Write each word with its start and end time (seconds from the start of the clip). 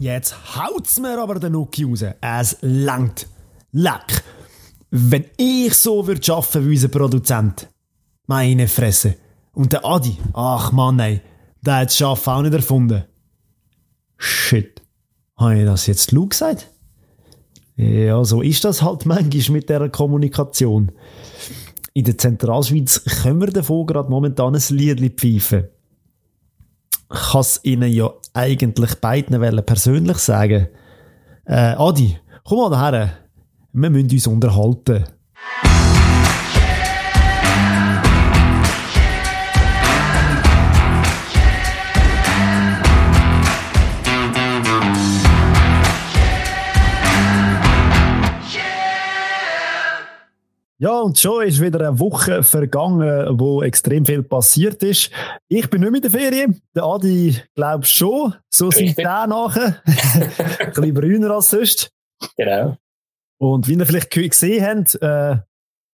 Jetzt 0.00 0.56
haut's 0.56 0.98
mir 0.98 1.20
aber 1.20 1.38
den 1.38 1.52
Nuki 1.52 1.84
raus. 1.84 2.02
Es 2.22 2.56
langt. 2.62 3.26
Leck. 3.70 4.24
Wenn 4.90 5.26
ich 5.36 5.74
so 5.74 6.06
würde 6.06 6.32
arbeiten 6.32 6.66
wie 6.66 6.70
unser 6.70 6.88
Produzent. 6.88 7.68
Meine 8.26 8.66
Fresse. 8.66 9.16
Und 9.52 9.74
der 9.74 9.84
Adi. 9.84 10.16
Ach 10.32 10.72
Mann, 10.72 10.98
ey. 11.00 11.20
Der 11.60 11.76
hat 11.76 11.88
das 11.88 11.98
Schaffen 11.98 12.30
auch 12.30 12.40
nicht 12.40 12.54
erfunden. 12.54 13.04
Shit. 14.16 14.80
Habe 15.36 15.58
ich 15.58 15.66
das 15.66 15.86
jetzt 15.86 16.12
Lu 16.12 16.28
gesagt? 16.28 16.70
Ja, 17.76 18.24
so 18.24 18.40
ist 18.40 18.64
das 18.64 18.80
halt 18.80 19.04
manchmal 19.04 19.58
mit 19.58 19.68
der 19.68 19.86
Kommunikation. 19.90 20.92
In 21.92 22.04
der 22.04 22.16
Zentralschweiz 22.16 23.04
können 23.22 23.40
wir 23.42 23.48
davon 23.48 23.86
gerade 23.86 24.08
momentan 24.08 24.56
ein 24.56 24.62
Lied 24.70 25.20
pfeifen. 25.20 25.68
Kann 27.10 27.40
es 27.40 27.60
Ihnen 27.64 27.92
ja 27.92 28.10
eigentlich 28.34 28.94
beiden 29.00 29.40
persönlich 29.66 30.18
sagen. 30.18 30.68
Äh, 31.44 31.74
Adi, 31.76 32.16
komm 32.44 32.58
mal 32.58 32.70
daher. 32.70 33.10
Wir 33.72 33.90
müssen 33.90 34.10
uns 34.10 34.26
unterhalten. 34.26 35.04
Ja, 50.82 50.98
und 51.00 51.18
schon 51.18 51.46
ist 51.46 51.60
wieder 51.60 51.88
eine 51.88 52.00
Woche 52.00 52.42
vergangen, 52.42 53.38
wo 53.38 53.62
extrem 53.62 54.06
viel 54.06 54.22
passiert 54.22 54.82
ist. 54.82 55.10
Ich 55.46 55.68
bin 55.68 55.82
nicht 55.82 55.94
in 55.94 56.00
der 56.00 56.10
Ferien. 56.10 56.62
Der 56.74 56.84
Adi 56.84 57.36
glaubt 57.54 57.86
schon. 57.86 58.34
So 58.48 58.70
sind 58.70 58.96
die 58.96 59.02
nachher. 59.02 59.82
ein 59.84 60.72
bisschen 60.72 60.94
brüner 60.94 61.32
als 61.32 61.50
sonst. 61.50 61.90
Genau. 62.34 62.78
Und 63.38 63.68
wie 63.68 63.74
ihr 63.74 63.84
vielleicht 63.84 64.10
gesehen 64.10 64.64
habt, 64.64 65.02
äh, 65.02 65.36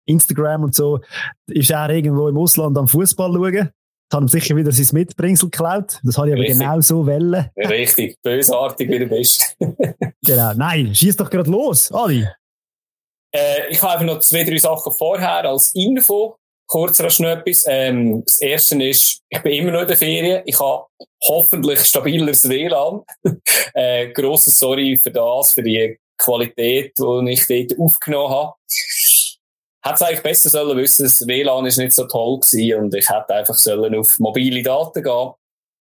Instagram 0.06 0.64
und 0.64 0.74
so, 0.74 1.00
ist 1.46 1.70
er 1.70 1.88
irgendwo 1.88 2.28
im 2.28 2.36
Ausland 2.36 2.76
am 2.76 2.86
Fußball 2.86 3.32
schauen. 3.32 3.54
Jetzt 3.54 4.12
haben 4.12 4.24
ihm 4.24 4.28
sicher 4.28 4.54
wieder 4.54 4.70
sein 4.70 4.88
Mitbringsel 4.92 5.48
geklaut. 5.48 5.98
Das 6.04 6.18
habe 6.18 6.28
ich 6.28 6.34
aber 6.34 6.44
genau 6.44 6.78
so 6.82 7.06
wollen. 7.06 7.46
Richtig. 7.56 8.20
Bösartig 8.22 8.90
wie 8.90 8.98
du 8.98 9.06
bist. 9.06 9.56
genau. 10.22 10.52
Nein, 10.54 10.94
schieß 10.94 11.16
doch 11.16 11.30
gerade 11.30 11.50
los, 11.50 11.90
Adi. 11.90 12.28
Äh, 13.34 13.68
ich 13.68 13.82
habe 13.82 13.94
einfach 13.94 14.06
noch 14.06 14.20
zwei, 14.20 14.44
drei 14.44 14.58
Sachen 14.58 14.92
vorher 14.92 15.44
als 15.44 15.74
Info. 15.74 16.36
Kurz 16.66 17.00
rasch 17.00 17.20
noch 17.20 17.28
etwas. 17.28 17.64
Ähm, 17.68 18.22
das 18.24 18.40
erste 18.40 18.82
ist, 18.82 19.20
ich 19.28 19.42
bin 19.42 19.52
immer 19.52 19.72
noch 19.72 19.82
in 19.82 19.88
der 19.88 19.96
Ferien. 19.96 20.42
Ich 20.46 20.58
habe 20.58 20.86
hoffentlich 21.22 21.80
stabileres 21.80 22.48
WLAN. 22.48 23.02
äh, 23.74 24.08
grosses 24.12 24.58
Sorry 24.58 24.96
für 24.96 25.10
das, 25.10 25.52
für 25.52 25.62
die 25.62 25.98
Qualität, 26.16 26.92
die 26.96 27.32
ich 27.32 27.46
dort 27.46 27.78
aufgenommen 27.78 28.30
habe. 28.30 28.52
Hätte 29.82 29.94
es 29.94 30.02
eigentlich 30.02 30.22
besser 30.22 30.48
sollen 30.48 30.78
wissen, 30.78 31.04
das 31.04 31.26
WLAN 31.26 31.66
ist 31.66 31.76
nicht 31.76 31.92
so 31.92 32.06
toll 32.06 32.40
gewesen 32.40 32.84
und 32.84 32.94
ich 32.94 33.08
hätte 33.10 33.34
einfach 33.34 33.56
sollen 33.56 33.94
auf 33.94 34.18
mobile 34.18 34.62
Daten 34.62 35.02
gehen. 35.02 35.32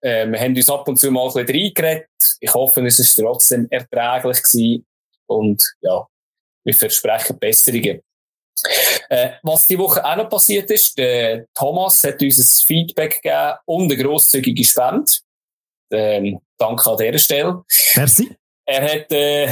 Äh, 0.00 0.27
wir 0.27 0.41
haben 0.41 0.56
uns 0.56 0.70
ab 0.70 0.89
und 0.89 0.98
zu 0.98 1.11
mal 1.11 1.28
ein 1.28 1.47
bisschen 1.47 1.62
reingeredet. 1.62 2.09
Ich 2.41 2.53
hoffe, 2.53 2.84
es 2.84 2.98
ist 2.98 3.15
trotzdem 3.15 3.69
erträglich 3.70 4.42
gewesen. 4.42 4.87
Und 5.27 5.62
ja, 5.83 6.06
wir 6.64 6.74
versprechen 6.74 7.38
Besserungen. 7.38 8.00
Äh, 9.08 9.30
was 9.42 9.66
die 9.66 9.78
Woche 9.78 10.04
auch 10.04 10.16
noch 10.16 10.28
passiert 10.28 10.70
ist, 10.70 10.96
der 10.96 11.46
Thomas 11.54 12.02
hat 12.04 12.22
uns 12.22 12.38
ein 12.38 12.66
Feedback 12.66 13.20
gegeben 13.22 13.54
und 13.66 13.92
eine 13.92 14.02
grosszügige 14.02 14.64
Spende. 14.64 15.10
Ähm, 15.92 16.40
danke 16.58 16.90
an 16.90 16.96
dieser 16.96 17.18
Stelle. 17.18 17.64
Merci. 17.96 18.36
Er 18.66 18.82
hat 18.82 19.12
äh, 19.12 19.48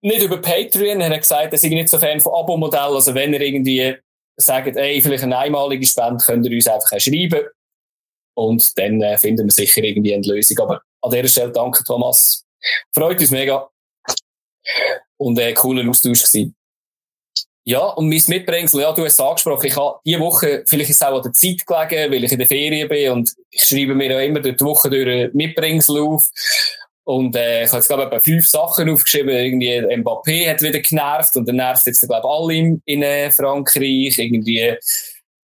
nicht 0.00 0.22
über 0.22 0.40
Patreon, 0.40 1.00
er 1.00 1.10
hat 1.10 1.20
gesagt, 1.20 1.52
er 1.52 1.58
sei 1.58 1.68
nicht 1.68 1.88
so 1.88 1.98
Fan 1.98 2.20
von 2.20 2.34
Abo-Modellen. 2.34 2.94
Also 2.94 3.14
wenn 3.14 3.34
er 3.34 3.40
irgendwie 3.40 3.96
sagt, 4.36 4.76
ey, 4.76 5.02
vielleicht 5.02 5.24
eine 5.24 5.38
einmalige 5.38 5.86
Spende, 5.86 6.24
könnt 6.24 6.46
ihr 6.46 6.52
uns 6.52 6.68
einfach 6.68 7.00
schreiben. 7.00 7.46
Und 8.36 8.78
dann 8.78 9.02
äh, 9.02 9.18
finden 9.18 9.46
wir 9.46 9.52
sicher 9.52 9.82
irgendwie 9.82 10.14
eine 10.14 10.26
Lösung. 10.26 10.58
Aber 10.60 10.82
an 11.02 11.10
dieser 11.10 11.28
Stelle 11.28 11.52
danke, 11.52 11.82
Thomas. 11.84 12.44
Freut 12.94 13.20
uns 13.20 13.30
mega 13.30 13.68
und 15.16 15.38
äh, 15.38 15.52
cooler 15.54 15.88
Austausch 15.88 16.24
gewesen. 16.24 16.54
Ja, 17.68 17.80
und 17.80 18.08
mein 18.08 18.22
Mitbringsel, 18.28 18.82
ja, 18.82 18.92
du 18.92 19.04
hast 19.04 19.14
es 19.14 19.20
angesprochen, 19.20 19.66
ich 19.66 19.76
habe 19.76 19.98
diese 20.04 20.20
Woche, 20.20 20.62
vielleicht 20.66 20.90
ist 20.90 20.96
es 20.96 21.02
auch 21.02 21.16
an 21.16 21.22
der 21.22 21.32
Zeit 21.32 21.66
gelegen, 21.66 22.12
weil 22.12 22.22
ich 22.22 22.30
in 22.30 22.38
der 22.38 22.46
Ferien 22.46 22.88
bin 22.88 23.10
und 23.10 23.34
ich 23.50 23.64
schreibe 23.64 23.96
mir 23.96 24.12
ja 24.12 24.20
immer 24.20 24.38
durch 24.38 24.56
die 24.56 24.64
Woche 24.64 24.88
durch 24.88 25.34
Mitbringsel 25.34 26.00
auf. 26.00 26.30
Und 27.02 27.34
äh, 27.34 27.64
ich 27.64 27.68
habe 27.68 27.78
jetzt, 27.78 27.88
glaube 27.88 28.02
ich, 28.02 28.06
etwa 28.08 28.20
fünf 28.20 28.46
Sachen 28.46 28.88
aufgeschrieben. 28.88 29.30
Irgendwie 29.30 29.80
Mbappé 29.80 30.50
hat 30.50 30.62
wieder 30.62 30.80
genervt 30.80 31.36
und 31.36 31.46
dann 31.48 31.56
nervt 31.56 31.86
jetzt, 31.86 32.00
glaube 32.00 32.20
ich, 32.20 32.28
alle 32.28 32.54
in, 32.54 32.82
in 32.84 33.02
äh, 33.02 33.30
Frankreich. 33.30 34.18
Irgendwie 34.18 34.76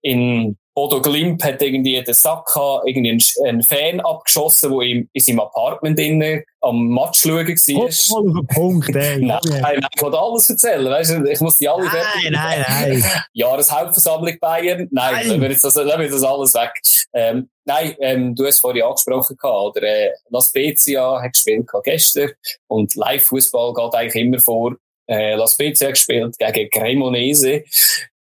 in 0.02 0.56
Bodo 0.74 1.00
Glimp 1.00 1.42
hat 1.44 1.62
irgendwie 1.62 2.02
den 2.02 2.14
Saka 2.14 2.82
irgendwie 2.84 3.16
einen, 3.46 3.62
Fan 3.62 4.00
abgeschossen, 4.00 4.72
der 4.72 4.80
in, 4.80 5.08
in 5.12 5.20
seinem 5.22 5.40
Apartment 5.40 6.00
innen 6.00 6.42
am 6.60 6.88
Match 6.88 7.20
schauen 7.20 7.46
war. 7.46 7.92
Voll 7.92 8.30
auf 8.30 8.36
den 8.36 8.46
Punkt, 8.48 8.96
ey. 8.96 9.18
nein, 9.24 9.38
nein, 9.44 9.86
ich 9.94 10.02
wollte 10.02 10.18
alles 10.18 10.50
erzählen, 10.50 10.84
weißt 10.84 11.10
du, 11.12 11.30
ich 11.30 11.40
muss 11.40 11.58
die 11.58 11.68
alle 11.68 11.84
Nein, 11.84 12.32
nein, 12.32 12.64
nein. 12.68 13.04
Jahreshauptversammlung 13.34 14.36
Bayern, 14.40 14.88
nein, 14.90 15.14
nein. 15.14 15.28
Lassen 15.28 15.40
wir 15.40 15.50
jetzt 15.50 15.64
das, 15.64 15.76
lassen 15.76 16.00
wir 16.00 16.10
das 16.10 16.22
alles 16.24 16.54
weg. 16.54 16.72
Ähm, 17.12 17.48
nein, 17.64 17.94
ähm, 18.00 18.34
du 18.34 18.44
hast 18.44 18.58
vorhin 18.58 18.82
angesprochen 18.82 19.36
gehabt, 19.36 19.76
oder, 19.76 19.82
äh, 19.82 20.10
Las 20.30 20.48
Spezia 20.48 21.22
hat 21.22 21.34
gespielt 21.34 21.68
gehabt 21.68 21.84
gestern 21.84 22.32
und 22.66 22.96
Live-Fußball 22.96 23.74
geht 23.74 23.94
eigentlich 23.94 24.24
immer 24.24 24.40
vor. 24.40 24.74
Äh, 25.06 25.36
Las 25.36 25.52
Spezia 25.52 25.90
gespielt 25.90 26.36
gegen 26.36 26.70
Cremonese. 26.70 27.62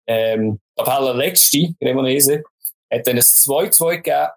Ähm, 0.08 0.58
Tabelle 0.84 1.12
letzte, 1.12 1.74
Cremonese, 1.80 2.42
hat 2.92 3.06
dann 3.06 3.16
ein 3.16 3.22
2-2 3.22 3.96
gegeben. 3.96 4.28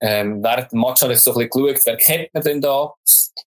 Ähm, 0.00 0.42
während 0.42 0.72
dem 0.72 0.80
Match 0.80 1.02
habe 1.02 1.12
ich 1.14 1.20
so 1.20 1.32
ein 1.32 1.48
bisschen 1.48 1.74
geschaut, 1.74 1.86
wer 1.86 1.96
kennt 1.96 2.34
man 2.34 2.42
denn 2.42 2.60
da? 2.60 2.92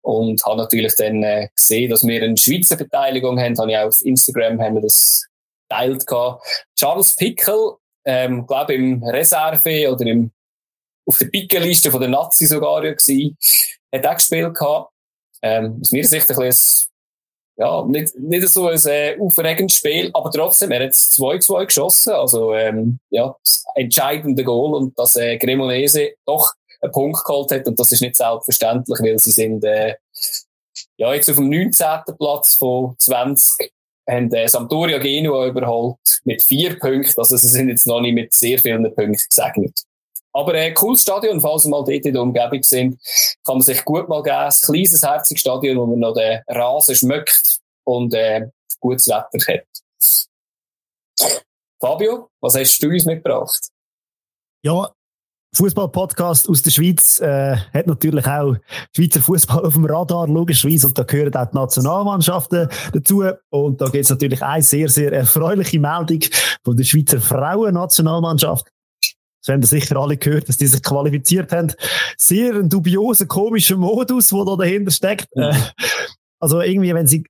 Und 0.02 0.44
habe 0.44 0.58
natürlich 0.58 0.96
dann 0.96 1.24
äh, 1.24 1.48
gesehen, 1.56 1.90
dass 1.90 2.06
wir 2.06 2.22
eine 2.22 2.36
Schweizer 2.36 2.76
Beteiligung 2.76 3.40
haben. 3.40 3.58
Habe 3.58 3.72
ich 3.72 3.78
auch 3.78 3.88
auf 3.88 4.02
Instagram 4.04 4.60
haben 4.62 4.76
wir 4.76 4.82
das 4.82 5.26
geteilt. 5.70 6.06
Charles 6.78 7.16
Pickel, 7.16 7.76
ähm, 8.06 8.46
glaube 8.46 8.74
im 8.74 9.04
Reserve 9.04 9.92
oder 9.92 10.06
im, 10.06 10.32
auf 11.06 11.18
der 11.18 11.28
Pickeliste 11.28 11.92
von 11.92 12.02
der 12.02 12.10
Nazi 12.10 12.46
sogar 12.46 12.84
ja 12.84 12.92
gewesen, 12.92 13.38
hat 13.94 14.06
auch 14.06 14.16
gespielt. 14.16 14.58
Ähm, 15.44 15.80
aus 15.82 15.92
meiner 15.92 16.08
Sicht 16.08 16.30
ein 16.30 16.36
bisschen 16.38 16.91
ja, 17.62 17.86
nicht, 17.86 18.18
nicht 18.18 18.48
so 18.50 18.68
ein 18.68 18.80
äh, 18.86 19.16
aufregendes 19.20 19.78
Spiel, 19.78 20.10
aber 20.16 20.32
trotzdem, 20.32 20.72
er 20.72 20.86
hat 20.86 20.94
2-2 20.94 21.66
geschossen, 21.66 22.14
also 22.14 22.56
ähm, 22.56 22.98
ja, 23.12 23.36
das 23.44 23.64
entscheidende 23.76 24.44
Goal 24.44 24.74
und 24.74 24.98
dass 24.98 25.16
äh, 25.16 25.38
Cremonese 25.38 26.14
doch 26.26 26.54
einen 26.82 26.92
Punkt 26.92 27.24
geholt 27.24 27.52
hat 27.52 27.68
und 27.68 27.80
das 27.80 27.92
ist 27.92 28.02
nicht 28.02 28.18
selbstverständlich, 28.18 29.00
weil 29.00 29.20
sie 29.20 29.30
sind 29.30 29.64
äh, 29.64 29.94
ja 30.98 31.14
jetzt 31.14 31.30
auf 31.30 31.36
dem 31.36 31.50
19. 31.52 32.16
Platz 32.18 32.56
von 32.56 32.96
20 32.98 33.72
haben 34.10 34.34
äh, 34.34 34.48
Sampdoria 34.48 34.98
Genua 34.98 35.46
überholt 35.46 36.00
mit 36.24 36.42
vier 36.42 36.80
Punkten, 36.80 37.14
also 37.16 37.38
sie 37.38 37.48
sind 37.48 37.70
jetzt 37.70 37.86
noch 37.86 38.02
nicht 38.02 38.16
mit 38.16 38.34
sehr 38.34 38.58
vielen 38.58 38.84
Punkten 38.84 39.14
gesegnet. 39.14 39.84
Aber 40.34 40.54
äh, 40.54 40.72
cooles 40.74 41.02
Stadion, 41.02 41.42
falls 41.42 41.64
Sie 41.64 41.70
mal 41.70 41.84
dort 41.84 42.06
in 42.06 42.14
der 42.14 42.22
Umgebung 42.22 42.64
sind, 42.64 43.00
kann 43.46 43.56
man 43.56 43.62
sich 43.62 43.84
gut 43.84 44.08
mal 44.08 44.24
geben. 44.24 44.36
Ein 44.36 44.52
kleines, 44.52 45.04
herziges 45.04 45.42
Stadion, 45.42 45.78
wo 45.78 45.86
man 45.86 46.00
noch 46.00 46.14
den 46.14 46.42
Rasen 46.48 46.96
schmeckt 46.96 47.60
und 47.84 48.14
äh, 48.14 48.48
gutes 48.80 49.08
Wetter 49.08 49.54
hat. 49.54 49.66
Fabio, 51.80 52.30
was 52.42 52.56
hast 52.56 52.80
du 52.82 52.90
uns 52.90 53.06
mitgebracht? 53.06 53.70
Ja, 54.64 54.92
Fußball-Podcast 55.54 56.48
aus 56.48 56.62
der 56.62 56.72
Schweiz 56.72 57.20
äh, 57.20 57.58
hat 57.74 57.88
natürlich 57.88 58.26
auch 58.26 58.56
Schweizer 58.96 59.20
Fußball 59.20 59.66
auf 59.66 59.74
dem 59.74 59.86
Radar, 59.86 60.28
logischerweise, 60.28 60.88
und 60.88 60.98
da 60.98 61.04
gehören 61.04 61.36
auch 61.36 61.50
die 61.50 61.56
Nationalmannschaften 61.56 62.70
dazu. 62.94 63.24
Und 63.50 63.82
da 63.82 63.86
gibt 63.86 64.06
es 64.06 64.10
natürlich 64.10 64.42
eine 64.42 64.64
sehr, 64.64 64.88
sehr 64.88 65.12
erfreuliche 65.12 65.80
Meldung 65.80 66.22
von 66.64 66.78
der 66.78 66.86
Schweizer 66.86 67.20
Frauen-Nationalmannschaft. 67.20 68.72
Das 69.44 69.54
haben 69.54 69.64
sicher 69.64 69.98
alle 69.98 70.18
gehört, 70.18 70.50
dass 70.50 70.58
die 70.58 70.68
sich 70.68 70.84
qualifiziert 70.84 71.52
haben. 71.52 71.74
Sehr 72.18 72.56
ein 72.56 72.70
dubioser, 72.70 73.26
komischer 73.26 73.76
Modus, 73.76 74.30
der 74.30 74.46
da 74.46 74.56
dahinter 74.56 74.92
steckt. 74.92 75.36
Mhm. 75.36 75.56
Also 76.40 76.62
irgendwie, 76.62 76.94
wenn 76.94 77.08
sie 77.08 77.26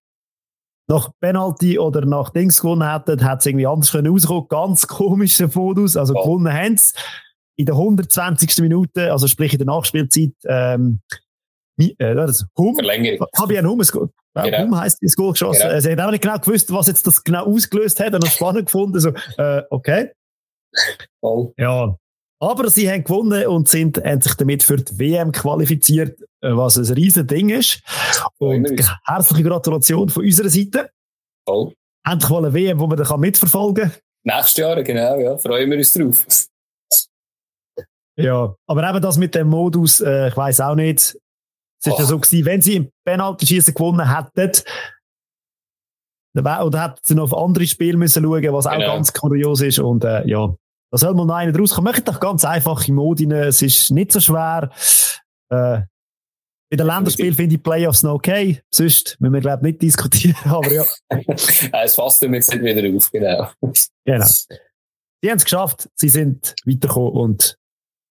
nach 0.88 1.10
Penalty 1.22 1.80
oder 1.80 2.06
nach 2.06 2.32
Dings 2.32 2.60
gewonnen 2.60 2.90
hätten, 2.90 3.20
hätte 3.20 3.38
es 3.38 3.46
irgendwie 3.46 3.68
anders 3.68 3.92
können 3.92 4.12
rauskommen. 4.12 4.48
Ganz 4.50 4.88
komischer 4.88 5.50
Modus. 5.54 5.96
Also 5.96 6.14
oh. 6.16 6.24
gewonnen 6.24 6.54
haben 6.54 6.78
sie 6.78 6.94
in 7.56 7.66
der 7.66 7.76
120. 7.76 8.58
Minute, 8.60 9.12
also 9.12 9.28
sprich 9.28 9.54
in 9.54 9.60
der 9.60 9.68
Nachspielzeit, 9.68 10.34
ähm, 10.46 11.00
äh, 11.78 12.16
das 12.16 12.46
Hum. 12.58 12.78
Fabian 13.36 13.66
Hum, 13.68 13.80
genau. 13.80 14.64
Hum 14.64 14.80
heisst 14.80 15.02
ins 15.02 15.16
Goal 15.16 15.32
geschossen. 15.32 15.68
Genau. 15.68 15.80
Sie 15.80 15.92
hat 15.92 16.00
auch 16.00 16.12
nicht 16.12 16.24
genau 16.24 16.38
gewusst, 16.38 16.72
was 16.74 16.88
jetzt 16.88 17.08
das 17.08 17.24
genau 17.24 17.46
ausgelöst 17.46 18.00
hat, 18.00 18.14
und 18.14 18.26
spannend 18.28 18.66
gefunden, 18.66 19.00
so, 19.00 19.12
äh, 19.38 19.62
okay. 19.70 20.12
Oh. 21.22 21.54
Ja, 21.58 21.98
Aber 22.42 22.70
sie 22.72 22.90
haben 22.90 23.04
gewonnen 23.04 23.46
und 23.46 23.70
sind 23.70 24.04
haben 24.04 24.20
sich 24.20 24.34
damit 24.34 24.64
für 24.64 24.78
die 24.78 24.98
WM 24.98 25.32
qualifiziert, 25.32 26.20
äh, 26.42 26.56
was 26.56 26.76
ein 26.78 26.92
riesen 26.96 27.28
Ding 27.28 27.50
ist. 27.50 27.82
Und 28.40 28.68
herzliche 29.06 29.44
Gratulation 29.44 30.10
von 30.10 30.24
unserer 30.24 30.50
Seite. 30.50 30.90
Voll. 31.48 31.74
Endlich 32.04 32.30
mal 32.32 32.46
eine 32.46 32.54
WM, 32.54 32.80
wo 32.80 32.88
man 32.88 32.98
dann 32.98 33.20
mitverfolgen 33.20 33.92
kann. 33.92 34.02
Nächstes 34.24 34.58
Jahr, 34.58 34.82
genau, 34.82 35.20
ja. 35.20 35.38
Freuen 35.38 35.70
wir 35.70 35.78
uns 35.78 35.94
drauf. 35.94 36.26
Ja, 38.18 38.56
aber 38.68 38.90
eben 38.90 39.02
das 39.02 39.18
mit 39.18 39.36
dem 39.36 39.48
Modus, 39.48 40.02
äh, 40.02 40.30
ich 40.30 40.38
weiß 40.38 40.62
auch 40.62 40.76
nicht. 40.76 40.98
Es 41.00 41.88
ist 41.88 42.00
ja 42.00 42.06
so 42.06 42.20
gewesen, 42.20 42.46
wenn 42.46 42.62
sie 42.62 42.76
im 42.76 42.92
Penalty-Schießen 43.06 43.74
gewonnen 43.74 44.16
hätten, 44.16 44.64
oder 46.36 46.84
hätten 46.84 47.00
sie 47.04 47.16
noch 47.16 47.32
auf 47.32 47.38
andere 47.38 47.66
Spiele 47.66 47.98
müssen 47.98 48.24
schauen, 48.24 48.54
was 48.54 48.68
auch 48.68 48.74
genau. 48.74 48.94
ganz 48.94 49.14
kurios 49.14 49.62
ist. 49.62 49.80
Und 49.80 50.04
äh, 50.04 50.28
ja, 50.28 50.54
da 50.92 50.98
soll 50.98 51.14
mal 51.14 51.26
noch 51.26 51.36
einer 51.36 51.54
draus 51.54 51.74
kommen. 51.74 51.86
Möchte 51.86 52.04
doch 52.04 52.20
ganz 52.20 52.44
einfache 52.44 52.92
Modi. 52.92 53.26
Es 53.34 53.62
ist 53.62 53.92
nicht 53.92 54.12
so 54.12 54.20
schwer. 54.20 54.70
Äh, 55.50 55.82
bei 56.70 56.78
den 56.78 56.86
Länderspielen 56.86 57.34
finde 57.34 57.56
ich 57.56 57.64
Playoffs 57.64 58.04
noch 58.04 58.14
okay. 58.14 58.62
Sonst 58.74 59.18
müssen 59.20 59.34
wir, 59.34 59.42
glaube 59.42 59.68
ich, 59.68 59.74
nicht 59.74 59.82
diskutieren. 59.82 60.36
Aber 60.46 60.72
ja. 60.72 60.84
es 61.28 61.96
fasst 61.96 62.22
mir 62.24 62.38
jetzt 62.38 62.54
nicht 62.54 62.64
wieder 62.64 62.96
auf, 62.96 63.12
genau. 63.12 63.50
Genau. 64.06 64.26
Sie 64.26 65.30
haben 65.30 65.38
es 65.38 65.44
geschafft. 65.44 65.90
Sie 65.96 66.10
sind 66.10 66.56
weitergekommen 66.66 67.12
und 67.12 67.58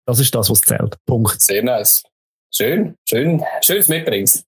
das 0.06 0.20
ist 0.20 0.36
das, 0.36 0.50
was 0.50 0.62
zählt. 0.62 0.98
Punkt. 1.06 1.42
Sehr 1.42 1.64
nice. 1.64 2.04
Schön, 2.54 2.96
schön, 3.08 3.44
schönes 3.62 3.88
Mitbringst. 3.88 4.46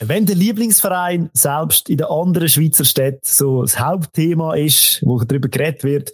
Wenn 0.00 0.26
der 0.26 0.36
Lieblingsverein 0.36 1.28
selbst 1.32 1.88
in 1.88 1.96
den 1.96 2.06
anderen 2.06 2.48
Schweizer 2.48 2.84
Städten 2.84 3.20
so 3.22 3.62
das 3.62 3.80
Hauptthema 3.80 4.54
ist, 4.54 5.02
wo 5.02 5.18
darüber 5.18 5.48
geredet 5.48 5.82
wird, 5.82 6.12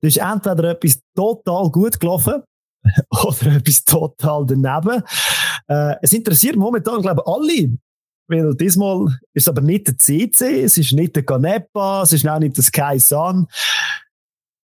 dann 0.00 0.08
ist 0.08 0.16
entweder 0.16 0.70
etwas 0.70 1.00
total 1.14 1.70
gut 1.70 2.00
gelaufen 2.00 2.42
oder 3.10 3.56
etwas 3.56 3.84
total 3.84 4.46
daneben. 4.46 5.02
Äh, 5.68 5.96
es 6.00 6.12
interessiert 6.12 6.56
momentan, 6.56 7.02
glaube 7.02 7.22
ich, 7.24 7.32
alle. 7.32 7.78
Weil 8.28 8.54
diesmal 8.56 9.06
ist 9.34 9.44
es 9.44 9.48
aber 9.48 9.60
nicht 9.60 9.86
der 9.86 9.98
CC, 9.98 10.62
es 10.62 10.78
ist 10.78 10.92
nicht 10.92 11.14
der 11.14 11.24
Canepa, 11.24 12.02
es 12.02 12.12
ist 12.12 12.26
auch 12.26 12.38
nicht 12.38 12.56
der 12.56 12.64
Sky 12.64 12.98
Sun. 12.98 13.46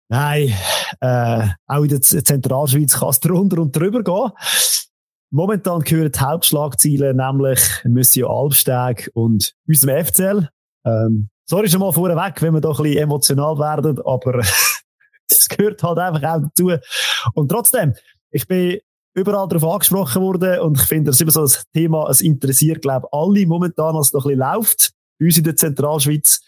Nein, 0.10 0.54
äh, 1.00 1.48
auch 1.68 1.84
in 1.84 1.90
der 1.90 2.02
Zentralschweiz 2.02 3.00
kann 3.00 3.10
es 3.10 3.20
drunter 3.20 3.62
und 3.62 3.76
drüber 3.76 4.04
gehen. 4.04 4.32
Momentan 5.34 5.80
gehören 5.82 6.12
die 6.12 6.20
Hauptschlagziele 6.20 7.14
nämlich 7.14 7.62
Monsieur 7.86 8.30
Albsteg 8.30 9.10
und 9.14 9.54
unserem 9.66 10.06
FCL. 10.06 10.50
Ähm, 10.86 11.30
sorry 11.46 11.70
schon 11.70 11.80
mal 11.80 11.94
vorweg, 11.94 12.42
wenn 12.42 12.54
wir 12.54 12.60
doch 12.60 12.80
ein 12.80 12.84
bisschen 12.84 13.04
emotional 13.04 13.58
werden, 13.58 13.98
aber 14.06 14.40
es 15.30 15.48
gehört 15.48 15.82
halt 15.84 16.00
einfach 16.00 16.24
auch 16.24 16.42
dazu. 16.42 16.72
Und 17.34 17.50
trotzdem, 17.50 17.94
ich 18.32 18.46
bin 18.46 18.80
überall 19.14 19.48
darauf 19.48 19.76
angesprochen 19.76 20.22
worden 20.22 20.60
und 20.60 20.82
ich 20.82 20.88
finde, 20.88 21.12
das 21.12 21.16
ist 21.16 21.22
immer 21.22 21.32
so 21.32 21.44
ein 21.44 21.64
Thema, 21.74 22.10
es 22.10 22.20
interessiert, 22.20 22.82
glaube 22.82 23.08
ich, 23.10 23.18
alle 23.18 23.48
momentan, 23.48 23.96
was 23.96 24.12
noch 24.12 24.26
ein 24.26 24.38
bisschen 24.38 24.54
läuft, 24.54 24.92
bei 25.18 25.26
uns 25.28 25.38
in 25.38 25.44
der 25.46 25.56
Zentralschweiz. 25.56 26.42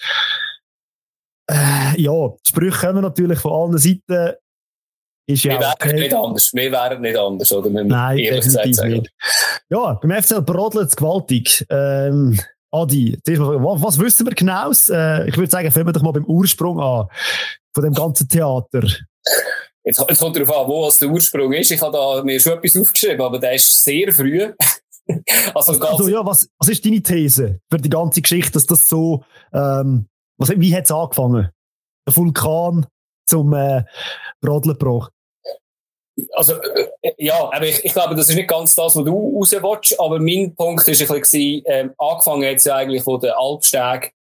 Äh, 1.49 2.01
ja, 2.01 2.11
Sprüche 2.45 2.87
kommen 2.87 3.01
natürlich 3.01 3.39
von 3.39 3.51
allen 3.53 3.77
Seiten. 3.77 4.35
Ist 5.25 5.43
ja 5.43 5.53
wir 5.53 5.59
wären 5.61 5.73
okay. 5.73 5.93
nicht 5.93 6.13
anders. 6.13 6.51
Wir 6.53 6.71
wären 6.71 7.01
nicht 7.01 7.17
anders, 7.17 7.51
oder? 7.51 7.69
Nein, 7.69 8.17
definitiv 8.17 8.83
nicht. 8.83 9.09
Ja, 9.69 9.93
beim 9.93 10.21
FCL 10.21 10.41
brodelt 10.41 10.89
es 10.89 10.95
gewaltig. 10.95 11.65
Ähm, 11.69 12.37
Adi, 12.71 13.17
was, 13.25 13.99
wissen 13.99 14.25
wir 14.25 14.33
genau? 14.33 14.71
Äh, 14.71 15.29
ich 15.29 15.37
würde 15.37 15.49
sagen, 15.51 15.71
fangen 15.71 15.85
wir 15.85 15.93
doch 15.93 16.01
mal 16.01 16.11
beim 16.11 16.25
Ursprung 16.25 16.79
an, 16.79 17.07
von 17.73 17.83
dem 17.83 17.93
ganzen 17.93 18.27
Theater. 18.27 18.81
Jetzt, 19.83 20.03
jetzt 20.09 20.19
kommt 20.19 20.35
darauf 20.35 20.57
an, 20.57 20.67
wo 20.67 20.89
der 20.89 21.09
Ursprung 21.09 21.53
ist. 21.53 21.71
Ich 21.71 21.81
habe 21.81 21.91
da 21.91 22.23
mir 22.23 22.39
schon 22.39 22.53
etwas 22.53 22.75
aufgeschrieben, 22.75 23.21
aber 23.21 23.39
der 23.39 23.53
ist 23.53 23.83
sehr 23.83 24.11
früh. 24.11 24.51
also, 25.53 25.79
also 25.79 26.07
ja, 26.07 26.25
was, 26.25 26.49
was 26.57 26.69
ist 26.69 26.85
deine 26.85 27.03
These 27.03 27.59
für 27.69 27.77
die 27.77 27.89
ganze 27.89 28.21
Geschichte, 28.21 28.53
dass 28.53 28.65
das 28.65 28.89
so, 28.89 29.23
ähm, 29.53 30.07
was, 30.37 30.49
wie 30.49 30.75
hat 30.75 30.85
es 30.85 30.91
angefangen? 30.91 31.49
Der 32.07 32.15
Vulkan 32.15 32.87
zum 33.25 33.53
äh, 33.53 33.83
Brodeln 34.43 34.77
gebracht? 34.77 35.11
Also, 36.33 36.53
äh, 37.01 37.13
ja, 37.17 37.49
aber 37.51 37.65
ich, 37.65 37.83
ich 37.83 37.93
glaube, 37.93 38.15
das 38.15 38.29
ist 38.29 38.35
nicht 38.35 38.49
ganz 38.49 38.75
das, 38.75 38.95
was 38.95 39.03
du 39.03 39.37
raus 39.37 39.53
aber 39.97 40.19
mein 40.19 40.53
Punkt 40.55 40.87
war 40.87 40.93
ähm, 41.65 41.93
angefangen 41.97 42.43
es 42.43 42.65
ja 42.65 42.75
eigentlich 42.75 43.03
von 43.03 43.19
der 43.19 43.37
Alpsteg, 43.37 44.13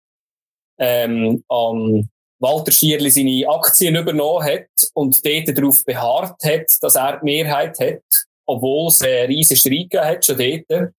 ähm, 0.78 1.43
am 1.49 2.08
Walter 2.40 2.72
Schierli 2.72 3.11
seine 3.11 3.46
Aktien 3.49 3.96
übernommen 3.96 4.44
hat 4.44 4.69
und 4.94 5.25
dort 5.25 5.58
darauf 5.58 5.84
beharrt 5.84 6.43
hat, 6.43 6.82
dass 6.82 6.94
er 6.94 7.19
die 7.19 7.25
Mehrheit 7.25 7.78
hat, 7.78 8.25
obwohl 8.46 8.88
es 8.88 9.02
einen 9.02 9.26
riesen 9.26 9.56
Streit 9.56 9.90
gegeben 9.90 10.05
hat, 10.05 10.25
schon 10.25 10.38
dort. 10.38 10.93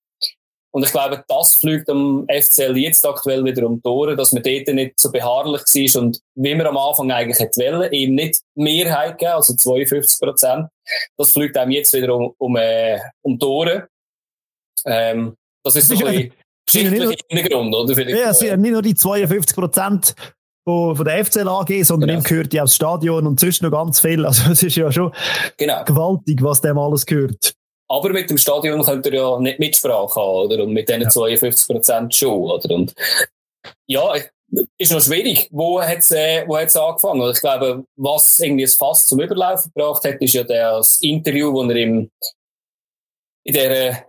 Und 0.74 0.86
ich 0.86 0.92
glaube, 0.92 1.24
das 1.28 1.56
fliegt 1.56 1.90
am 1.90 2.26
FCL 2.30 2.78
jetzt 2.78 3.06
aktuell 3.06 3.44
wieder 3.44 3.68
um 3.68 3.82
Ohren, 3.84 4.16
dass 4.16 4.32
man 4.32 4.42
dort 4.42 4.68
nicht 4.70 5.00
so 5.00 5.12
beharrlich 5.12 5.62
war 5.62 6.02
und 6.02 6.22
wie 6.36 6.56
man 6.56 6.66
am 6.66 6.78
Anfang 6.78 7.12
eigentlich 7.12 7.40
hätte 7.40 7.60
wollen, 7.60 7.92
eben 7.92 8.16
nicht 8.16 8.40
Mehrheit 8.56 9.18
geben, 9.18 9.34
also 9.34 9.54
52 9.54 10.20
Prozent. 10.20 10.68
Das 11.18 11.34
fliegt 11.34 11.58
einem 11.58 11.72
jetzt 11.72 11.94
wieder 11.94 12.16
um, 12.16 12.34
um, 12.38 12.56
äh, 12.56 13.00
um 13.22 13.38
Ohren. 13.42 13.84
Ähm, 14.86 15.36
das 15.64 15.76
ist 15.76 15.90
so 15.90 15.96
ein 15.96 16.00
bisschen 16.00 16.34
geschichtlicher 16.66 17.14
Hintergrund, 17.30 17.76
oder? 17.76 18.10
Ja, 18.10 18.30
es 18.30 18.40
sind 18.40 18.62
nicht 18.62 18.72
nur 18.72 18.82
die 18.82 18.96
52 18.96 19.56
Prozent 19.56 20.16
von, 20.64 20.96
von 20.96 21.06
der 21.06 21.26
FCL 21.26 21.48
AG, 21.48 21.84
sondern 21.84 22.10
genau. 22.10 22.22
ihm 22.22 22.24
gehört 22.24 22.54
ja 22.54 22.64
aufs 22.64 22.76
Stadion 22.76 23.28
und 23.28 23.40
sonst 23.40 23.62
noch 23.62 23.72
ganz 23.72 24.00
viel. 24.00 24.26
Also 24.26 24.52
es 24.52 24.64
ist 24.64 24.76
ja 24.76 24.92
schon 24.92 25.12
genau. 25.58 25.84
gewaltig, 25.84 26.42
was 26.42 26.62
dem 26.62 26.78
alles 26.78 27.06
gehört. 27.06 27.54
Aber 27.92 28.10
mit 28.10 28.30
dem 28.30 28.38
Stadion 28.38 28.82
könnt 28.84 29.06
ihr 29.06 29.16
ja 29.16 29.38
nicht 29.38 29.60
Mitsprache 29.60 30.18
haben, 30.18 30.46
oder? 30.46 30.64
Und 30.64 30.72
mit 30.72 30.88
diesen 30.88 31.02
ja. 31.02 31.10
52 31.10 31.68
Prozent 31.68 32.16
schon, 32.16 32.50
oder? 32.50 32.74
Und 32.74 32.94
ja, 33.86 34.14
ist 34.78 34.94
noch 34.94 35.02
schwierig. 35.02 35.50
Wo 35.52 35.82
hat 35.82 35.98
es 35.98 36.12
äh, 36.12 36.46
wo 36.48 36.58
hat's 36.58 36.78
angefangen? 36.78 37.30
Ich 37.30 37.42
glaube, 37.42 37.84
was 37.98 38.40
irgendwie 38.40 38.64
das 38.64 38.76
Fass 38.76 39.08
zum 39.08 39.20
Überlaufen 39.20 39.74
gebracht 39.76 40.06
hat, 40.06 40.22
ist 40.22 40.34
ja 40.34 40.44
das 40.44 41.02
Interview, 41.02 41.52
das 41.62 41.70
er 41.70 41.82
im, 41.82 42.10
in 43.44 43.54
der, 43.54 44.06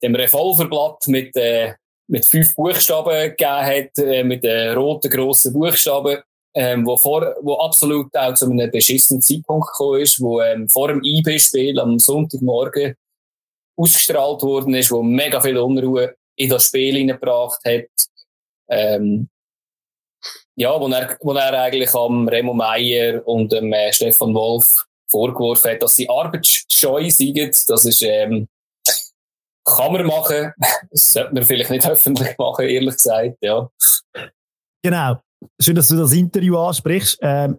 dem 0.00 0.14
Revolverblatt 0.14 1.08
mit, 1.08 1.36
äh, 1.36 1.74
mit 2.06 2.24
fünf 2.24 2.54
Buchstaben 2.54 3.30
gegeben 3.30 3.50
hat, 3.50 3.98
äh, 3.98 4.22
mit 4.22 4.44
den 4.44 4.76
roten 4.76 5.10
grossen 5.10 5.52
Buchstaben, 5.52 6.18
ähm, 6.54 6.86
wo, 6.86 6.96
vor, 6.96 7.34
wo 7.42 7.54
absolut 7.54 8.14
auch 8.16 8.34
zu 8.34 8.48
einem 8.48 8.70
beschissenen 8.70 9.22
Zeitpunkt 9.22 9.66
gekommen 9.72 10.02
ist, 10.02 10.20
wo 10.20 10.40
ähm, 10.40 10.68
vor 10.68 10.86
dem 10.86 11.02
IB-Spiel 11.02 11.80
am 11.80 11.98
Sonntagmorgen 11.98 12.94
ausgestrahlt 13.76 14.42
worden 14.42 14.74
ist, 14.74 14.90
wo 14.90 15.02
mega 15.02 15.40
viel 15.40 15.58
Unruhe 15.58 16.16
in 16.36 16.50
das 16.50 16.66
Spiel 16.66 16.96
hineingebracht 16.96 17.60
hat. 17.64 17.88
Ähm, 18.68 19.28
ja, 20.56 20.78
wo 20.80 20.88
er, 20.88 21.16
wo 21.20 21.32
er 21.32 21.60
eigentlich 21.60 21.94
am 21.94 22.28
Remo 22.28 22.54
Meyer 22.54 23.26
und 23.26 23.52
dem 23.52 23.72
äh, 23.72 23.92
Stefan 23.92 24.34
Wolf 24.34 24.86
vorgeworfen 25.08 25.72
hat, 25.72 25.82
dass 25.82 25.96
sie 25.96 26.08
arbeitsscheu 26.08 27.10
sind. 27.10 27.68
Das 27.68 27.84
ist, 27.84 28.02
ähm, 28.02 28.48
kann 29.64 29.92
man 29.92 30.06
machen. 30.06 30.52
Das 30.90 31.12
sollte 31.12 31.34
man 31.34 31.44
vielleicht 31.44 31.70
nicht 31.70 31.86
öffentlich 31.90 32.38
machen, 32.38 32.68
ehrlich 32.68 32.94
gesagt, 32.94 33.36
ja. 33.40 33.68
Genau. 34.82 35.20
Schön, 35.60 35.74
dass 35.74 35.88
du 35.88 35.96
das 35.96 36.12
Interview 36.12 36.56
ansprichst. 36.56 37.18
Ähm, 37.20 37.58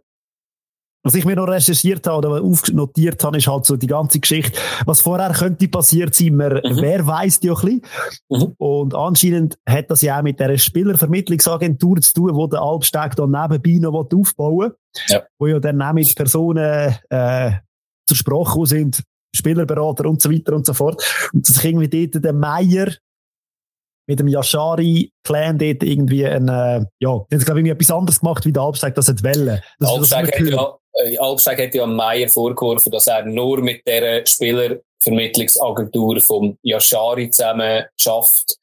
was 1.06 1.14
ich 1.14 1.24
mir 1.24 1.36
noch 1.36 1.48
recherchiert 1.48 2.08
habe 2.08 2.28
oder 2.28 2.42
aufnotiert 2.42 3.24
habe, 3.24 3.38
ist 3.38 3.46
halt 3.46 3.64
so 3.66 3.78
die 3.78 3.86
ganze 3.86 4.20
Geschichte. 4.20 4.60
Was 4.86 5.02
vorher 5.02 5.32
könnte 5.34 5.68
passiert 5.68 6.16
sein, 6.16 6.36
man, 6.36 6.54
mhm. 6.54 6.82
wer 6.82 7.06
weiß 7.06 7.42
ja 7.44 7.54
ein 7.54 7.62
bisschen. 7.62 7.82
Mhm. 8.30 8.56
Und 8.58 8.96
anscheinend 8.96 9.56
hat 9.70 9.92
das 9.92 10.02
ja 10.02 10.18
auch 10.18 10.24
mit 10.24 10.40
der 10.40 10.58
Spielervermittlungsagentur 10.58 12.02
zu 12.02 12.14
tun, 12.16 12.36
wo 12.36 12.48
der 12.48 12.62
Albsteg 12.62 13.16
dann 13.16 13.30
nebenbei 13.30 13.78
noch 13.80 13.94
aufbauen. 13.94 14.72
Ja. 15.08 15.22
Wo 15.38 15.46
ja 15.46 15.60
dann 15.60 15.80
auch 15.80 15.94
mit 15.94 16.16
Personen, 16.16 16.98
äh, 17.10 17.52
zur 18.08 18.18
Sprache 18.18 18.66
sind, 18.66 19.04
Spielerberater 19.36 20.10
und 20.10 20.24
so 20.24 20.32
weiter 20.32 20.54
und 20.54 20.66
so 20.66 20.74
fort. 20.74 21.04
Und 21.34 21.48
dass 21.48 21.56
sich 21.56 21.66
irgendwie 21.66 22.08
dort 22.08 22.24
der 22.24 22.34
Meier 22.34 22.88
mit 24.08 24.20
dem 24.20 24.28
Yashari-Clan 24.28 25.58
dort 25.58 25.84
irgendwie 25.84 26.26
ein, 26.26 26.48
äh, 26.48 26.86
ja, 27.00 27.20
die 27.30 27.36
haben 27.36 27.46
glaube 27.46 27.62
ich 27.62 27.68
etwas 27.68 27.92
anderes 27.92 28.20
gemacht, 28.20 28.46
wie 28.46 28.54
der 28.54 28.64
Albsteg 28.64 28.96
das 28.96 29.08
hat 29.08 29.24
wollen. 29.24 29.60
Das, 29.80 29.90
Albsteg 29.90 30.40
hat 30.40 30.48
ja, 30.48 30.76
äh, 30.96 31.18
Albsteg 31.18 31.60
hat 31.60 31.76
ja 31.76 31.86
Meier 31.86 32.30
vorgeworfen, 32.30 32.92
dass 32.92 33.08
er 33.08 33.26
nur 33.26 33.62
mit 33.62 33.86
der 33.88 34.26
Spielervermittlungsagentur 34.26 36.22
vom 36.22 36.58
Yashari 36.64 37.30
zusammen 37.30 37.86
schafft. 38.00 38.58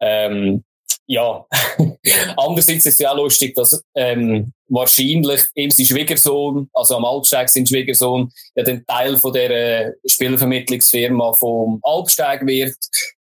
Ähm, 0.00 0.64
ja, 1.06 1.46
andererseits 2.36 2.86
ist 2.86 2.94
es 2.94 2.98
ja 2.98 3.12
auch 3.12 3.16
lustig, 3.16 3.54
dass 3.54 3.80
ähm, 3.94 4.52
wahrscheinlich 4.68 5.42
eben 5.54 5.70
sein 5.70 5.86
Schwiegersohn, 5.86 6.68
also 6.72 6.96
am 6.96 7.04
Albsteg 7.04 7.48
sein 7.48 7.66
Schwiegersohn, 7.66 8.30
ja 8.56 8.64
den 8.64 8.84
Teil 8.86 9.16
von 9.16 9.32
der 9.32 9.94
Spielervermittlungsfirma 10.04 11.32
vom 11.32 11.80
Albsteg 11.82 12.44
wird, 12.44 12.76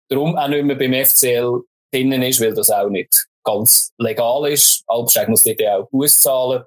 darum 0.09 0.37
auch 0.37 0.49
nicht 0.49 0.64
mehr 0.64 0.76
beim 0.76 0.95
FCL 0.95 1.61
drinnen 1.93 2.23
ist, 2.23 2.41
weil 2.41 2.55
das 2.55 2.71
auch 2.71 2.88
nicht 2.88 3.26
ganz 3.45 3.91
legal 3.99 4.50
ist. 4.50 4.83
Albsteg 4.87 5.29
muss 5.29 5.43
dort 5.43 5.62
auch 5.62 5.88
Buß 5.91 6.21
zahlen. 6.21 6.64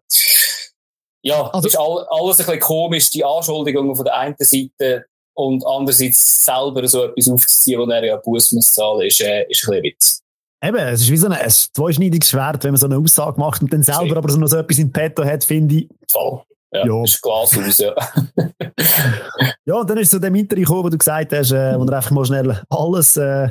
Ja, 1.28 1.50
also, 1.50 1.68
ist 1.68 1.78
all, 1.78 2.06
alles 2.10 2.40
ein 2.40 2.46
bisschen 2.46 2.60
komisch, 2.60 3.10
die 3.10 3.24
Anschuldigungen 3.24 3.96
von 3.96 4.06
der 4.06 4.18
einen 4.18 4.36
Seite 4.40 5.06
und 5.34 5.66
andererseits 5.66 6.46
selber 6.46 6.88
so 6.88 7.04
etwas 7.04 7.30
aufzuziehen, 7.30 7.80
wo 7.80 7.86
er 7.86 8.04
ja 8.04 8.18
Bus 8.18 8.52
muss 8.52 8.74
zahlen, 8.74 9.06
ist, 9.06 9.22
äh, 9.22 9.46
ist 9.50 9.68
ein 9.68 9.82
bisschen 9.82 9.84
Witz. 9.84 10.22
Eben, 10.64 10.78
es 10.78 11.02
ist 11.02 11.12
wie 11.12 11.18
so 11.18 11.28
ein, 11.28 11.34
ein 11.34 11.50
zweischneidiges 11.50 12.30
Schwert, 12.30 12.64
wenn 12.64 12.72
man 12.72 12.80
so 12.80 12.88
eine 12.88 12.98
Aussage 12.98 13.40
macht 13.40 13.62
und 13.62 13.72
dann 13.72 13.84
selber 13.84 14.08
Schön. 14.08 14.18
aber 14.18 14.30
so 14.30 14.40
noch 14.40 14.48
so 14.48 14.58
etwas 14.58 14.80
in 14.80 14.92
petto 14.92 15.24
hat, 15.24 15.44
finde 15.44 15.76
ich. 15.76 15.90
Voll. 16.10 16.42
Ja, 16.74 16.86
ja. 16.86 17.04
ist 17.04 17.22
Glas 17.22 17.58
aus, 17.58 17.78
ja. 17.78 17.94
ja, 19.66 19.76
und 19.76 19.90
dann 19.90 19.98
ist 19.98 20.12
so 20.12 20.20
der 20.20 20.34
Interview 20.34 20.64
gekommen, 20.66 20.86
wo 20.86 20.90
du 20.90 20.98
gesagt 20.98 21.32
hast, 21.34 21.52
äh, 21.52 21.78
wo 21.78 21.86
er 21.86 21.94
einfach 21.94 22.12
mal 22.12 22.26
schnell 22.26 22.62
alles, 22.70 23.18
äh, 23.18 23.50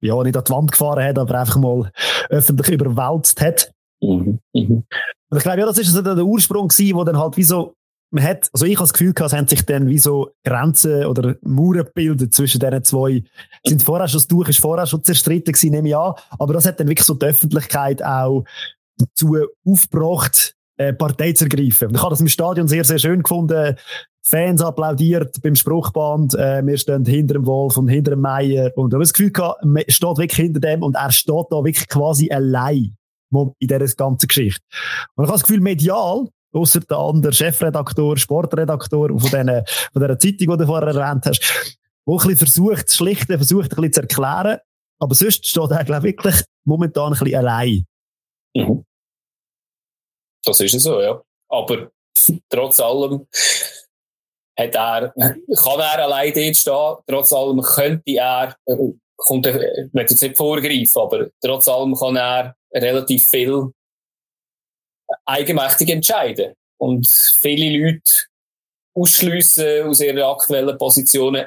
ja, 0.00 0.22
nicht 0.22 0.36
an 0.36 0.44
die 0.44 0.52
Wand 0.52 0.72
gefahren 0.72 1.04
hat, 1.04 1.18
aber 1.18 1.40
einfach 1.40 1.56
mal 1.56 1.90
öffentlich 2.28 2.68
überwälzt 2.68 3.40
hat. 3.40 3.72
Mhm. 4.02 4.38
Mhm. 4.52 4.84
Und 5.30 5.38
ich 5.38 5.42
glaube, 5.42 5.60
ja, 5.60 5.66
das 5.66 5.78
ist 5.78 5.92
so 5.92 6.02
der 6.02 6.24
Ursprung 6.24 6.68
gewesen, 6.68 6.96
wo 6.96 7.04
dann 7.04 7.18
halt 7.18 7.36
wie 7.36 7.42
so, 7.42 7.74
man 8.10 8.22
hat, 8.22 8.48
also 8.52 8.66
ich 8.66 8.76
habe 8.76 8.84
das 8.84 8.92
Gefühl 8.92 9.12
gehabt, 9.12 9.32
es 9.32 9.38
haben 9.38 9.48
sich 9.48 9.64
dann 9.66 9.88
wie 9.88 9.98
so 9.98 10.30
Grenzen 10.44 11.06
oder 11.06 11.36
Mauern 11.42 11.84
gebildet 11.84 12.32
zwischen 12.34 12.60
diesen 12.60 12.84
zwei. 12.84 13.24
Sind 13.64 13.82
vorher 13.82 14.06
schon, 14.06 14.18
das 14.18 14.28
Tuch 14.28 14.48
ist 14.48 14.60
vorher 14.60 14.86
schon 14.86 15.02
zerstritten 15.02 15.52
gewesen, 15.52 15.70
nehme 15.70 15.88
ich 15.88 15.96
an. 15.96 16.14
Aber 16.38 16.54
das 16.54 16.66
hat 16.66 16.78
dann 16.78 16.88
wirklich 16.88 17.06
so 17.06 17.14
die 17.14 17.26
Öffentlichkeit 17.26 18.02
auch 18.04 18.44
dazu 18.96 19.36
aufgebracht, 19.66 20.54
äh, 20.76 20.92
Partei 20.92 21.32
zu 21.32 21.44
ergreifen. 21.46 21.88
Und 21.88 21.96
ich 21.96 22.00
habe 22.00 22.10
das 22.10 22.20
im 22.20 22.28
Stadion 22.28 22.68
sehr, 22.68 22.84
sehr 22.84 22.98
schön 22.98 23.22
gefunden. 23.22 23.76
Fans 24.22 24.62
applaudiert 24.62 25.40
beim 25.42 25.54
Spruchband, 25.54 26.34
äh, 26.34 26.64
wir 26.64 26.78
stehen 26.78 27.04
hinter 27.04 27.34
dem 27.34 27.46
Wolf 27.46 27.76
und 27.76 27.88
hinter 27.88 28.12
dem 28.12 28.20
Meier. 28.20 28.72
Und 28.76 28.90
ich 28.90 28.94
habe 28.94 29.02
das 29.04 29.12
Gefühl 29.12 29.30
gehabt, 29.32 29.64
man 29.64 29.84
steht 29.88 30.18
wirklich 30.18 30.36
hinter 30.36 30.60
dem 30.60 30.82
und 30.82 30.96
er 30.96 31.12
steht 31.12 31.46
da 31.50 31.64
wirklich 31.64 31.88
quasi 31.88 32.30
allein 32.30 32.96
in 33.30 33.54
dieser 33.60 33.86
ganzen 33.94 34.28
Geschichte. 34.28 34.62
Und 35.14 35.24
ich 35.24 35.28
habe 35.28 35.38
das 35.38 35.46
Gefühl, 35.46 35.60
medial, 35.60 36.28
außer 36.52 36.80
der 36.80 36.98
andere 36.98 37.32
Chefredaktor, 37.32 38.16
Sportredaktor 38.16 39.08
von, 39.18 39.30
denen, 39.30 39.64
von 39.92 40.02
dieser 40.02 40.18
Zeitung, 40.18 40.38
die 40.38 40.56
du 40.58 40.66
vorher 40.66 40.88
erwähnt 40.88 41.26
hast, 41.26 41.76
wo 42.04 42.14
ein 42.14 42.28
bisschen 42.28 42.36
versucht, 42.36 42.88
das 42.88 42.96
Schlichte 42.96 43.36
versucht, 43.36 43.72
ein 43.72 43.76
bisschen 43.76 43.92
zu 43.92 44.00
erklären. 44.02 44.58
Aber 44.98 45.14
sonst 45.14 45.46
steht 45.46 45.70
er, 45.70 45.84
glaube 45.84 46.08
ich, 46.08 46.16
wirklich 46.16 46.42
momentan 46.64 47.12
ein 47.12 47.18
bisschen 47.18 47.38
allein. 47.38 47.84
Mhm. 48.54 48.84
Das 50.44 50.60
ist 50.60 50.80
so, 50.80 51.00
ja. 51.00 51.20
Aber 51.48 51.90
trotz 52.48 52.80
allem 52.80 53.26
hat 54.58 54.74
er, 54.74 55.12
kann 55.12 55.80
er 55.80 56.04
allein 56.04 56.32
dort 56.32 56.56
stehen. 56.56 56.96
Trotz 57.06 57.32
allem 57.32 57.60
könnte 57.60 58.12
er, 58.12 58.56
kommt, 59.16 59.46
ich 59.46 59.92
möchte 59.92 60.14
jetzt 60.14 60.22
nicht 60.22 60.36
vorgreifen, 60.36 61.02
aber 61.02 61.28
trotz 61.44 61.68
allem 61.68 61.94
kann 61.94 62.16
er 62.16 62.54
relativ 62.82 63.24
viel 63.24 63.72
eigenmächtig 65.24 65.88
entscheiden. 65.90 66.54
Und 66.78 67.08
viele 67.08 67.78
Leute 67.78 68.26
ausschliessen 68.94 69.88
aus 69.88 70.00
ihren 70.00 70.22
aktuellen 70.22 70.76
Positionen. 70.78 71.46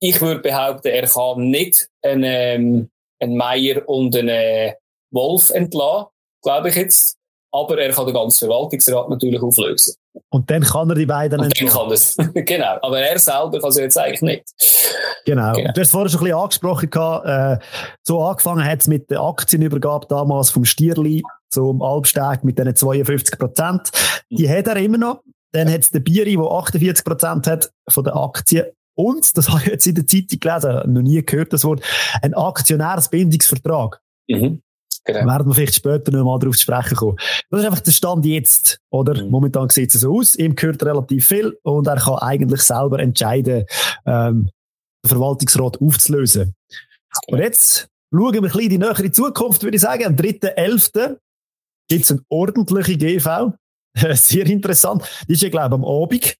Ich 0.00 0.20
würde 0.20 0.40
behaupten, 0.40 0.88
er 0.88 1.06
kann 1.06 1.50
nicht 1.50 1.88
einen, 2.02 2.24
ähm, 2.24 2.90
einen 3.20 3.36
Meier 3.36 3.88
und 3.88 4.16
einen 4.16 4.74
Wolf 5.12 5.50
entlassen, 5.50 6.08
glaube 6.42 6.70
ich 6.70 6.76
jetzt. 6.76 7.16
Aber 7.52 7.78
er 7.78 7.92
kann 7.92 8.06
den 8.06 8.14
ganzen 8.14 8.46
Verwaltungsrat 8.48 9.10
natürlich 9.10 9.40
auflösen. 9.40 9.94
Und 10.28 10.50
dann 10.50 10.62
kann 10.62 10.88
er 10.90 10.94
die 10.94 11.06
beiden 11.06 11.40
Und 11.40 11.60
dann 11.60 11.68
kann 11.68 11.90
es. 11.90 12.16
genau. 12.34 12.78
Aber 12.82 13.00
er 13.00 13.18
selber 13.18 13.60
kann 13.60 13.70
es 13.70 13.76
jetzt 13.76 13.98
eigentlich 13.98 14.22
nicht. 14.22 14.44
Genau. 15.24 15.52
genau. 15.52 15.72
Du 15.72 15.80
hast 15.80 15.90
vorher 15.90 16.10
schon 16.10 16.20
ein 16.20 16.24
bisschen 16.24 16.38
angesprochen, 16.38 16.90
äh, 17.24 17.58
so 18.02 18.22
angefangen 18.22 18.64
hat 18.64 18.80
es 18.80 18.88
mit 18.88 19.10
der 19.10 19.20
Aktienübergabe 19.20 20.06
damals 20.08 20.50
vom 20.50 20.64
Stierli 20.64 21.22
zum 21.50 21.82
Albsteg 21.82 22.44
mit 22.44 22.58
diesen 22.58 22.74
52 22.74 23.38
Prozent. 23.38 23.90
Die 24.30 24.48
hat 24.48 24.66
er 24.66 24.76
immer 24.76 24.98
noch. 24.98 25.22
Dann 25.52 25.70
hat 25.70 25.80
es 25.80 25.90
den 25.90 26.02
Bieri, 26.02 26.36
der 26.36 26.46
48 26.46 27.04
Prozent 27.04 27.46
hat 27.46 27.70
von 27.88 28.04
den 28.04 28.14
Aktien. 28.14 28.66
Und, 28.94 29.36
das 29.36 29.48
habe 29.50 29.60
ich 29.60 29.66
jetzt 29.66 29.86
in 29.86 29.94
der 29.94 30.06
Zeitung 30.06 30.40
gelesen, 30.40 30.92
noch 30.92 31.02
nie 31.02 31.22
gehört 31.24 31.52
das 31.52 31.64
Wort, 31.64 31.82
ein 32.22 32.34
Aktionärsbindungsvertrag. 32.34 34.00
Mhm. 34.28 34.62
Genau. 35.04 35.26
Werden 35.26 35.48
wir 35.48 35.54
vielleicht 35.54 35.74
später 35.74 36.12
noch 36.12 36.24
mal 36.24 36.38
darauf 36.38 36.56
zu 36.56 36.62
sprechen 36.62 36.96
kommen. 36.96 37.16
Das 37.50 37.60
ist 37.60 37.66
einfach 37.66 37.80
der 37.80 37.90
Stand 37.90 38.24
jetzt, 38.24 38.78
oder? 38.90 39.20
Mhm. 39.20 39.30
Momentan 39.30 39.68
sieht 39.68 39.94
es 39.94 40.00
so 40.00 40.16
aus. 40.16 40.36
Ihm 40.36 40.54
gehört 40.54 40.82
relativ 40.84 41.26
viel 41.26 41.58
und 41.62 41.86
er 41.88 41.96
kann 41.96 42.18
eigentlich 42.18 42.62
selber 42.62 43.00
entscheiden, 43.00 43.64
ähm, 44.06 44.48
den 45.04 45.08
Verwaltungsrat 45.08 45.80
aufzulösen. 45.80 46.54
Genau. 47.26 47.38
Und 47.38 47.44
jetzt 47.44 47.88
schauen 48.12 48.32
wir 48.32 48.40
ein 48.40 48.42
bisschen 48.42 48.60
in 48.60 48.70
die 48.70 48.78
nähere 48.78 49.10
Zukunft, 49.10 49.62
würde 49.64 49.76
ich 49.76 49.82
sagen. 49.82 50.04
Am 50.04 50.14
3.11. 50.14 51.16
gibt 51.88 52.04
es 52.04 52.10
eine 52.12 52.20
ordentliche 52.28 52.96
GV. 52.96 53.52
Sehr 54.14 54.46
interessant. 54.46 55.02
Die 55.28 55.32
ist 55.32 55.42
ja, 55.42 55.48
glaube 55.48 55.74
ich, 55.74 55.82
am 55.82 55.84
Abend 55.84 56.36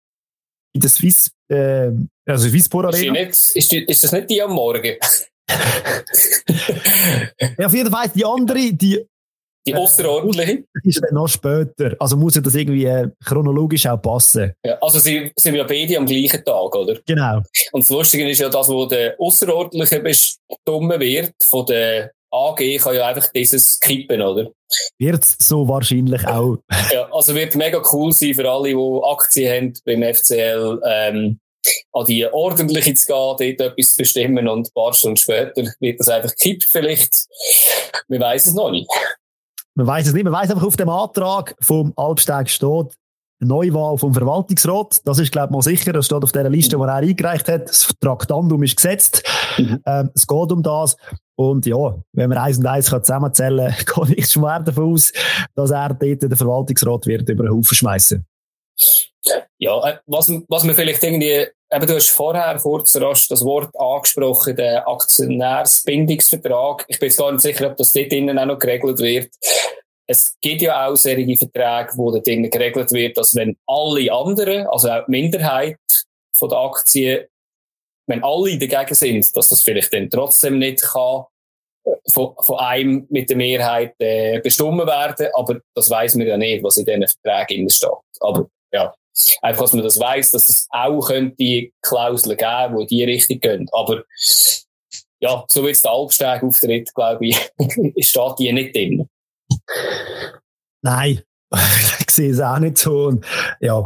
in 0.74 0.80
der 0.80 0.90
Swiss, 0.90 1.30
äh, 1.48 1.90
also 2.26 2.48
Swisspor 2.48 2.84
Arena. 2.84 3.18
Ist, 3.18 3.54
nicht, 3.56 3.72
ist, 3.72 3.90
ist 3.90 4.04
das 4.04 4.12
nicht 4.12 4.30
die 4.30 4.40
am 4.40 4.52
Morgen? 4.52 4.96
Ja, 7.58 7.66
auf 7.66 7.74
jeden 7.74 7.90
Fall 7.90 8.08
die 8.14 8.24
andere, 8.24 8.72
die 8.72 9.06
die 9.66 9.74
außerordentliche? 9.74 10.52
Äh, 10.52 10.64
ist 10.82 11.02
noch 11.12 11.28
später. 11.28 11.94
Also 12.00 12.16
muss 12.16 12.34
ja 12.34 12.40
das 12.40 12.54
irgendwie 12.54 12.84
äh, 12.84 13.08
chronologisch 13.24 13.86
auch 13.86 14.00
passen. 14.00 14.52
Ja, 14.64 14.76
also 14.80 14.98
sie 14.98 15.30
sind 15.36 15.54
ja 15.54 15.64
beide 15.64 15.98
am 15.98 16.06
gleichen 16.06 16.44
Tag, 16.44 16.74
oder? 16.74 16.98
Genau. 17.06 17.42
Und 17.70 17.82
das 17.82 17.90
Lustige 17.90 18.28
ist 18.28 18.40
ja, 18.40 18.48
dass 18.48 18.68
wo 18.68 18.86
der 18.86 19.14
außerordentliche 19.20 20.00
bestimmt 20.00 21.00
wird 21.00 21.34
von 21.40 21.66
der 21.66 22.10
AG, 22.32 22.78
kann 22.78 22.94
ja 22.94 23.06
einfach 23.06 23.30
dieses 23.30 23.78
kippen, 23.78 24.22
oder? 24.22 24.50
Wird 24.98 25.24
so 25.24 25.68
wahrscheinlich 25.68 26.26
auch. 26.26 26.56
ja, 26.92 27.08
also 27.12 27.34
wird 27.34 27.54
mega 27.54 27.80
cool 27.92 28.12
sein 28.12 28.34
für 28.34 28.50
alle, 28.50 28.70
die 28.70 29.00
Aktien 29.04 29.52
haben 29.52 29.72
beim 29.84 30.14
FCL. 30.14 30.80
Ähm, 30.84 31.38
an 31.92 32.06
die 32.06 32.26
ordentliche 32.26 32.94
zu 32.94 33.06
gehen, 33.06 33.56
dort 33.56 33.72
etwas 33.72 33.92
zu 33.92 33.98
bestimmen 33.98 34.48
und 34.48 34.68
ein 34.68 34.72
paar 34.74 34.92
Stunden 34.92 35.16
später 35.16 35.64
wird 35.80 36.00
das 36.00 36.08
einfach 36.08 36.30
gekippt 36.30 36.64
vielleicht. 36.64 37.26
Wir 38.08 38.20
weiß 38.20 38.46
es 38.46 38.54
noch 38.54 38.70
nicht. 38.70 38.88
Man 39.74 39.86
weiß 39.86 40.08
es 40.08 40.12
nicht. 40.12 40.24
Man 40.24 40.32
weiß 40.32 40.50
einfach, 40.50 40.66
auf 40.66 40.76
dem 40.76 40.88
Antrag 40.88 41.54
vom 41.60 41.92
Albsteg 41.96 42.50
steht, 42.50 42.94
Neuwahl 43.42 43.98
vom 43.98 44.14
Verwaltungsrat. 44.14 45.00
Das 45.06 45.18
ist, 45.18 45.32
glaube 45.32 45.48
ich, 45.48 45.52
mal 45.52 45.62
sicher. 45.62 45.92
Das 45.92 46.06
steht 46.06 46.22
auf 46.22 46.32
der 46.32 46.48
Liste, 46.48 46.76
die 46.76 46.82
er 46.82 46.94
eingereicht 46.94 47.48
hat. 47.48 47.68
Das 47.68 47.88
Traktandum 48.00 48.62
ist 48.62 48.76
gesetzt. 48.76 49.22
Mhm. 49.58 49.80
Ähm, 49.84 50.10
es 50.14 50.26
geht 50.26 50.52
um 50.52 50.62
das. 50.62 50.96
Und 51.34 51.66
ja, 51.66 51.96
wenn 52.12 52.28
man 52.28 52.38
eins 52.38 52.58
und 52.58 52.66
eins 52.66 52.86
zusammenzählen 52.86 53.74
kann, 53.84 54.04
gehe 54.06 54.16
ich 54.16 54.30
schwer 54.30 54.60
davon 54.60 54.92
aus, 54.92 55.12
dass 55.54 55.70
er 55.70 55.88
dort 55.88 56.22
den 56.22 56.36
Verwaltungsrat 56.36 57.06
wird 57.06 57.28
über 57.28 57.44
den 57.44 57.52
Haufen 57.52 57.74
schmeißen. 57.74 58.24
Ja, 59.58 59.88
äh, 59.88 59.98
was, 60.06 60.32
was 60.48 60.64
man 60.64 60.74
vielleicht 60.74 61.02
irgendwie, 61.02 61.46
eben 61.70 61.86
du 61.86 61.94
hast 61.94 62.10
vorher 62.10 62.58
kurz 62.60 62.96
rasch 62.96 63.28
das 63.28 63.44
Wort 63.44 63.70
angesprochen, 63.78 64.56
der 64.56 64.88
Aktionärsbindungsvertrag. 64.88 66.84
Ich 66.88 66.98
bin 66.98 67.08
jetzt 67.08 67.18
gar 67.18 67.30
nicht 67.30 67.42
sicher, 67.42 67.70
ob 67.70 67.76
das 67.76 67.92
dort 67.92 68.10
drinnen 68.10 68.38
auch 68.38 68.46
noch 68.46 68.58
geregelt 68.58 68.98
wird. 68.98 69.32
Es 70.08 70.36
gibt 70.40 70.62
ja 70.62 70.86
auch 70.86 70.96
solche 70.96 71.36
Verträge, 71.36 71.92
wo 71.96 72.10
dort 72.10 72.26
drinnen 72.26 72.50
geregelt 72.50 72.90
wird, 72.90 73.16
dass 73.16 73.36
wenn 73.36 73.56
alle 73.66 74.12
anderen, 74.12 74.66
also 74.66 74.90
auch 74.90 75.04
die 75.06 75.10
Minderheit 75.12 75.78
von 76.36 76.48
der 76.48 76.58
Aktien, 76.58 77.26
wenn 78.08 78.24
alle 78.24 78.58
dagegen 78.58 78.94
sind, 78.94 79.36
dass 79.36 79.48
das 79.48 79.62
vielleicht 79.62 79.92
dann 79.94 80.10
trotzdem 80.10 80.58
nicht 80.58 80.82
kann 80.82 81.26
äh, 81.84 81.92
von, 82.08 82.34
von 82.40 82.58
einem 82.58 83.06
mit 83.10 83.30
der 83.30 83.36
Mehrheit 83.36 83.94
äh, 84.00 84.40
bestimmt 84.40 84.84
werden, 84.84 85.28
aber 85.34 85.60
das 85.74 85.88
weiß 85.88 86.16
man 86.16 86.26
ja 86.26 86.36
nicht, 86.36 86.64
was 86.64 86.78
in 86.78 86.84
diesen 86.84 87.06
Verträgen 87.06 87.70
steht. 87.70 87.90
Aber 88.20 88.48
ja, 88.72 88.94
einfach, 89.42 89.62
dass 89.62 89.72
man 89.72 89.84
das 89.84 89.98
weiß, 89.98 90.32
dass 90.32 90.48
es 90.48 90.66
auch 90.70 91.06
könnte 91.06 91.70
Klauseln 91.82 92.36
geben, 92.36 92.86
die 92.86 93.00
in 93.00 93.06
die 93.06 93.12
Richtung 93.12 93.40
gehen. 93.40 93.68
Aber 93.72 94.04
ja, 95.20 95.44
so 95.48 95.62
wie 95.62 95.68
jetzt 95.68 95.84
der 95.84 95.92
Albsteg 95.92 96.42
auftritt, 96.42 96.94
glaube 96.94 97.26
ich, 97.26 97.36
steht 98.06 98.38
die 98.38 98.52
nicht 98.52 98.74
drin. 98.74 99.08
Nein, 100.82 101.22
ich 102.00 102.10
sehe 102.10 102.32
es 102.32 102.40
auch 102.40 102.58
nicht 102.58 102.78
so. 102.78 103.06
Und, 103.06 103.24
ja, 103.60 103.84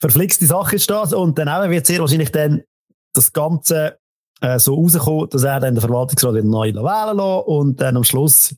verflixte 0.00 0.46
Sache 0.46 0.76
ist 0.76 0.90
das. 0.90 1.12
Und 1.12 1.38
dann 1.38 1.70
wird 1.70 1.86
sehr 1.86 2.00
wahrscheinlich 2.00 2.32
dann 2.32 2.64
das 3.14 3.32
Ganze 3.32 3.98
äh, 4.40 4.58
so 4.58 4.74
rauskommen, 4.74 5.30
dass 5.30 5.44
er 5.44 5.60
dann 5.60 5.74
den 5.74 5.80
Verwaltungsrat 5.80 6.34
wieder 6.34 6.44
neu 6.44 6.72
wählen 6.74 7.16
lässt 7.16 7.46
und 7.46 7.80
dann 7.80 7.96
am 7.96 8.04
Schluss 8.04 8.54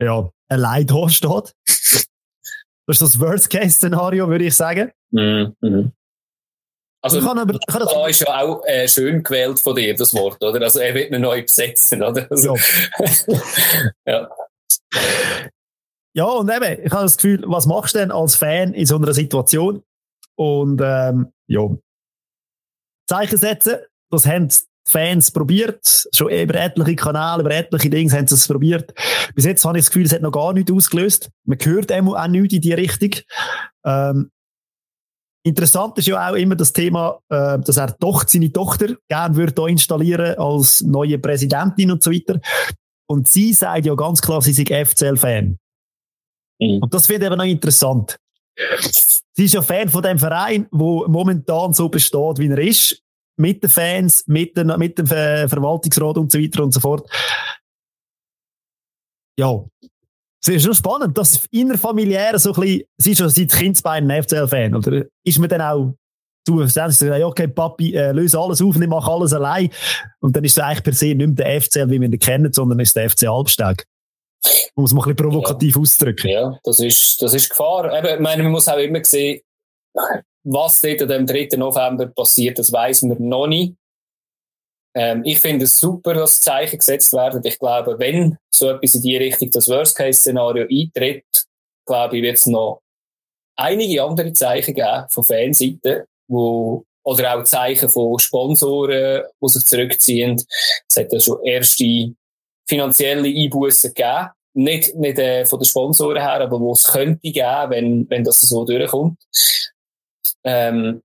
ja, 0.00 0.28
allein 0.48 0.86
da 0.86 1.08
steht. 1.08 1.54
Das 2.86 3.00
ist 3.00 3.02
das 3.02 3.20
Worst-Case-Szenario, 3.20 4.28
würde 4.28 4.44
ich 4.44 4.54
sagen. 4.54 4.92
Mhm. 5.10 5.92
Also, 7.02 7.20
kann 7.20 7.38
aber, 7.38 7.58
kann 7.68 7.80
das 7.80 7.92
da 7.92 8.06
ist 8.06 8.20
ja 8.20 8.40
auch 8.42 8.64
äh, 8.64 8.88
schön 8.88 9.22
gewählt 9.22 9.60
von 9.60 9.76
dir, 9.76 9.94
das 9.94 10.14
Wort, 10.14 10.42
oder? 10.42 10.60
Also, 10.62 10.80
er 10.80 10.94
wird 10.94 11.12
ihn 11.12 11.20
neu 11.20 11.42
besetzen, 11.42 12.02
oder? 12.02 12.26
Also, 12.30 12.56
ja. 14.06 14.28
ja. 16.14 16.24
und 16.24 16.50
eben, 16.50 16.84
ich 16.84 16.92
habe 16.92 17.02
das 17.02 17.16
Gefühl, 17.16 17.44
was 17.46 17.66
machst 17.66 17.94
du 17.94 18.00
denn 18.00 18.10
als 18.10 18.34
Fan 18.34 18.72
in 18.74 18.86
so 18.86 18.96
einer 18.96 19.12
Situation? 19.12 19.82
Und, 20.36 20.80
ähm, 20.82 21.32
ja. 21.46 21.68
Zeichen 23.08 23.38
setzen, 23.38 23.76
das 24.10 24.26
haben 24.26 24.48
Fans 24.88 25.30
probiert. 25.30 26.08
Schon 26.12 26.30
über 26.30 26.54
etliche 26.54 26.96
Kanäle, 26.96 27.40
über 27.40 27.50
etliche 27.50 27.90
Dinge 27.90 28.12
haben 28.12 28.26
sie 28.26 28.34
es 28.34 28.46
probiert. 28.46 28.94
Bis 29.34 29.44
jetzt 29.44 29.64
habe 29.64 29.78
ich 29.78 29.84
das 29.84 29.90
Gefühl, 29.90 30.06
es 30.06 30.12
hat 30.12 30.22
noch 30.22 30.32
gar 30.32 30.52
nichts 30.52 30.70
ausgelöst. 30.70 31.30
Man 31.44 31.58
hört 31.60 31.92
auch 31.92 32.28
nichts 32.28 32.54
in 32.54 32.60
die 32.60 32.72
Richtung. 32.72 33.10
Ähm, 33.84 34.30
Interessant 35.46 35.96
ist 35.96 36.08
ja 36.08 36.28
auch 36.28 36.34
immer 36.34 36.56
das 36.56 36.72
Thema, 36.72 37.20
äh, 37.28 37.60
dass 37.60 37.76
er 37.76 37.94
doch 38.00 38.26
seine 38.26 38.50
Tochter 38.50 38.96
gern 39.08 39.36
würde 39.36 39.54
hier 39.56 39.68
installieren 39.68 40.36
als 40.38 40.80
neue 40.80 41.20
Präsidentin 41.20 41.92
und 41.92 42.02
so 42.02 42.10
weiter. 42.10 42.40
Und 43.08 43.28
sie 43.28 43.52
sagt 43.52 43.86
ja 43.86 43.94
ganz 43.94 44.20
klar, 44.20 44.42
sie 44.42 44.52
sei 44.52 44.84
FCL-Fan. 44.84 45.56
Mhm. 46.60 46.82
Und 46.82 46.92
das 46.92 47.06
finde 47.06 47.26
ich 47.26 47.30
eben 47.30 47.38
noch 47.38 47.44
interessant. 47.44 48.18
Sie 49.34 49.44
ist 49.44 49.54
ja 49.54 49.62
Fan 49.62 49.88
von 49.88 50.02
dem 50.02 50.18
Verein, 50.18 50.66
wo 50.72 51.06
momentan 51.06 51.72
so 51.72 51.88
besteht, 51.88 52.38
wie 52.38 52.48
er 52.48 52.58
ist. 52.58 53.00
Mit 53.38 53.62
den 53.62 53.70
Fans, 53.70 54.24
mit, 54.26 54.56
den, 54.56 54.68
mit 54.78 54.98
dem 54.98 55.06
Verwaltungsrat 55.06 56.18
und 56.18 56.32
so 56.32 56.38
weiter 56.38 56.62
und 56.62 56.72
so 56.72 56.80
fort. 56.80 57.08
Ja, 59.38 59.62
es 60.40 60.48
ist 60.48 60.62
schon 60.64 60.74
spannend, 60.74 61.18
dass 61.18 61.44
innerfamiliär 61.50 62.38
so 62.38 62.52
ein 62.54 62.60
bisschen, 62.60 62.82
sie 62.98 63.12
ist 63.12 63.18
schon 63.18 63.28
seit 63.28 63.52
Kindesbeinen 63.52 64.10
ein 64.10 64.22
FCL-Fan, 64.22 64.74
oder 64.74 65.04
ist 65.24 65.38
man 65.38 65.48
dann 65.48 65.60
auch 65.60 65.94
zu, 66.46 66.64
sagen, 66.68 66.94
ja, 67.00 67.26
okay, 67.26 67.48
Papi, 67.48 67.94
äh, 67.94 68.12
löse 68.12 68.38
alles 68.38 68.62
auf 68.62 68.76
und 68.76 68.82
ich 68.82 68.88
mache 68.88 69.10
alles 69.10 69.32
allein. 69.32 69.68
Und 70.20 70.36
dann 70.36 70.44
ist 70.44 70.56
es 70.56 70.62
eigentlich 70.62 70.84
per 70.84 70.92
se 70.92 71.06
nicht 71.06 71.18
mehr 71.18 71.26
der 71.28 71.60
FCL, 71.60 71.90
wie 71.90 72.00
wir 72.00 72.08
ihn 72.08 72.18
kennen, 72.18 72.52
sondern 72.52 72.78
ist 72.78 72.94
der 72.94 73.10
FC 73.10 73.24
Albsteg. 73.24 73.84
Man 74.76 74.82
muss 74.82 74.92
mal 74.92 75.00
ein 75.00 75.16
bisschen 75.16 75.16
provokativ 75.16 75.74
ja. 75.74 75.80
ausdrücken. 75.80 76.28
Ja, 76.28 76.58
das 76.62 76.78
ist, 76.78 77.20
das 77.20 77.34
ist 77.34 77.50
Gefahr. 77.50 77.92
Eben, 77.98 78.14
ich 78.14 78.20
meine, 78.20 78.44
man 78.44 78.52
muss 78.52 78.68
auch 78.68 78.78
immer 78.78 79.04
sehen, 79.04 79.40
was 80.46 80.80
dort 80.80 81.10
am 81.10 81.26
3. 81.26 81.48
November 81.56 82.06
passiert, 82.06 82.58
das 82.58 82.72
weiß 82.72 83.02
man 83.02 83.28
noch 83.28 83.46
nicht. 83.46 83.74
Ähm, 84.94 85.22
ich 85.24 85.40
finde 85.40 85.64
es 85.64 85.78
super, 85.78 86.14
dass 86.14 86.40
Zeichen 86.40 86.78
gesetzt 86.78 87.12
werden. 87.12 87.42
Ich 87.44 87.58
glaube, 87.58 87.98
wenn 87.98 88.38
so 88.54 88.70
etwas 88.70 88.94
in 88.94 89.02
die 89.02 89.16
Richtung, 89.16 89.50
das 89.50 89.68
Worst-Case-Szenario 89.68 90.66
eintritt, 90.70 91.24
glaube 91.84 92.16
ich, 92.16 92.22
wird 92.22 92.36
es 92.36 92.46
noch 92.46 92.80
einige 93.56 94.02
andere 94.02 94.32
Zeichen 94.32 94.74
geben 94.74 95.06
von 95.10 95.24
Fanseiten, 95.24 96.04
wo 96.28 96.84
oder 97.04 97.36
auch 97.36 97.44
Zeichen 97.44 97.88
von 97.88 98.18
Sponsoren, 98.18 99.22
die 99.40 99.48
sich 99.48 99.64
zurückziehen. 99.64 100.42
Es 100.88 100.96
hat 100.96 101.12
ja 101.12 101.20
schon 101.20 101.44
erste 101.44 102.12
finanzielle 102.68 103.28
Einbußen 103.28 103.94
gegeben. 103.94 104.30
Nicht, 104.54 104.94
nicht 104.96 105.18
äh, 105.18 105.44
von 105.44 105.60
den 105.60 105.66
Sponsoren 105.66 106.22
her, 106.22 106.40
aber 106.40 106.58
wo 106.58 106.72
es 106.72 106.84
könnte 106.84 107.30
geben, 107.30 107.70
wenn, 107.70 108.10
wenn 108.10 108.24
das 108.24 108.40
so 108.40 108.64
durchkommt. 108.64 109.18
Ähm, 110.44 111.02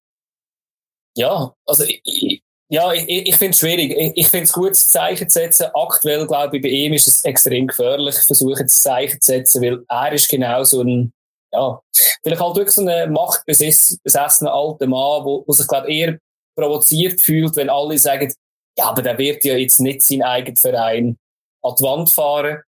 ja, 1.18 1.54
also 1.66 1.84
ich, 1.84 2.42
ja, 2.70 2.94
ich, 2.94 3.08
ich 3.08 3.36
finde 3.36 3.52
es 3.52 3.60
schwierig. 3.60 3.92
Ich, 3.92 4.14
ich 4.16 4.28
finde 4.30 4.46
es 4.46 4.54
gut, 4.54 4.72
das 4.72 4.90
Zeichen 4.90 5.30
zu 5.30 5.40
setzen. 5.40 5.68
Aktuell, 5.74 6.26
glaube 6.26 6.56
ich, 6.56 6.64
bei 6.64 6.70
ihm 6.70 6.94
ist 6.94 7.08
es 7.08 7.26
extrem 7.26 7.68
gefährlich, 7.68 8.16
versuchen, 8.16 8.64
das 8.64 8.82
Zeichen 8.82 9.20
zu 9.20 9.28
setzen, 9.28 9.62
weil 9.62 9.84
er 9.90 10.14
ist 10.14 10.30
genau 10.30 10.64
so 10.64 10.82
ein, 10.82 11.12
ja, 11.52 11.82
vielleicht 12.24 12.42
halt 12.42 12.56
wirklich 12.56 12.76
so 12.76 12.88
ein 12.88 13.12
machtbesessener 13.12 14.54
alter 14.54 14.88
Mann, 14.88 15.26
wo, 15.26 15.44
wo 15.46 15.52
sich, 15.52 15.68
glaube 15.68 15.92
eher 15.94 16.18
provoziert 16.58 17.20
fühlt, 17.20 17.56
wenn 17.58 17.70
alle 17.70 17.98
sagen, 17.98 18.34
ja, 18.78 18.86
aber 18.86 19.02
der 19.02 19.18
wird 19.18 19.44
ja 19.44 19.56
jetzt 19.56 19.80
nicht 19.80 20.02
seinen 20.02 20.24
eigenen 20.24 20.56
Verein 20.56 21.18
an 21.64 21.76
die 21.78 21.84
Wand 21.84 22.10
fahren. 22.10 22.62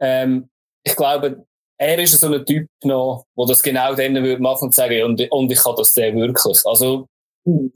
Ähm, 0.00 0.48
ich 0.82 0.96
glaube, 0.96 1.46
er 1.78 1.98
ist 1.98 2.18
so 2.18 2.32
ein 2.32 2.44
Typ 2.44 2.68
noch, 2.82 3.24
der 3.36 3.46
das 3.46 3.62
genau 3.62 3.94
dann 3.94 4.14
würde 4.22 4.42
machen 4.42 4.66
und 4.66 4.74
sagen, 4.74 5.02
und, 5.04 5.30
und 5.30 5.50
ich 5.50 5.58
kann 5.58 5.76
das 5.76 5.94
sehr 5.94 6.14
wirklich. 6.14 6.58
Also, 6.64 7.06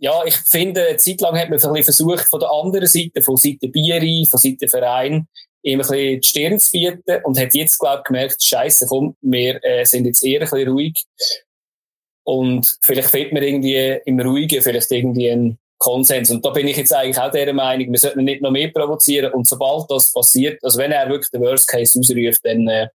ja, 0.01 0.25
ich 0.27 0.37
finde, 0.37 0.87
eine 0.87 0.97
Zeit 0.97 1.21
lang 1.21 1.39
hat 1.39 1.49
man 1.49 1.59
versucht, 1.59 2.25
von 2.29 2.41
der 2.41 2.51
anderen 2.51 2.87
Seite, 2.87 3.23
von 3.23 3.37
Seite 3.37 3.69
Bieri, 3.69 4.27
von 4.29 4.41
Seite 4.41 4.69
Verein, 4.69 5.27
ihm 5.63 5.81
ein 5.81 5.87
bisschen 5.87 6.21
die 6.21 6.27
Stirn 6.27 6.59
zu 6.59 6.73
bieten 6.73 7.25
und 7.25 7.39
hat 7.39 7.55
jetzt, 7.55 7.79
glaube 7.79 7.99
ich, 7.99 8.05
gemerkt, 8.05 8.45
Scheiße, 8.45 8.87
komm, 8.89 9.15
wir 9.21 9.65
äh, 9.65 9.85
sind 9.85 10.07
jetzt 10.07 10.25
eher 10.25 10.41
ein 10.41 10.51
bisschen 10.51 10.69
ruhig. 10.69 11.05
Und 12.25 12.79
vielleicht 12.83 13.11
fehlt 13.11 13.33
mir 13.33 13.43
irgendwie 13.43 14.01
im 14.05 14.21
Ruhigen 14.21 14.63
vielleicht 14.63 14.91
irgendwie 14.91 15.31
ein 15.31 15.59
Konsens. 15.79 16.31
Und 16.31 16.45
da 16.45 16.51
bin 16.51 16.69
ich 16.69 16.77
jetzt 16.77 16.95
eigentlich 16.95 17.19
auch 17.19 17.31
der 17.31 17.53
Meinung, 17.53 17.91
wir 17.91 17.99
sollten 17.99 18.25
nicht 18.25 18.43
noch 18.43 18.51
mehr 18.51 18.71
provozieren. 18.71 19.33
Und 19.33 19.49
sobald 19.49 19.91
das 19.91 20.13
passiert, 20.13 20.63
also 20.63 20.79
wenn 20.79 20.93
er 20.93 21.09
wirklich 21.09 21.31
den 21.31 21.41
Worst 21.41 21.69
Case 21.69 21.99
ausruft, 21.99 22.45
dann, 22.45 22.69
äh, 22.69 22.89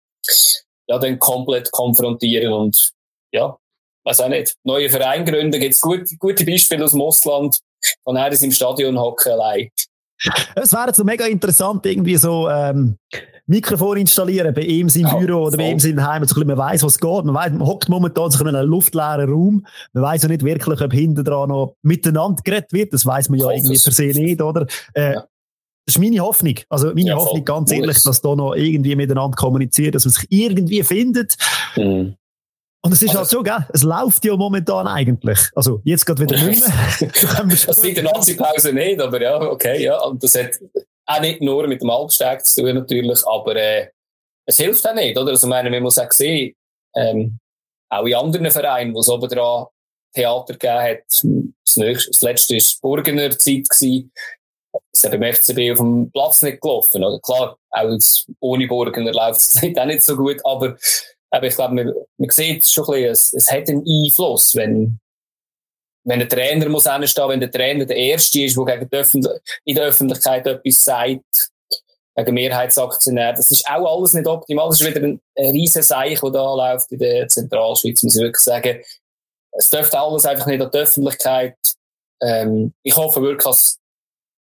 ja, 0.88 0.99
dann 0.99 1.18
komplett 1.18 1.70
konfrontieren 1.73 2.53
und, 2.53 2.90
ja, 3.33 3.57
weiß 4.05 4.20
auch 4.20 4.29
nicht, 4.29 4.55
neue 4.64 4.90
Verein 4.90 5.25
gründen, 5.25 5.61
gibt 5.61 5.75
es 5.75 5.81
gut, 5.81 6.09
gute 6.18 6.44
Beispiele 6.44 6.85
aus 6.85 6.92
dem 6.92 7.03
Ausland, 7.03 7.59
von 8.03 8.16
er 8.16 8.42
im 8.42 8.53
Stadion 8.53 8.99
hocken 8.99 9.33
allein. 9.33 9.70
Es 10.55 10.73
wäre 10.73 10.94
so 10.94 11.05
mega 11.05 11.27
interessant, 11.27 11.85
irgendwie 11.85 12.16
so 12.16 12.49
ähm, 12.49 12.97
Mikrofon 13.47 13.99
installieren 13.99 14.55
bei 14.55 14.62
ihm 14.62 14.88
im 14.88 15.07
oh, 15.07 15.18
Büro 15.18 15.42
oder 15.47 15.57
bei 15.57 15.70
ihm 15.70 15.79
im 15.79 16.07
Heim, 16.07 16.25
so 16.25 16.44
man 16.44 16.57
weiß, 16.57 16.83
was 16.83 16.99
geht. 16.99 17.25
Man, 17.25 17.35
weiss, 17.35 17.53
man 17.53 17.66
hockt 17.66 17.88
momentan 17.88 18.31
sich 18.31 18.40
in 18.40 18.49
einem 18.49 18.68
luftleeren 18.68 19.29
Raum. 19.29 19.66
Man 19.92 20.03
weiß 20.03 20.23
ja 20.23 20.29
nicht 20.29 20.44
wirklich, 20.44 20.81
ob 20.81 20.92
hinten 20.92 21.25
dran 21.25 21.51
noch 21.51 21.77
miteinander 21.83 22.40
geredet 22.42 22.73
wird. 22.73 22.92
Das 22.94 23.05
weiß 23.05 23.29
man 23.29 23.40
ja 23.40 23.51
irgendwie 23.51 23.79
per 23.79 23.92
se 23.92 24.05
nicht, 24.05 24.40
oder? 24.40 24.66
Äh, 24.94 25.14
ja. 25.14 25.25
Das 25.87 25.97
ist 25.97 26.01
meine 26.01 26.20
Hoffnung. 26.20 26.55
Also 26.68 26.88
meine 26.88 27.09
ja, 27.09 27.16
Hoffnung, 27.16 27.44
ganz 27.44 27.70
ehrlich, 27.70 28.03
dass 28.03 28.20
da 28.20 28.35
noch 28.35 28.55
irgendwie 28.55 28.97
miteinander 28.97 29.37
kommuniziert, 29.37 29.94
dass 29.94 30.05
man 30.05 30.12
sich 30.12 30.27
irgendwie 30.31 30.83
findet. 30.83 31.37
Mhm. 31.77 32.16
Und 32.85 32.92
es 32.92 33.01
ist 33.01 33.16
also, 33.16 33.20
halt 33.20 33.29
so, 33.29 33.42
gell? 33.42 33.66
Es 33.73 33.83
läuft 33.83 34.25
ja 34.27 34.37
momentan 34.37 34.87
eigentlich. 34.87 35.38
Also, 35.55 35.81
jetzt 35.85 36.05
geht 36.05 36.20
wieder 36.20 36.37
nicht 36.37 36.61
mehr. 36.68 37.11
das 37.66 37.81
sieht 37.81 37.97
der 37.97 38.05
Nazi-Pause 38.05 38.75
nicht, 38.75 39.01
aber 39.01 39.23
ja, 39.23 39.40
okay, 39.40 39.83
ja. 39.83 39.99
Und 40.03 40.23
das 40.23 40.35
hat 40.35 40.51
auch 41.07 41.20
nicht 41.20 41.40
nur 41.40 41.66
mit 41.66 41.81
dem 41.81 41.88
Albsteg 41.88 42.44
zu 42.44 42.61
tun, 42.61 42.75
natürlich, 42.75 43.20
aber, 43.27 43.57
äh, 43.57 43.88
es 44.47 44.59
hilft 44.59 44.87
auch 44.87 44.94
nicht, 44.94 45.16
oder? 45.16 45.31
Also, 45.31 45.47
ich 45.47 45.51
meine, 45.51 45.70
man 45.70 45.83
muss 45.83 45.99
auch 45.99 46.12
sehen, 46.12 46.55
ähm, 46.94 47.38
auch 47.88 48.05
in 48.05 48.14
anderen 48.14 48.51
Vereinen, 48.51 48.94
wo 48.94 49.01
es 49.01 49.09
oben 49.09 49.31
dran 49.31 49.64
Theater 50.14 50.53
gegeben 50.53 50.83
hat, 50.83 51.05
das, 51.09 51.77
nächste, 51.77 52.11
das 52.11 52.20
letzte 52.20 52.55
war 52.55 52.62
Burgener 52.83 53.31
Zeit 53.31 53.66
gewesen, 53.68 54.12
ist 54.92 55.04
ja 55.04 55.10
beim 55.10 55.32
FCB 55.32 55.72
auf 55.72 55.78
dem 55.78 56.10
Platz 56.12 56.42
nicht 56.42 56.60
gelaufen, 56.60 57.02
oder? 57.02 57.20
Klar, 57.20 57.56
auch 57.70 57.98
ohne 58.40 58.66
Burgener 58.66 59.12
läuft 59.12 59.40
es 59.40 59.62
auch 59.78 59.84
nicht 59.84 60.02
so 60.02 60.16
gut, 60.16 60.40
aber 60.44 60.76
aber 61.34 61.48
ich 61.48 61.56
glaube, 61.56 61.74
man, 61.74 61.92
man 62.16 62.30
sieht 62.30 62.64
schon 62.64 62.84
ein 62.84 62.92
bisschen, 62.92 63.10
es, 63.10 63.32
es 63.32 63.50
hat 63.50 63.68
einen 63.68 63.84
Einfluss, 63.84 64.54
wenn, 64.54 65.00
wenn 66.04 66.20
ein 66.20 66.28
Trainer 66.28 66.68
muss 66.68 66.88
hinstehen, 66.88 67.28
wenn 67.28 67.40
der 67.40 67.50
Trainer 67.50 67.84
der 67.84 67.96
Erste 67.96 68.42
ist, 68.42 68.56
der 68.56 68.87
gegen 68.88 69.28
in 69.64 69.74
der 69.74 69.84
Öffentlichkeit 69.87 70.46
etwas 70.46 70.84
sagt, 70.84 71.50
gegen 72.16 72.34
Mehrheitsaktionär. 72.34 73.32
Das 73.32 73.50
ist 73.50 73.66
auch 73.66 73.96
alles 73.96 74.14
nicht 74.14 74.28
optimal. 74.28 74.68
Das 74.68 74.80
ist 74.80 74.87
wieder 74.87 75.04
ein, 75.04 75.20
ein 75.37 75.50
riesen 75.50 75.82
Seich, 75.82 76.20
der 76.20 76.30
da 76.30 76.54
läuft 76.54 76.92
in 76.92 77.00
der 77.00 77.26
Zentralschweiz, 77.26 78.04
muss 78.04 78.14
ich 78.14 78.22
wirklich 78.22 78.44
sagen. 78.44 78.80
Es 79.50 79.70
dürfte 79.70 79.98
alles 79.98 80.24
einfach 80.24 80.46
nicht 80.46 80.62
an 80.62 80.70
die 80.70 80.78
Öffentlichkeit. 80.78 81.56
Ähm, 82.22 82.72
ich 82.84 82.96
hoffe 82.96 83.20
wirklich, 83.22 83.44
dass 83.44 83.78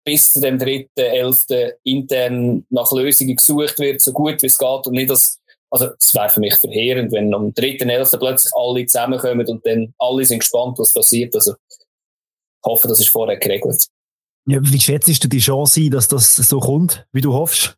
bis 0.03 0.33
zu 0.33 0.41
dem 0.41 0.57
3.11. 0.57 1.73
intern 1.83 2.65
nach 2.69 2.91
Lösungen 2.91 3.35
gesucht 3.35 3.79
wird, 3.79 4.01
so 4.01 4.11
gut 4.11 4.41
wie 4.41 4.47
es 4.47 4.57
geht 4.57 4.87
und 4.87 4.93
nicht, 4.93 5.09
dass 5.09 5.41
also, 5.71 5.89
es 5.97 6.13
wäre 6.13 6.29
für 6.29 6.41
mich 6.41 6.55
verheerend, 6.55 7.13
wenn 7.13 7.33
am 7.33 7.53
3.11. 7.53 8.17
plötzlich 8.17 8.53
alle 8.53 8.85
zusammenkommen 8.85 9.47
und 9.47 9.65
dann 9.65 9.93
alle 9.99 10.25
sind 10.25 10.39
gespannt, 10.39 10.77
was 10.77 10.93
passiert. 10.93 11.33
Also, 11.33 11.53
ich 11.53 12.65
hoffe, 12.65 12.89
das 12.89 12.99
ist 12.99 13.09
vorher 13.09 13.37
geregelt. 13.37 13.87
Ja, 14.47 14.59
wie 14.61 14.79
schätzt 14.79 15.23
du 15.23 15.29
die 15.29 15.39
Chance 15.39 15.89
dass 15.89 16.09
das 16.09 16.35
so 16.35 16.59
kommt, 16.59 17.05
wie 17.13 17.21
du 17.21 17.33
hoffst? 17.33 17.77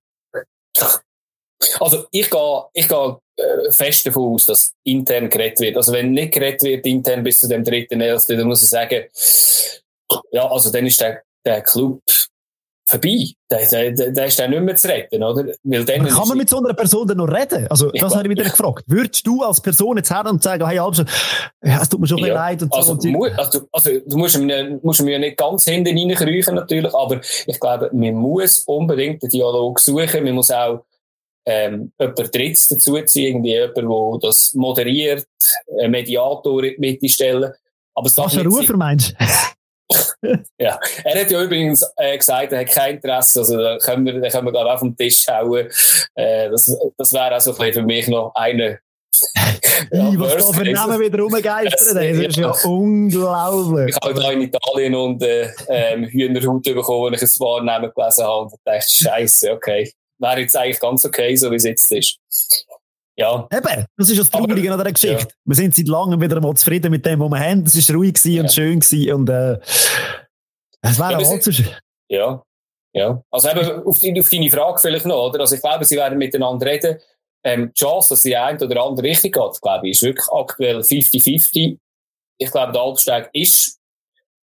Also, 1.79 2.05
ich 2.09 2.31
gehe, 2.31 2.63
ich 2.73 2.87
gehe 2.89 3.19
äh, 3.37 3.71
fest 3.71 4.07
davon 4.07 4.33
aus, 4.33 4.47
dass 4.47 4.73
intern 4.83 5.29
geredet 5.29 5.59
wird. 5.59 5.77
Also, 5.77 5.93
wenn 5.93 6.13
nicht 6.13 6.33
geredet 6.33 6.63
wird 6.63 6.85
intern 6.87 7.23
bis 7.23 7.41
zu 7.41 7.47
dem 7.47 7.63
3.11., 7.63 8.37
dann 8.37 8.47
muss 8.47 8.63
ich 8.63 8.69
sagen, 8.69 9.03
ja, 10.31 10.49
also 10.49 10.71
dann 10.71 10.85
ist 10.85 10.99
der, 10.99 11.23
der 11.45 11.61
Club 11.61 12.01
vorbei. 12.85 13.33
Der, 13.49 13.91
der, 13.91 14.11
der 14.11 14.25
ist 14.25 14.39
dann 14.39 14.51
nicht 14.51 14.61
mehr 14.61 14.75
zu 14.75 14.87
retten, 14.87 15.23
oder? 15.23 15.45
Weil 15.63 15.85
dann 15.85 16.07
kann 16.07 16.27
man 16.27 16.37
mit 16.37 16.49
so 16.49 16.57
einer 16.57 16.73
Person 16.73 17.07
dann 17.07 17.17
noch 17.17 17.27
reden? 17.27 17.67
Also, 17.69 17.91
das 17.91 18.11
ja, 18.11 18.17
habe 18.17 18.27
ich 18.27 18.31
wieder 18.31 18.43
ja. 18.43 18.49
gefragt. 18.49 18.83
Würdest 18.87 19.25
du 19.25 19.43
als 19.43 19.61
Person 19.61 19.97
jetzt 19.97 20.11
her 20.11 20.25
und 20.25 20.43
sagen, 20.43 20.67
hey, 20.67 20.79
also, 20.79 21.03
ja, 21.63 21.81
es 21.81 21.89
tut 21.89 21.99
mir 21.99 22.07
schon 22.07 22.19
ja, 22.19 22.33
leid 22.33 22.61
und 22.61 22.73
also, 22.73 22.99
so. 22.99 23.07
Mu 23.07 23.25
also, 23.25 23.67
also, 23.71 23.89
du 24.05 24.17
musst 24.17 24.37
mir, 24.37 24.79
musst 24.81 25.01
mir 25.01 25.19
nicht 25.19 25.37
ganz 25.37 25.65
hinten 25.65 25.97
reinkriechen, 25.97 26.55
natürlich, 26.55 26.93
aber 26.93 27.21
ich 27.45 27.59
glaube, 27.59 27.89
man 27.93 28.15
muss 28.15 28.59
unbedingt 28.65 29.23
den 29.23 29.29
Dialog 29.29 29.79
suchen. 29.79 30.23
Man 30.23 30.33
muss 30.33 30.51
auch, 30.51 30.83
ähm, 31.45 31.91
jemand 31.99 32.35
Drittes 32.35 32.69
dazu 32.69 32.99
ziehen, 33.01 33.43
irgendwie 33.43 33.51
jemand, 33.51 33.77
der 33.77 34.29
das 34.29 34.53
moderiert, 34.53 35.27
einen 35.79 35.91
Mediator 35.91 36.63
in 36.63 36.75
die 36.75 36.79
Mitte 36.79 37.09
stellen. 37.09 37.51
Aber 37.95 38.07
es 38.07 38.17
Was, 38.17 38.37
ein 38.37 38.47
Rufer 38.47 38.77
meinst? 38.77 39.13
Ja, 40.57 40.79
er 41.03 41.21
hat 41.21 41.31
ja 41.31 41.41
übrigens 41.41 41.85
äh, 41.97 42.17
gesagt, 42.17 42.51
er 42.51 42.61
hat 42.61 42.71
kein 42.71 42.95
Interesse, 42.95 43.39
also 43.39 43.57
da 43.57 43.77
können 43.77 44.05
wir, 44.05 44.19
da 44.19 44.29
können 44.29 44.47
wir 44.47 44.51
glaube 44.51 44.73
ich 44.73 44.79
den 44.81 44.97
Tisch 44.97 45.27
hauen. 45.27 45.69
Äh, 46.15 46.49
das 46.49 46.77
das 46.97 47.13
wäre 47.13 47.33
also 47.33 47.53
für 47.53 47.81
mich 47.83 48.07
noch 48.07 48.31
eine 48.35 48.79
ja, 49.91 50.11
was 50.15 50.47
da 50.47 50.53
für 50.53 50.71
Namen 50.71 50.99
wieder 50.99 51.19
rumgeistern, 51.19 51.95
das 51.95 52.05
ist 52.05 52.37
ja, 52.37 52.47
ja 52.63 52.69
unglaublich. 52.69 53.95
Ich 53.95 53.95
habe 54.03 54.13
da 54.13 54.31
in 54.31 54.41
Italien 54.41 54.95
und 54.95 55.21
äh, 55.21 55.49
ähm, 55.67 56.05
Hühnerhaut 56.05 56.63
bekommen, 56.63 57.05
wenn 57.07 57.13
ich 57.13 57.21
ein 57.21 57.39
paar 57.39 57.63
Namen 57.63 57.91
gelesen 57.95 58.25
habe 58.25 58.41
und 58.43 58.53
dachte, 58.65 58.85
Scheiße, 58.87 59.51
okay. 59.51 59.91
Wäre 60.19 60.41
jetzt 60.41 60.55
eigentlich 60.55 60.79
ganz 60.79 61.05
okay, 61.05 61.35
so 61.35 61.51
wie 61.51 61.55
es 61.55 61.63
jetzt 61.63 61.91
ist. 61.91 62.17
Ja. 63.15 63.47
Eben, 63.51 63.85
das 63.95 64.09
ist 64.09 64.19
das 64.19 64.29
Traurige 64.29 64.71
an 64.71 64.79
dieser 64.79 64.91
Geschichte. 64.91 65.27
Ja. 65.29 65.35
Wir 65.45 65.55
sind 65.55 65.75
seit 65.75 65.87
langem 65.87 66.19
wieder 66.19 66.41
mal 66.41 66.55
zufrieden 66.55 66.91
mit 66.91 67.05
dem, 67.05 67.19
was 67.19 67.29
wir 67.29 67.39
haben. 67.39 67.63
Es 67.63 67.89
war 67.89 67.95
ruhig 67.95 68.19
ja. 68.23 68.41
und 68.41 68.51
schön 68.51 68.79
gewesen 68.79 69.13
und 69.13 69.29
äh, 69.29 69.59
es 70.81 70.99
wäre 70.99 71.11
ja, 71.13 71.17
auch 71.17 71.41
sind, 71.41 71.81
Ja, 72.09 72.43
ja. 72.93 73.23
Also 73.31 73.49
eben 73.49 73.83
auf, 73.85 73.99
die, 73.99 74.19
auf 74.19 74.29
deine 74.29 74.49
Frage 74.49 74.79
vielleicht 74.79 75.05
noch, 75.05 75.29
oder? 75.29 75.41
Also 75.41 75.55
ich 75.55 75.61
glaube, 75.61 75.85
sie 75.85 75.95
werden 75.95 76.17
miteinander 76.17 76.65
reden. 76.65 76.99
Ähm, 77.43 77.71
die 77.75 77.79
Chance, 77.79 78.09
dass 78.09 78.21
sie 78.21 78.35
ein 78.35 78.61
oder 78.61 78.83
andere 78.83 79.07
Richtung 79.07 79.31
geht, 79.31 79.61
glaube 79.61 79.87
ich, 79.87 79.91
ist 79.91 80.03
wirklich 80.03 80.27
aktuell 80.31 80.79
50-50. 80.79 81.77
Ich 82.37 82.51
glaube, 82.51 82.71
der 82.71 82.81
Albsteg 82.81 83.29
ist 83.33 83.79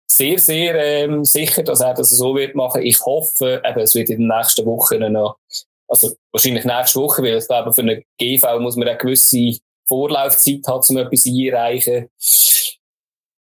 sehr, 0.09 0.39
sehr 0.39 0.75
ähm, 0.75 1.23
sicher, 1.23 1.63
dass 1.63 1.81
er 1.81 1.93
das 1.93 2.09
so 2.09 2.35
wird 2.35 2.55
machen. 2.55 2.81
Ich 2.81 2.99
hoffe, 3.05 3.61
eben, 3.63 3.79
es 3.79 3.93
wird 3.93 4.09
in 4.09 4.19
den 4.19 4.27
nächsten 4.27 4.65
Wochen 4.65 4.99
noch 5.11 5.37
also 5.87 6.15
wahrscheinlich 6.31 6.65
nächste 6.65 6.99
Woche, 6.99 7.23
weil 7.23 7.37
ich 7.37 7.47
glaube, 7.47 7.73
für 7.73 7.81
eine 7.81 8.03
GV 8.17 8.59
muss 8.59 8.75
man 8.75 8.87
eine 8.87 8.97
gewisse 8.97 9.57
Vorlaufzeit 9.87 10.61
haben, 10.67 10.83
um 10.89 10.97
etwas 10.97 11.25
einreichen. 11.25 12.09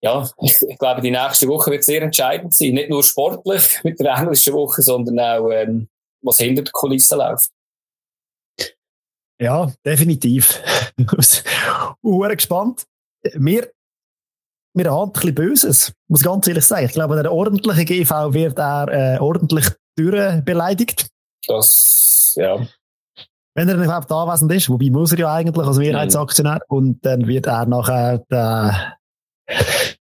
Ja, 0.02 0.30
ich, 0.40 0.62
ich, 0.62 0.78
glaube, 0.78 1.02
die 1.02 1.10
nächste 1.10 1.46
Woche 1.48 1.70
wird 1.70 1.84
sehr 1.84 2.00
entscheidend 2.00 2.54
sein. 2.54 2.72
Nicht 2.72 2.88
nur 2.88 3.02
sportlich 3.02 3.84
mit 3.84 4.00
der 4.00 4.14
englischen 4.14 4.54
Woche, 4.54 4.80
sondern 4.80 5.20
auch, 5.20 5.50
ähm, 5.50 5.88
was 6.22 6.38
hinter 6.38 6.62
der 6.62 6.72
Kulisse 6.72 7.16
läuft. 7.16 7.50
Ja, 9.38 9.70
definitiv. 9.84 10.60
Uhr 12.02 12.28
gespannt. 12.28 12.86
Wir, 13.34 13.70
wir 14.74 14.90
haben 14.90 15.10
ein 15.10 15.12
bisschen 15.12 15.34
Böses, 15.34 15.92
muss 16.08 16.20
ich 16.20 16.26
ganz 16.26 16.46
ehrlich 16.46 16.64
sagen. 16.64 16.86
Ich 16.86 16.92
glaube, 16.92 17.22
der 17.22 17.32
ordentliche 17.32 17.84
GV 17.84 18.32
wird 18.32 18.58
er 18.58 18.88
äh, 18.88 19.18
ordentlich 19.18 19.66
durchbeleidigt. 19.96 21.08
Das, 21.46 21.99
ja. 22.36 22.66
Wenn 23.54 23.68
er 23.68 23.76
überhaupt 23.76 24.10
anwesend 24.12 24.52
ist, 24.52 24.68
wobei 24.68 24.90
muss 24.90 25.12
er 25.12 25.18
ja 25.18 25.34
eigentlich 25.34 25.66
als 25.66 25.78
Mehrheitsaktionär, 25.78 26.60
mhm. 26.68 26.76
und 26.76 27.06
dann 27.06 27.26
wird 27.26 27.46
er 27.46 27.66
nachher 27.66 28.18
den, 28.30 28.70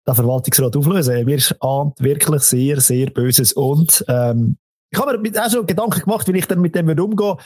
den 0.05 0.15
Verwaltungsrat 0.15 0.75
auflösen. 0.75 1.25
Mir 1.25 1.37
ist 1.37 1.55
wirklich 1.61 2.41
sehr, 2.41 2.81
sehr 2.81 3.09
Böses 3.09 3.53
und 3.53 4.03
ähm, 4.07 4.57
ich 4.89 4.99
habe 4.99 5.17
mir 5.17 5.31
auch 5.45 5.49
schon 5.49 5.65
Gedanken 5.65 6.01
gemacht, 6.01 6.27
wie 6.31 6.37
ich 6.37 6.47
dann 6.47 6.61
mit 6.61 6.75
dem 6.75 6.89
umgehe 6.89 7.37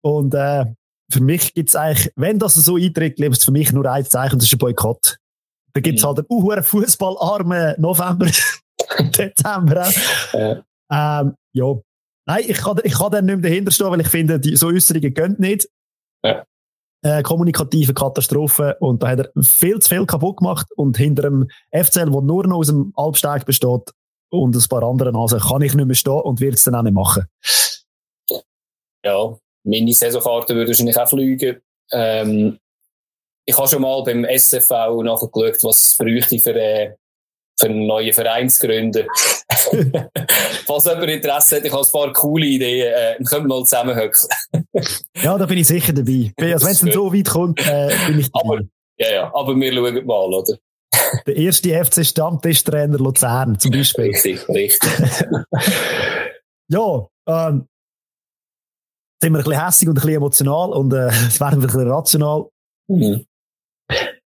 und 0.00 0.34
äh, 0.34 0.64
für 1.10 1.22
mich 1.22 1.54
gibt 1.54 1.70
es 1.70 1.76
eigentlich, 1.76 2.12
wenn 2.16 2.38
das 2.38 2.54
so 2.54 2.76
eintritt, 2.76 3.16
gibt 3.16 3.36
es 3.36 3.44
für 3.44 3.52
mich 3.52 3.72
nur 3.72 3.86
ein 3.90 4.04
Zeichen, 4.04 4.38
das 4.38 4.46
ist 4.46 4.54
ein 4.54 4.58
Boykott. 4.58 5.16
Da 5.72 5.80
gibt 5.80 5.98
es 5.98 6.04
mhm. 6.04 6.08
halt 6.08 6.18
einen 6.18 6.26
uh, 6.30 6.62
Fußballarmen 6.62 7.74
November, 7.78 8.26
Dezember. 8.98 9.90
Ja. 10.32 10.62
Ähm, 10.90 11.34
ja, 11.52 11.74
Nein, 12.28 12.44
ich 12.46 12.58
kann, 12.58 12.78
ich 12.84 12.92
kann 12.92 13.10
dann 13.10 13.24
nicht 13.24 13.40
mehr 13.40 13.50
dahinter 13.50 13.70
stehen, 13.72 13.90
weil 13.90 14.02
ich 14.02 14.08
finde, 14.08 14.38
die, 14.38 14.54
so 14.54 14.66
Äußerungen 14.66 15.14
gehen 15.14 15.36
nicht. 15.38 15.68
Ja. 16.22 16.44
Äh, 17.02 17.22
kommunikative 17.22 17.94
Katastrophe 17.94 18.76
und 18.80 19.02
da 19.02 19.08
hat 19.08 19.20
er 19.20 19.42
viel 19.42 19.78
zu 19.78 19.88
viel 19.88 20.04
kaputt 20.04 20.38
gemacht 20.38 20.66
und 20.76 20.98
hinter 20.98 21.22
dem 21.22 21.48
FCL, 21.70 22.10
der 22.10 22.20
nur 22.20 22.46
noch 22.46 22.58
aus 22.58 22.66
dem 22.66 22.92
Albsteig 22.96 23.46
besteht 23.46 23.92
und 24.30 24.54
ein 24.54 24.68
paar 24.68 24.82
anderen 24.82 25.16
also 25.16 25.38
kann 25.38 25.62
ich 25.62 25.74
nicht 25.74 25.86
mehr 25.86 25.94
stehen 25.94 26.20
und 26.20 26.40
wird 26.40 26.56
es 26.56 26.64
dann 26.64 26.74
auch 26.74 26.82
nicht 26.82 26.92
machen. 26.92 27.24
Ja, 29.04 29.38
meine 29.64 29.92
Saisonkarte 29.92 30.54
würde 30.54 30.68
wahrscheinlich 30.68 30.98
auch 30.98 31.08
fliegen. 31.08 31.62
Ähm, 31.92 32.58
ich 33.46 33.56
habe 33.56 33.68
schon 33.68 33.80
mal 33.80 34.02
beim 34.02 34.24
SFV 34.24 35.02
nachgeschaut, 35.02 35.62
was 35.62 35.84
es 35.84 35.94
bräuchte 35.96 36.38
für, 36.38 36.54
äh, 36.54 36.94
für 37.58 37.66
einen 37.66 37.86
neuen 37.86 38.12
Verein 38.12 38.48
zu 38.48 38.66
gründen. 38.66 39.06
Falls 40.66 40.84
jemand 40.84 41.10
Interesse 41.10 41.56
hat, 41.56 41.64
ich 41.64 41.72
habe 41.72 41.82
ein 41.82 41.92
paar 41.92 42.12
coole 42.12 42.46
Ideen, 42.46 42.92
äh, 42.92 43.24
können 43.24 43.48
wir 43.48 43.56
mal 43.56 43.64
zusammenhöckeln. 43.64 44.28
ja, 45.22 45.36
da 45.36 45.46
bin 45.46 45.58
ich 45.58 45.66
sicher 45.66 45.92
dabei. 45.92 46.32
Also, 46.36 46.66
wenn 46.66 46.72
es 46.72 46.80
dann 46.80 46.92
so 46.92 47.12
weit 47.12 47.28
kommt, 47.28 47.60
äh, 47.66 47.94
bin 48.06 48.20
ich 48.20 48.30
dabei. 48.30 48.48
Aber, 48.48 48.60
ja, 48.98 49.12
ja, 49.12 49.34
aber 49.34 49.56
wir 49.56 49.72
schauen 49.72 50.06
mal, 50.06 50.34
oder? 50.34 50.56
Der 51.26 51.36
erste 51.36 51.84
FC 51.84 52.04
Stammtischtrainer 52.04 52.98
Luzern 52.98 53.58
zum 53.58 53.72
Beispiel. 53.72 54.06
Richtig, 54.06 54.48
richtig. 54.48 54.90
ja, 56.68 57.06
ähm, 57.26 57.66
sind 59.20 59.32
wir 59.32 59.38
ein 59.38 59.44
bisschen 59.44 59.64
hässig 59.64 59.88
und 59.88 59.98
ein 59.98 60.00
bisschen 60.00 60.16
emotional 60.16 60.70
und 60.70 60.92
äh, 60.92 61.08
es 61.08 61.40
werden 61.40 61.60
wir 61.60 61.68
ein 61.68 61.72
bisschen 61.72 61.90
rational. 61.90 62.48
Mhm 62.88 63.26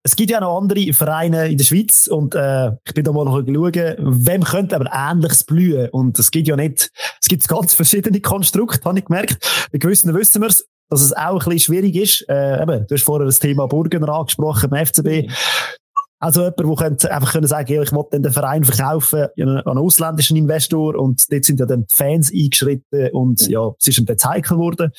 es 0.04 0.16
gibt 0.16 0.30
ja 0.30 0.40
noch 0.40 0.58
andere 0.58 0.92
Vereine 0.92 1.48
in 1.48 1.58
der 1.58 1.64
Schweiz 1.64 2.08
und 2.08 2.34
äh, 2.34 2.72
ich 2.84 2.94
bin 2.94 3.04
da 3.04 3.12
mal 3.12 3.24
noch 3.24 3.40
schauen, 3.40 3.96
wem 4.26 4.42
könnte 4.42 4.74
aber 4.74 4.90
Ähnliches 4.92 5.44
blühen. 5.44 5.88
Und 5.90 6.18
es 6.18 6.30
gibt 6.30 6.48
ja 6.48 6.56
nicht, 6.56 6.90
es 7.20 7.28
gibt 7.28 7.46
ganz 7.46 7.74
verschiedene 7.74 8.20
Konstrukte, 8.20 8.84
habe 8.84 8.98
ich 8.98 9.04
gemerkt. 9.04 9.68
Bei 9.70 9.78
gewissen 9.78 10.12
wissen 10.14 10.42
wir 10.42 10.48
es, 10.48 10.66
dass 10.90 11.02
es 11.02 11.12
auch 11.12 11.34
ein 11.34 11.38
bisschen 11.38 11.60
schwierig 11.60 11.94
ist. 11.94 12.28
Äh, 12.28 12.62
eben, 12.62 12.86
du 12.86 12.94
hast 12.94 13.04
vorher 13.04 13.26
das 13.26 13.38
Thema 13.38 13.68
Burgener 13.68 14.08
angesprochen 14.08 14.72
im 14.72 14.86
FCB. 14.86 15.30
Also 16.18 16.42
jemand, 16.42 16.58
der 16.58 16.74
könnte 16.76 17.14
einfach 17.14 17.32
können 17.32 17.46
sagen, 17.46 17.72
ja, 17.72 17.82
ich 17.82 17.92
wollte 17.92 18.20
den 18.20 18.32
Verein 18.32 18.64
verkaufen 18.64 19.22
an 19.22 19.58
einen 19.58 19.78
ausländischen 19.78 20.36
Investor 20.36 20.96
und 20.96 21.32
dort 21.32 21.44
sind 21.44 21.60
ja 21.60 21.66
dann 21.66 21.86
die 21.86 21.94
Fans 21.94 22.32
eingeschritten 22.32 23.10
und 23.12 23.48
ja, 23.48 23.72
es 23.80 23.88
ist 23.88 24.08
dann 24.08 24.16
heikel 24.32 24.56
geworden. 24.56 24.92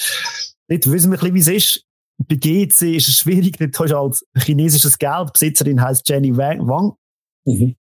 Dort 0.67 0.91
wissen 0.91 1.11
wir 1.11 1.17
ein 1.17 1.33
bisschen, 1.33 1.35
wie 1.35 1.39
es 1.39 1.47
ist 1.47 1.85
bei 2.17 2.35
GC 2.35 2.95
ist 2.95 3.07
es 3.07 3.19
schwierig, 3.19 3.57
dort 3.57 3.79
hast 3.79 3.91
du 3.91 3.97
als 3.97 4.25
chinesisches 4.37 4.97
Geld, 4.97 5.33
Besitzerin 5.33 5.81
heißt 5.81 6.07
Jenny 6.07 6.35
Wang. 6.35 6.95
Mhm. 7.45 7.75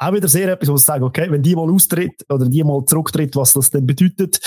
Auch 0.00 0.12
wieder 0.12 0.28
sehr 0.28 0.52
etwas, 0.52 0.68
wo 0.68 0.76
ich 0.76 0.82
sage, 0.82 1.04
okay, 1.04 1.30
wenn 1.30 1.42
die 1.42 1.56
mal 1.56 1.70
austritt 1.70 2.24
oder 2.28 2.48
die 2.48 2.62
mal 2.62 2.84
zurücktritt, 2.84 3.34
was 3.36 3.54
das 3.54 3.70
denn 3.70 3.86
bedeutet. 3.86 4.40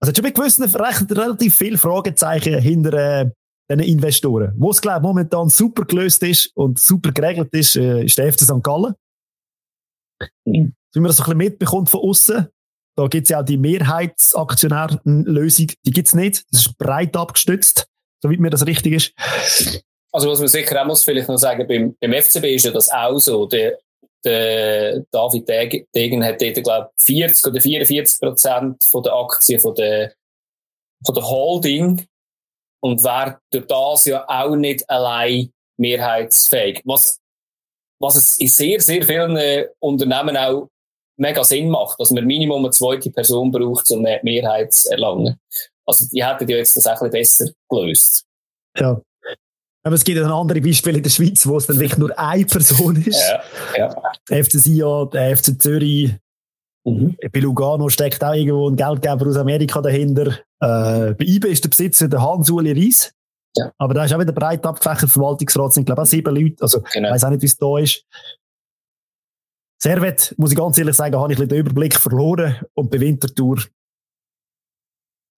Also, 0.00 0.14
schon 0.14 0.24
bei 0.24 0.30
gewissen 0.30 0.64
recht, 0.64 1.12
relativ 1.12 1.56
viele 1.56 1.78
Fragezeichen 1.78 2.58
hinter 2.58 3.20
äh, 3.20 3.30
diesen 3.70 3.84
Investoren. 3.84 4.52
Wo 4.56 4.70
es, 4.70 4.80
glaube 4.80 5.02
momentan 5.02 5.48
super 5.48 5.84
gelöst 5.84 6.22
ist 6.22 6.50
und 6.54 6.78
super 6.78 7.12
geregelt 7.12 7.50
ist, 7.52 7.76
äh, 7.76 8.04
ist 8.04 8.18
der 8.18 8.32
FC 8.32 8.40
St. 8.40 8.62
Gallen. 8.62 8.94
Mhm. 10.44 10.74
Wie 10.92 11.00
man 11.00 11.08
das 11.08 11.18
so 11.18 11.22
ein 11.22 11.26
bisschen 11.26 11.38
mitbekommt 11.38 11.88
von 11.88 12.00
außen, 12.00 12.48
da 12.96 13.06
gibt 13.06 13.26
es 13.26 13.30
ja 13.30 13.40
auch 13.40 13.44
die 13.44 13.56
Mehrheitsaktionärlösung, 13.56 15.68
die 15.86 15.90
gibt 15.90 16.08
es 16.08 16.14
nicht. 16.14 16.44
Das 16.50 16.66
ist 16.66 16.76
breit 16.76 17.16
abgestützt 17.16 17.89
soweit 18.22 18.38
mir 18.38 18.50
das 18.50 18.66
richtig 18.66 18.92
ist. 18.92 19.82
Also 20.12 20.28
was 20.28 20.40
man 20.40 20.48
sicher 20.48 20.80
auch 20.80 20.86
muss 20.86 21.04
vielleicht 21.04 21.28
noch 21.28 21.38
sagen, 21.38 21.66
beim, 21.66 21.96
beim 22.00 22.12
FCB 22.12 22.44
ist 22.54 22.64
ja 22.64 22.72
das 22.72 22.90
auch 22.90 23.18
so. 23.18 23.46
Der, 23.46 23.78
der 24.24 25.04
David 25.10 25.48
Degen 25.94 26.24
hat 26.24 26.42
dort, 26.42 26.62
glaube 26.62 26.90
ich, 26.98 27.04
40 27.04 27.46
oder 27.46 27.60
44 27.60 28.20
Prozent 28.20 28.84
von 28.84 29.02
der 29.02 29.14
Aktien 29.14 29.60
von 29.60 29.74
der, 29.74 30.12
von 31.04 31.14
der 31.14 31.28
Holding 31.28 32.06
und 32.82 33.04
wäre 33.04 33.38
durch 33.50 33.66
das 33.66 34.04
ja 34.06 34.28
auch 34.28 34.56
nicht 34.56 34.88
allein 34.90 35.52
mehrheitsfähig. 35.78 36.82
Was, 36.84 37.20
was 38.00 38.16
es 38.16 38.38
in 38.38 38.48
sehr, 38.48 38.80
sehr 38.80 39.04
vielen 39.04 39.66
Unternehmen 39.78 40.36
auch 40.36 40.68
mega 41.16 41.44
Sinn 41.44 41.70
macht, 41.70 42.00
dass 42.00 42.10
man 42.10 42.24
Minimum 42.24 42.64
eine 42.64 42.70
zweite 42.70 43.10
Person 43.10 43.50
braucht, 43.50 43.90
um 43.90 44.04
eine 44.04 44.20
Mehrheit 44.22 44.72
zu 44.72 44.90
erlangen. 44.90 45.38
Also 45.86 46.06
die 46.12 46.24
hätten 46.24 46.48
ja 46.48 46.56
jetzt 46.56 46.76
das 46.76 46.86
auch 46.86 47.00
ein 47.02 47.10
bisschen 47.10 47.46
besser 47.46 47.54
gelöst. 47.68 48.24
Ja. 48.78 49.00
Aber 49.82 49.94
es 49.94 50.04
gibt 50.04 50.18
ja 50.18 50.30
andere 50.30 50.60
Beispiele 50.60 50.98
in 50.98 51.02
der 51.02 51.10
Schweiz, 51.10 51.46
wo 51.46 51.56
es 51.56 51.66
dann 51.66 51.78
wirklich 51.78 51.98
nur 51.98 52.16
eine 52.18 52.44
Person 52.44 52.96
ist. 52.96 53.30
Ja, 53.30 53.42
ja. 53.76 54.02
Der 54.28 54.44
FC 54.44 54.52
Sion, 54.52 55.10
der 55.10 55.36
FC 55.36 55.60
Zürich, 55.60 56.14
mhm. 56.84 57.16
bei 57.32 57.40
Lugano 57.40 57.88
steckt 57.88 58.22
auch 58.22 58.34
irgendwo 58.34 58.68
ein 58.68 58.76
Geldgeber 58.76 59.26
aus 59.26 59.36
Amerika 59.36 59.80
dahinter. 59.80 60.32
Äh, 60.60 61.14
bei 61.14 61.24
IBE 61.24 61.48
ist 61.48 61.64
der 61.64 61.70
Besitzer 61.70 62.08
der 62.08 62.20
Hans-Uli 62.20 62.72
Reis. 62.72 63.12
Ja. 63.56 63.72
Aber 63.78 63.94
da 63.94 64.04
ist 64.04 64.12
auch 64.12 64.20
wieder 64.20 64.32
breit 64.32 64.64
abgefächert. 64.64 65.10
Verwaltungsrat 65.10 65.72
sind, 65.72 65.86
glaube 65.86 66.02
ich, 66.02 66.06
auch 66.06 66.10
sieben 66.10 66.34
Leute. 66.34 66.62
Also, 66.62 66.82
genau. 66.92 67.08
ich 67.08 67.14
weiß 67.14 67.24
auch 67.24 67.30
nicht, 67.30 67.42
wie 67.42 67.46
es 67.46 67.56
da 67.56 67.78
ist. 67.78 68.04
Servet, 69.82 70.34
muss 70.36 70.50
ich 70.52 70.58
ganz 70.58 70.76
ehrlich 70.76 70.94
sagen, 70.94 71.16
habe 71.16 71.32
ich 71.32 71.38
ein 71.38 71.48
bisschen 71.48 71.48
den 71.48 71.66
Überblick 71.66 71.94
verloren. 71.94 72.58
Und 72.74 72.90
bei 72.90 73.00
Winterthur 73.00 73.62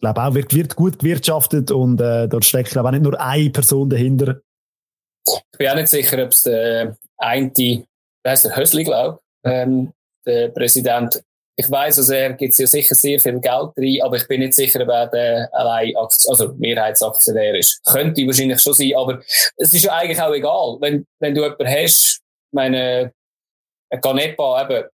glaube 0.03 0.21
auch, 0.21 0.35
wird, 0.35 0.55
wird 0.55 0.77
gut 0.77 0.99
gewirtschaftet 0.99 1.71
und 1.71 2.01
äh, 2.01 2.29
dort 2.29 2.45
steckt, 2.45 2.71
glaube 2.71 2.89
auch 2.89 2.93
nicht 2.93 3.05
nur 3.05 3.19
eine 3.19 3.51
Person 3.51 3.89
dahinter. 3.89 4.41
Ich 5.27 5.59
bin 5.59 5.69
auch 5.69 5.77
nicht 5.77 5.89
sicher, 5.89 6.23
ob 6.23 6.33
es 6.33 6.43
der 6.43 6.97
eine, 7.17 7.53
wie 7.57 7.87
heißt 8.27 8.45
der, 8.45 8.57
Hösli, 8.57 8.85
glaube 8.85 9.21
ähm, 9.45 9.93
der 10.27 10.49
Präsident, 10.49 11.23
ich 11.57 11.71
weiß, 11.71 11.99
also 11.99 12.15
er 12.15 12.33
gibt 12.33 12.57
ja 12.59 12.67
sicher 12.67 12.95
sehr 12.95 13.21
viel 13.21 13.39
Geld 13.39 13.73
rein, 13.77 13.99
aber 14.03 14.17
ich 14.17 14.27
bin 14.27 14.41
nicht 14.41 14.55
sicher, 14.55 14.81
ob 14.83 14.89
er 14.89 15.07
der 15.09 15.55
allein 15.55 15.95
also 15.97 16.55
Mehrheitsaktionär 16.55 17.57
ist. 17.57 17.85
Könnte 17.85 18.27
wahrscheinlich 18.27 18.61
schon 18.61 18.75
sein, 18.75 18.95
aber 18.97 19.21
es 19.57 19.73
ist 19.73 19.85
ja 19.85 19.93
eigentlich 19.93 20.21
auch 20.21 20.33
egal. 20.33 20.79
Wenn, 20.81 21.07
wenn 21.21 21.35
du 21.35 21.43
jemanden 21.43 21.69
hast, 21.69 22.21
meine, 22.53 23.13
ein 23.91 24.01
Ganepa 24.01 24.65
eben, 24.65 24.89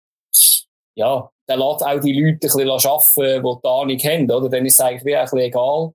ja, 0.96 1.30
dann 1.46 1.60
lässt 1.60 1.84
auch 1.84 2.00
die 2.00 2.20
Leute 2.20 2.34
ein 2.34 2.38
bisschen 2.38 2.70
arbeiten, 2.70 3.44
die 3.44 3.60
die 3.62 3.68
Ahnung 3.68 3.98
haben, 3.98 4.30
oder? 4.30 4.48
Dann 4.48 4.66
ist 4.66 4.74
es 4.74 4.80
eigentlich 4.80 5.04
wie 5.04 5.16
ein 5.16 5.24
bisschen 5.24 5.38
egal. 5.38 5.92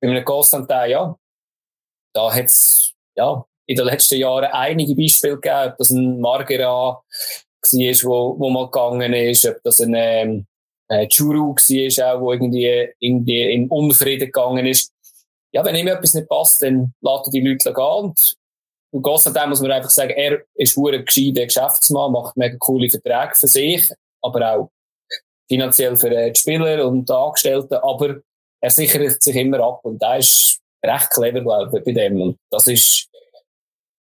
Bei 0.00 0.08
einem 0.08 0.24
Constantin, 0.24 0.90
ja, 0.90 1.16
da 2.14 2.34
hat's, 2.34 2.92
ja, 3.16 3.44
in 3.66 3.76
den 3.76 3.86
letzten 3.86 4.16
Jahren 4.16 4.50
einige 4.52 4.94
Beispiele 4.94 5.34
gegeben, 5.34 5.70
ob 5.72 5.78
das 5.78 5.90
ein 5.90 6.20
Margera 6.20 6.66
war, 6.66 7.02
wo, 7.62 8.38
wo 8.38 8.50
mal 8.50 8.66
gegangen 8.66 9.14
ist, 9.14 9.46
ob 9.46 9.56
das 9.62 9.80
ein 9.80 9.94
ähm, 9.94 10.46
äh, 10.88 11.08
Churu 11.08 11.54
war, 11.54 12.14
auch, 12.14 12.20
wo 12.20 12.32
irgendwie, 12.32 12.90
irgendwie 12.98 13.52
in 13.52 13.68
Unfrieden 13.68 14.26
gegangen 14.26 14.66
ist. 14.66 14.92
Ja, 15.52 15.64
wenn 15.64 15.76
ihm 15.76 15.86
etwas 15.86 16.14
nicht 16.14 16.28
passt, 16.28 16.62
dann 16.62 16.92
laden 17.00 17.30
die 17.32 17.40
Leute 17.40 17.72
gehen. 17.72 17.84
Und, 17.84 18.36
und 18.92 19.02
Gossadem 19.02 19.48
muss 19.48 19.62
man 19.62 19.72
einfach 19.72 19.90
sagen, 19.90 20.10
er 20.10 20.42
ist 20.54 20.76
ein 20.76 21.04
gescheiter 21.04 21.46
Geschäftsmann, 21.46 22.12
macht 22.12 22.36
mega 22.36 22.56
coole 22.58 22.90
Verträge 22.90 23.34
für 23.34 23.48
sich, 23.48 23.90
aber 24.20 24.54
auch 24.54 24.70
finanziell 25.48 25.96
für 25.96 26.10
die 26.10 26.34
Spieler 26.34 26.86
und 26.86 27.08
die 27.08 27.12
Angestellten, 27.12 27.74
aber 27.74 28.16
er 28.60 28.70
sichert 28.70 29.22
sich 29.22 29.36
immer 29.36 29.60
ab 29.60 29.80
und 29.82 30.00
da 30.02 30.16
ist 30.16 30.58
recht 30.84 31.10
clever, 31.10 31.40
glaube 31.40 31.78
ich, 31.78 31.84
bei 31.84 31.92
dem. 31.92 32.20
Und 32.20 32.38
das 32.50 32.66
ist, 32.66 33.08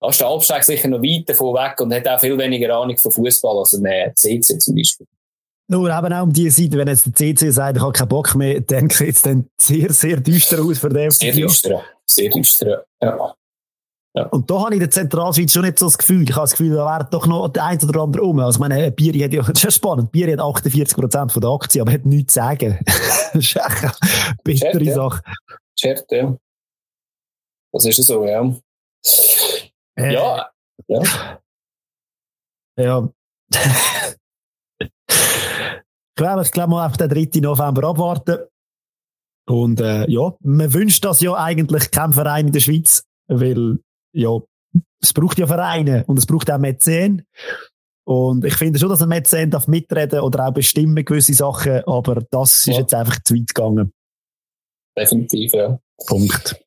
da 0.01 0.09
ist 0.09 0.21
der 0.21 0.29
Absteig 0.29 0.65
sicher 0.65 0.89
noch 0.89 1.03
weit 1.03 1.29
davon 1.29 1.55
weg 1.55 1.81
und 1.81 1.93
hat 1.95 2.09
auch 2.09 2.21
viel 2.21 2.37
weniger 2.39 2.75
Ahnung 2.77 2.97
von 2.97 3.13
Fußball 3.13 3.59
als 3.59 3.75
ein 3.75 4.13
CC 4.15 4.59
zum 4.59 4.75
Beispiel. 4.75 5.07
Nur 5.69 5.91
eben 5.91 6.13
auch 6.13 6.23
um 6.23 6.33
diese 6.33 6.63
Seite, 6.63 6.79
wenn 6.79 6.89
jetzt 6.89 7.07
der 7.07 7.13
CC 7.35 7.51
sagt, 7.51 7.77
ich 7.77 7.83
habe 7.83 7.93
keinen 7.93 8.09
Bock 8.09 8.35
mehr, 8.37 8.61
dann 8.61 8.89
sieht 8.89 9.17
es 9.17 9.23
dann 9.23 9.49
sehr, 9.61 9.93
sehr 9.93 10.19
düster 10.19 10.63
aus 10.63 10.79
für 10.79 10.89
den. 10.89 11.11
Sehr 11.11 11.33
düster, 11.33 11.83
sehr 12.07 12.31
düster, 12.31 12.85
ja. 13.03 13.35
Ja. 14.17 14.25
Und 14.29 14.51
da 14.51 14.61
habe 14.61 14.71
ich 14.71 14.77
in 14.77 14.81
der 14.81 14.91
Zentralschweiz 14.91 15.53
schon 15.53 15.63
nicht 15.63 15.79
so 15.79 15.87
das 15.87 15.99
Gefühl. 15.99 16.23
Ich 16.23 16.31
habe 16.31 16.45
das 16.45 16.53
Gefühl, 16.53 16.75
da 16.75 16.87
wäre 16.87 17.07
doch 17.11 17.27
noch 17.27 17.49
der 17.49 17.65
ein 17.65 17.83
oder 17.83 18.01
andere 18.01 18.23
um. 18.23 18.39
Also, 18.39 18.59
meine, 18.61 18.91
Bier 18.91 19.13
hat 19.23 19.33
ja, 19.33 19.43
das 19.47 19.63
ist 19.63 19.75
spannend. 19.75 20.11
Bier 20.11 20.33
hat 20.33 20.41
48 20.41 20.97
Prozent 20.97 21.33
von 21.33 21.43
der 21.43 21.51
Aktie, 21.51 21.83
aber 21.83 21.93
hat 21.93 22.07
nichts 22.07 22.33
zu 22.33 22.41
sagen. 22.41 22.79
das 22.87 23.35
ist 23.35 23.57
echt 23.57 23.83
eine 23.83 23.93
bittere 24.43 24.85
Chat, 24.85 24.95
Sache. 24.95 25.23
Chat, 25.79 26.07
ja. 26.13 26.37
Das 27.73 27.85
ist 27.85 28.03
so, 28.03 28.25
ja. 28.25 28.57
Äh, 29.99 30.15
ja. 30.15 30.51
Ja. 30.89 31.03
ja. 32.79 33.09
ich 34.81 34.91
glaube, 36.17 36.43
ich 36.43 36.53
glaube 36.53 36.71
mal 36.71 36.87
auf 36.87 36.97
den 36.97 37.11
3. 37.11 37.41
November 37.41 37.89
abwarten. 37.89 38.39
Und 39.47 39.81
äh, 39.81 40.11
ja, 40.11 40.35
man 40.41 40.73
wünscht 40.73 41.05
das 41.05 41.21
ja 41.21 41.35
eigentlich 41.35 41.91
kein 41.91 42.15
Verein 42.15 42.47
in 42.47 42.53
der 42.53 42.61
Schweiz, 42.61 43.05
weil 43.29 43.79
ja, 44.17 44.39
es 45.01 45.13
braucht 45.13 45.39
ja 45.39 45.47
Vereine 45.47 46.05
und 46.07 46.19
es 46.19 46.27
braucht 46.27 46.51
auch 46.51 46.59
Mäzen. 46.59 47.27
Und 48.05 48.45
ich 48.45 48.55
finde 48.55 48.79
schon, 48.79 48.89
dass 48.89 49.03
ein 49.03 49.09
Mäzen 49.09 49.51
darf 49.51 49.67
mitreden 49.67 50.21
oder 50.21 50.47
auch 50.47 50.53
bestimmen 50.53 51.05
gewisse 51.05 51.35
Sachen, 51.35 51.83
aber 51.85 52.23
das 52.31 52.65
ja. 52.65 52.73
ist 52.73 52.79
jetzt 52.79 52.95
einfach 52.95 53.19
zu 53.23 53.35
weit 53.35 53.49
gegangen. 53.49 53.93
Definitiv, 54.97 55.53
ja. 55.53 55.79
Punkt. 56.07 56.63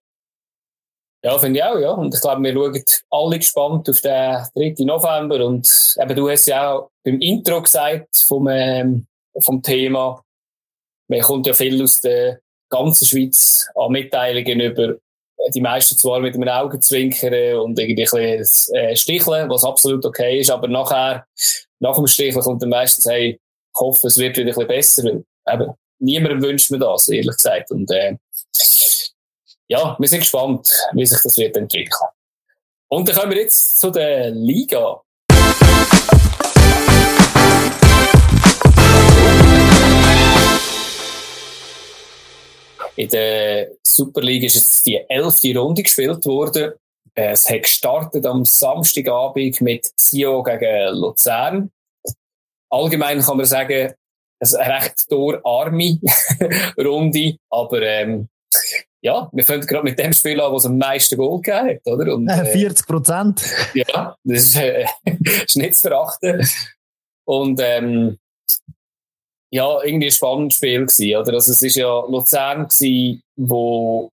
Ja, 1.24 1.38
finde 1.38 1.60
ich 1.60 1.64
auch, 1.64 1.78
ja. 1.80 1.92
Und 1.92 2.14
ich 2.14 2.22
glaube, 2.22 2.42
wir 2.44 2.54
schauen 2.54 2.84
alle 3.10 3.40
gespannt 3.40 3.90
auf 3.90 4.02
den 4.02 4.46
3. 4.56 4.86
November. 4.86 5.46
Und 5.46 5.96
eben, 6.00 6.16
du 6.16 6.30
hast 6.30 6.46
ja 6.46 6.74
auch 6.74 6.92
beim 7.04 7.20
Intro 7.20 7.62
gesagt 7.62 8.18
vom, 8.18 8.48
ähm, 8.48 9.08
vom 9.40 9.62
Thema, 9.62 10.24
man 11.10 11.22
kommt 11.22 11.48
ja 11.48 11.54
viel 11.54 11.82
aus 11.82 12.02
der 12.02 12.40
ganzen 12.70 13.06
Schweiz 13.06 13.68
an 13.76 13.92
Mitteilungen 13.92 14.60
über 14.60 14.96
die 15.54 15.62
meisten 15.62 15.98
zwar 15.98 16.20
mit 16.20 16.36
einem 16.36 16.50
Augenzwinkern 16.50 17.60
und 17.60 17.80
irgendwie 17.80 18.04
ein 18.04 18.40
bisschen 18.40 18.76
äh, 18.76 18.96
sticheln, 18.96 19.50
was 19.50 19.64
absolut 19.64 20.06
okay 20.06 20.40
ist, 20.40 20.52
aber 20.52 20.68
nachher, 20.68 21.26
nach 21.80 21.96
dem 21.96 22.08
Sticheln 22.08 22.44
kommt 22.44 22.62
dann 22.62 22.70
meistens, 22.70 23.06
hey, 23.06 23.32
ich 23.32 23.80
hoffe, 23.80 24.08
es 24.08 24.18
wird 24.18 24.38
wieder 24.38 24.48
ein 24.48 24.68
bisschen 24.68 24.68
besser, 24.68 25.04
weil 25.04 25.24
eben, 25.54 25.74
niemandem 26.00 26.42
wünscht 26.42 26.72
mir 26.72 26.80
das, 26.80 27.08
ehrlich 27.08 27.36
gesagt. 27.36 27.72
Und, 27.72 27.90
äh, 27.92 28.16
ja, 29.68 29.96
wir 30.00 30.08
sind 30.08 30.22
gespannt, 30.22 30.68
wie 30.94 31.06
sich 31.06 31.22
das 31.22 31.38
wird 31.38 31.56
entwickeln. 31.56 32.10
Und 32.88 33.08
dann 33.08 33.16
kommen 33.16 33.32
wir 33.32 33.42
jetzt 33.42 33.80
zu 33.80 33.92
der 33.92 34.32
Liga. 34.32 35.02
In 42.96 43.10
der 43.10 43.70
Superliga 44.00 44.46
ist 44.46 44.56
jetzt 44.56 44.86
die 44.86 44.98
elfte 45.10 45.58
Runde 45.58 45.84
gespielt 45.84 46.26
worden. 46.26 46.74
Es 47.14 47.50
hat 47.50 47.64
gestartet 47.64 48.26
am 48.26 48.46
Samstagabend 48.46 49.60
mit 49.60 49.92
Sio 50.00 50.42
gegen 50.42 50.96
Luzern. 50.96 51.70
Allgemein 52.72 53.20
kann 53.22 53.38
man 53.38 53.46
sagen, 53.46 53.94
es 54.40 54.54
ist 54.54 54.56
eine 54.56 54.74
recht 54.74 55.10
torarme 55.10 56.00
Runde, 56.78 57.36
aber 57.50 57.82
ähm, 57.82 58.30
ja, 59.02 59.30
wir 59.34 59.44
fangen 59.44 59.68
gerade 59.68 59.84
mit 59.84 60.00
dem 60.00 60.14
Spiel 60.14 60.40
an, 60.40 60.54
was 60.54 60.66
am 60.66 60.78
meisten 60.78 61.18
Goal 61.18 61.42
gegeben 61.42 61.80
hat, 61.86 61.88
oder? 61.88 62.16
Und, 62.16 62.30
äh, 62.30 62.46
40 62.46 62.88
Prozent. 62.88 63.42
ja, 63.74 64.16
das 64.24 64.44
ist, 64.44 64.56
äh, 64.56 64.86
ist 65.46 65.58
nicht 65.58 65.76
zu 65.76 65.90
verachten. 65.90 66.48
Und 67.26 67.60
ähm, 67.62 68.18
ja, 69.52 69.82
irgendwie 69.84 70.08
ein 70.08 70.12
spannendes 70.12 70.58
Spiel 70.58 70.86
gewesen, 70.86 71.16
oder? 71.16 71.34
Also 71.34 71.52
es 71.52 71.62
ist 71.62 71.76
ja 71.76 72.06
Luzern 72.08 72.68
gewesen, 72.68 73.22
wo, 73.36 74.10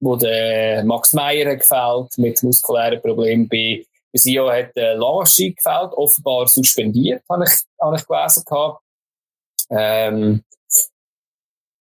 wo 0.00 0.16
der 0.16 0.84
Max 0.84 1.12
Meyer 1.12 1.56
gefällt 1.56 2.18
mit 2.18 2.42
muskulären 2.42 3.00
Problemen 3.00 3.48
bei, 3.48 3.84
Sio 4.12 4.50
hat 4.50 4.74
der 4.76 4.96
Lavaschi 4.96 5.52
gefällt, 5.52 5.92
offenbar 5.92 6.48
suspendiert, 6.48 7.22
habe 7.28 7.44
ich, 7.44 7.52
habe 7.80 7.96
ich 7.96 8.06
gelesen 8.06 8.44
gehabt. 8.46 8.80
Ähm, 9.70 10.42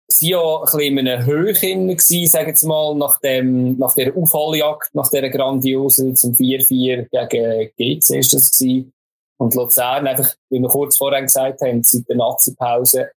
Sio 0.07 0.59
ein 0.59 0.65
bisschen 0.65 0.97
in 0.97 1.07
einer 1.07 1.25
Höhe 1.25 1.53
gewesen, 1.53 2.27
sagen 2.27 2.49
jetzt 2.49 2.63
mal, 2.63 2.95
nach 2.95 3.19
dem, 3.19 3.77
nach 3.77 3.93
der 3.95 4.15
Aufholjagd, 4.15 4.93
nach 4.93 5.09
der 5.09 5.29
grandiosen 5.29 6.15
zum 6.15 6.33
4-4 6.33 7.07
gegen 7.09 7.71
GC 7.99 8.19
ist 8.19 8.33
das 8.33 8.51
gewesen. 8.51 8.93
Und 9.37 9.55
Luzern 9.55 10.07
einfach, 10.07 10.33
wie 10.49 10.59
wir 10.59 10.69
kurz 10.69 10.97
vorher 10.97 11.21
gesagt 11.21 11.61
haben, 11.61 11.83
seit 11.83 12.07
der 12.07 12.15
Nazi-Pause, 12.17 13.09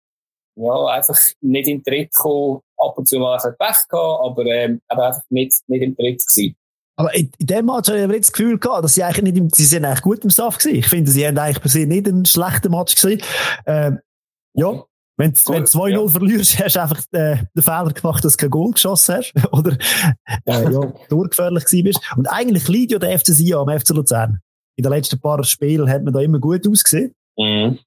ja, 0.58 0.86
einfach 0.86 1.18
nicht 1.42 1.68
in 1.68 1.82
den 1.82 1.84
Tritt 1.84 2.14
gekommen, 2.14 2.62
ab 2.78 2.98
und 2.98 3.08
zu 3.08 3.20
mal 3.20 3.38
ein 3.38 3.56
Pech 3.58 3.88
gehabt, 3.90 4.24
aber, 4.24 4.46
ähm, 4.46 4.82
aber 4.88 5.08
einfach 5.08 5.22
nicht, 5.30 5.58
nicht 5.68 5.82
im 5.82 5.96
Tritt 5.96 6.26
gewesen. 6.26 6.56
Aber 6.98 7.14
in, 7.14 7.30
in 7.38 7.48
dem 7.48 7.66
Match 7.66 7.90
habe 7.90 7.98
ich 7.98 8.04
aber 8.06 8.16
jetzt 8.16 8.30
das 8.30 8.34
Gefühl 8.34 8.58
gehabt, 8.58 8.84
dass 8.84 8.96
sie 8.96 9.04
eigentlich 9.04 9.24
nicht 9.24 9.38
im, 9.38 9.50
sie 9.50 9.66
sind 9.66 9.84
eigentlich 9.84 10.02
gut 10.02 10.24
im 10.24 10.30
Staff 10.30 10.58
gewesen. 10.58 10.78
Ich 10.78 10.88
finde, 10.88 11.12
sie 11.12 11.28
haben 11.28 11.38
eigentlich 11.38 11.62
per 11.62 11.70
se 11.70 11.86
nicht 11.86 12.08
einen 12.08 12.26
schlechten 12.26 12.72
Match 12.72 12.96
gesehen. 12.96 13.22
Ähm, 13.66 14.00
ja. 14.54 14.84
Wenn 15.18 15.32
du 15.32 15.38
2-0 15.38 15.90
ja. 15.90 16.08
verlierst, 16.08 16.60
hast 16.64 16.76
du 16.76 16.82
einfach 16.82 17.02
äh, 17.12 17.38
den 17.54 17.64
Fehler 17.64 17.92
gemacht, 17.92 18.24
dass 18.24 18.38
du 18.38 18.42
kein 18.42 18.50
Goal 18.50 18.72
geschossen 18.72 19.16
hast. 19.16 19.34
Oder, 19.52 19.78
äh, 20.46 20.72
ja, 20.72 20.94
durchgefährlich 21.10 21.66
gewesen 21.66 21.84
bist. 21.84 22.00
Und 22.16 22.28
eigentlich 22.28 22.68
liegt 22.70 22.92
ja 22.92 23.00
der 23.00 23.18
FC 23.18 23.28
Sia 23.28 23.60
am 23.60 23.80
FC 23.80 23.90
Luzern 23.90 24.40
in 24.76 24.84
den 24.84 24.92
letzten 24.92 25.20
paar 25.20 25.44
Spielen 25.44 25.90
hat 25.90 26.04
man 26.04 26.14
da 26.14 26.20
immer 26.22 26.40
gut 26.40 26.68
ausgesehen. 26.68 27.14
Mhm. 27.38 27.80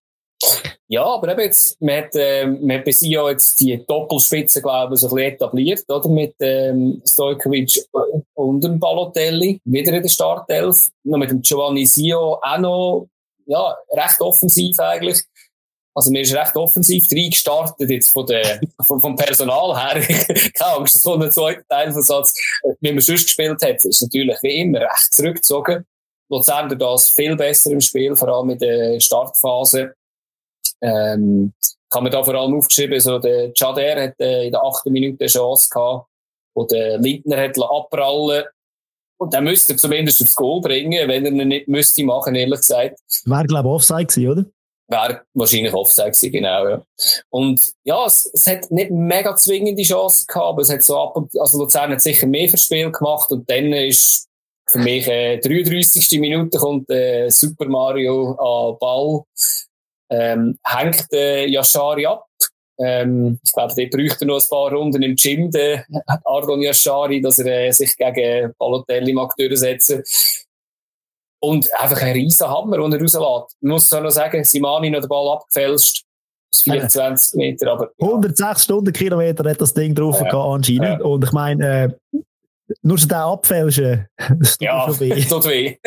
Ja, 0.87 1.05
aber 1.05 1.33
eben 1.33 1.40
jetzt, 1.40 1.81
man 1.83 1.96
hat, 1.96 2.14
äh, 2.14 2.46
man 2.46 2.79
hat 2.79 2.85
bei 2.85 2.92
Sia 2.92 3.29
jetzt 3.29 3.61
die 3.61 3.85
Doppelspitze, 3.87 4.62
glaube 4.62 4.94
ich, 4.94 5.01
so 5.01 5.11
ein 5.11 5.18
etabliert, 5.18 5.85
oder? 5.88 6.09
Mit, 6.09 6.35
ähm, 6.40 7.03
Stojkovic 7.05 7.85
und 8.35 8.64
dem 8.64 8.79
Balotelli, 8.79 9.61
wieder 9.64 9.92
in 9.92 10.03
der 10.03 10.09
Startelf. 10.09 10.88
Noch 11.05 11.18
mit 11.18 11.31
dem 11.31 11.42
Giovanni 11.42 11.85
Sio 11.85 12.38
auch 12.40 12.59
noch, 12.59 13.09
ja, 13.46 13.77
recht 13.90 14.20
offensiv 14.20 14.79
eigentlich. 14.79 15.22
Also, 15.94 16.12
mir 16.12 16.20
ist 16.20 16.35
recht 16.35 16.57
offensiv 16.57 17.11
reingestartet, 17.11 17.90
jetzt 17.90 18.12
von 18.12 18.24
der, 18.27 18.61
von, 18.83 19.01
vom 19.01 19.16
Personal 19.16 19.77
her. 19.77 20.01
Keine 20.55 20.77
Angst, 20.77 21.03
so 21.03 21.14
ein 21.14 21.31
zweiter 21.33 21.66
Teilversatz, 21.68 22.33
wie 22.81 22.92
man 22.92 23.01
sonst 23.01 23.24
gespielt 23.24 23.61
hat, 23.62 23.85
ist 23.85 24.03
natürlich 24.03 24.38
wie 24.42 24.61
immer 24.61 24.81
recht 24.81 25.12
zurückgezogen. 25.12 25.85
Luzern 26.31 26.69
durch 26.69 26.79
das 26.79 27.11
viel 27.11 27.37
besser 27.37 27.71
im 27.71 27.81
Spiel, 27.81 28.14
vor 28.17 28.29
allem 28.29 28.51
in 28.51 28.59
der 28.59 29.01
Startphase. 29.01 29.95
Ähm, 30.81 31.53
kann 31.91 32.03
man 32.03 32.12
da 32.12 32.23
vor 32.23 32.35
allem 32.35 32.55
aufgeschrieben, 32.55 33.01
so 33.01 33.19
der 33.19 33.53
Chader 33.53 34.03
hat 34.03 34.21
äh, 34.21 34.47
in 34.47 34.53
der 34.53 34.62
achten 34.62 34.93
Minute 34.93 35.25
eine 35.25 35.29
Chance 35.29 35.69
gehabt, 35.71 36.07
wo 36.55 36.64
der 36.64 36.99
Lindner 36.99 37.43
hat 37.43 37.59
abprallen 37.59 38.45
und 39.19 39.33
der 39.33 39.41
müsste 39.41 39.77
zumindest 39.77 40.23
aufs 40.23 40.37
Goal 40.37 40.61
bringen, 40.61 41.09
wenn 41.09 41.25
er 41.25 41.33
ihn 41.33 41.49
nicht 41.49 41.69
müsste 41.69 42.05
machen, 42.05 42.35
ehrlich 42.35 42.61
gesagt. 42.61 43.01
Wäre, 43.25 43.47
glaube 43.47 43.69
ich, 43.69 43.75
Offside 43.75 44.07
gewesen, 44.07 44.31
oder? 44.31 44.45
Wäre 44.91 45.23
wahrscheinlich 45.35 45.75
Offside 45.75 46.11
gewesen, 46.11 46.33
genau, 46.33 46.69
ja. 46.69 46.83
Und 47.31 47.73
ja, 47.85 48.07
es, 48.07 48.31
es 48.33 48.47
hat 48.47 48.71
nicht 48.71 48.91
mega 48.91 49.35
zwingende 49.37 49.83
Chancen 49.83 50.27
gehabt, 50.29 50.47
aber 50.47 50.62
es 50.62 50.71
hat 50.71 50.83
so 50.83 50.99
ab 50.99 51.17
und, 51.17 51.38
also 51.38 51.59
Luzern 51.59 51.93
hat 51.93 52.01
sicher 52.01 52.27
mehr 52.27 52.49
fürs 52.49 52.62
Spiel 52.62 52.91
gemacht 52.91 53.31
und 53.31 53.49
dann 53.51 53.73
ist 53.73 54.28
für 54.68 54.78
mich, 54.78 55.09
äh, 55.09 55.38
33. 55.38 56.20
Minute 56.20 56.59
kommt 56.59 56.90
äh, 56.90 57.31
Super 57.31 57.66
Mario 57.66 58.33
an 58.33 58.76
Ball, 58.78 59.22
ähm, 60.11 60.59
hängt 60.64 61.07
äh, 61.12 61.46
Yashari 61.46 62.07
ab. 62.07 62.26
Ähm, 62.78 63.40
ich 63.42 63.52
glaube, 63.52 63.74
der 63.74 63.87
bräuchte 63.87 64.24
noch 64.24 64.40
ein 64.40 64.48
paar 64.48 64.72
Runden 64.72 65.02
im 65.02 65.16
Gym, 65.16 65.50
der 65.50 65.85
Ardon 66.24 66.62
Yashari, 66.62 67.20
dass 67.20 67.38
er 67.40 67.66
äh, 67.66 67.70
sich 67.72 67.96
gegen 67.96 68.52
Balotelli 68.59 69.12
mag 69.12 69.35
durchsetzen 69.37 70.04
Und 71.40 71.72
einfach 71.74 72.02
ein 72.02 72.12
riesen 72.12 72.48
Hammer, 72.48 72.78
den 72.78 72.92
er 72.92 73.00
rauslässt. 73.00 73.57
Ich 73.61 73.68
muss 73.68 73.92
auch 73.92 74.02
noch 74.02 74.11
sagen, 74.11 74.44
Simani 74.44 74.90
noch 74.90 75.00
den 75.00 75.09
Ball 75.09 75.37
abgefälscht. 75.37 76.04
24 76.54 77.35
Meter, 77.35 77.72
aber. 77.72 77.90
106 78.00 78.64
Stundenkilometer 78.64 79.48
hat 79.48 79.61
das 79.61 79.74
Ding 79.74 79.94
drauf 79.94 80.20
ja, 80.20 80.33
anscheinend. 80.33 81.00
Ja. 81.00 81.04
Und 81.04 81.24
ich 81.24 81.33
meine, 81.33 81.92
äh, 82.12 82.18
nur 82.83 82.98
schon 82.98 83.09
den 83.09 83.18
abfälschen. 83.18 84.09
ja, 84.61 84.87
tut 84.88 85.00
weh. 85.00 85.24
tut 85.24 85.44
weh. 85.46 85.78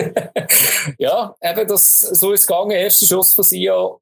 ja, 0.97 1.35
eben, 1.41 1.67
das, 1.67 2.01
so 2.01 2.31
ist 2.31 2.41
es 2.41 2.47
gegangen. 2.47 2.71
Erster 2.71 3.05
Schuss 3.05 3.33
von 3.33 3.43
Sia, 3.43 3.97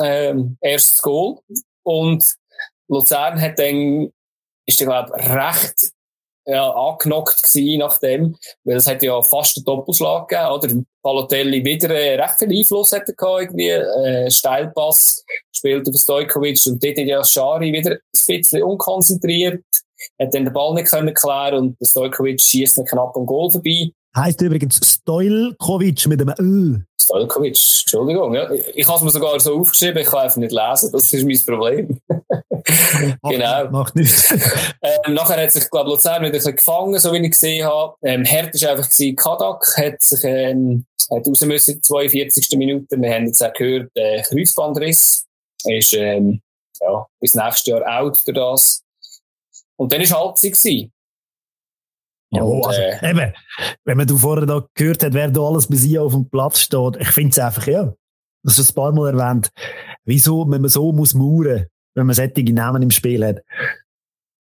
ähm, 0.00 0.56
erstes 0.60 1.02
Goal. 1.02 1.38
Und 1.82 2.24
Luzern 2.88 3.40
hat 3.40 3.58
dann, 3.58 4.12
ist 4.66 4.80
der, 4.80 4.86
glaube 4.86 5.12
recht 5.14 5.92
ja, 6.44 6.70
angenockt 6.70 7.42
gewesen 7.42 7.78
nach 7.78 7.98
dem, 7.98 8.36
weil 8.64 8.76
es 8.76 8.86
hat 8.86 9.02
ja 9.02 9.20
fast 9.22 9.56
einen 9.56 9.64
Doppelschlag 9.64 10.28
gegeben, 10.28 10.50
oder? 10.50 10.68
Palotelli 11.02 11.64
wieder 11.64 11.90
äh, 11.90 12.20
recht 12.20 12.38
viel 12.38 12.58
Einfluss 12.58 12.92
hatte 12.92 13.14
gehabt, 13.14 13.42
irgendwie, 13.42 13.68
äh, 13.68 14.30
Steilpass 14.30 15.24
spielt 15.52 15.88
auf 15.88 15.96
Stojkovic 15.96 16.60
und 16.66 16.82
dort 16.82 16.98
ja 16.98 17.24
Schari 17.24 17.72
wieder 17.72 17.92
ein 17.92 17.98
bisschen 18.26 18.62
unkonzentriert, 18.62 19.64
hat 20.20 20.34
dann 20.34 20.44
den 20.44 20.52
Ball 20.52 20.74
nicht 20.74 20.90
können 20.90 21.14
klären 21.14 21.58
und 21.58 21.76
Stojkovic 21.82 22.40
schießt 22.40 22.84
knapp 22.88 23.16
am 23.16 23.26
Goal 23.26 23.50
vorbei. 23.50 23.90
Heißt 24.14 24.42
übrigens 24.42 24.78
Stojkovic 24.84 26.06
mit 26.06 26.20
einem 26.20 26.34
Ö. 26.38 26.78
Stojkovic, 27.00 27.56
Entschuldigung. 27.56 28.34
Ja. 28.34 28.50
Ich 28.74 28.86
habe 28.86 28.98
es 28.98 29.04
mir 29.04 29.10
sogar 29.10 29.40
so 29.40 29.58
aufgeschrieben, 29.58 30.02
ich 30.02 30.08
kann 30.08 30.20
einfach 30.20 30.36
nicht 30.36 30.52
lesen, 30.52 30.92
das 30.92 31.12
ist 31.12 31.24
mein 31.24 31.40
Problem. 31.46 31.98
genau. 33.22 33.70
Macht 33.70 33.96
nichts. 33.96 34.30
ähm, 34.82 35.14
nachher 35.14 35.42
hat 35.42 35.52
sich, 35.52 35.68
glaube 35.70 35.88
ich, 35.88 35.94
Luzern 35.94 36.22
wieder 36.22 36.26
ein 36.26 36.32
bisschen 36.32 36.56
gefangen, 36.56 36.98
so 36.98 37.12
wie 37.12 37.18
ich 37.18 37.30
gesehen 37.30 37.66
habe. 37.66 37.94
Ähm, 38.02 38.24
Herd 38.24 38.54
ist 38.54 38.64
einfach 38.64 38.88
gewesen, 38.88 39.16
Kadak 39.16 39.64
hat 39.76 40.02
sich, 40.02 40.24
ähm, 40.24 40.84
hat 41.10 41.26
raus 41.26 41.40
müssen, 41.42 41.74
in 41.76 41.82
42. 41.82 42.58
Minute. 42.58 43.00
Wir 43.00 43.14
haben 43.14 43.26
jetzt 43.26 43.42
auch 43.42 43.52
gehört, 43.52 43.90
äh, 43.94 44.22
Kreuzbandriss. 44.22 45.24
ist, 45.64 45.92
ähm, 45.94 46.40
ja, 46.80 47.06
bis 47.20 47.34
nächstes 47.34 47.66
Jahr 47.66 48.00
out 48.00 48.18
durch 48.26 48.36
das. 48.36 48.81
Und 49.76 49.92
dann 49.92 50.00
war 50.00 50.20
Halbzeit 50.20 50.52
gewesen. 50.52 50.92
Ja, 52.30 52.42
und, 52.42 52.66
also, 52.66 52.80
äh, 52.80 53.10
eben, 53.10 53.32
wenn 53.84 53.96
man 53.96 54.06
du 54.06 54.16
vorher 54.16 54.46
da 54.46 54.66
gehört 54.74 55.02
hat, 55.02 55.12
wer 55.12 55.30
da 55.30 55.40
alles 55.42 55.66
bei 55.66 55.76
sie 55.76 55.98
auf 55.98 56.12
dem 56.12 56.28
Platz 56.30 56.60
steht, 56.60 56.96
ich 56.98 57.10
finde 57.10 57.30
es 57.30 57.38
einfach, 57.38 57.66
ja, 57.66 57.92
das 58.42 58.58
ist 58.58 58.70
ein 58.70 58.74
paar 58.74 58.92
Mal 58.92 59.18
erwähnt, 59.18 59.50
wieso, 60.04 60.50
wenn 60.50 60.62
man 60.62 60.70
so 60.70 60.92
muss 60.92 61.14
mauern, 61.14 61.66
wenn 61.94 62.06
man 62.06 62.14
solche 62.14 62.52
Namen 62.52 62.82
im 62.82 62.90
Spiel 62.90 63.24
hat. 63.24 63.42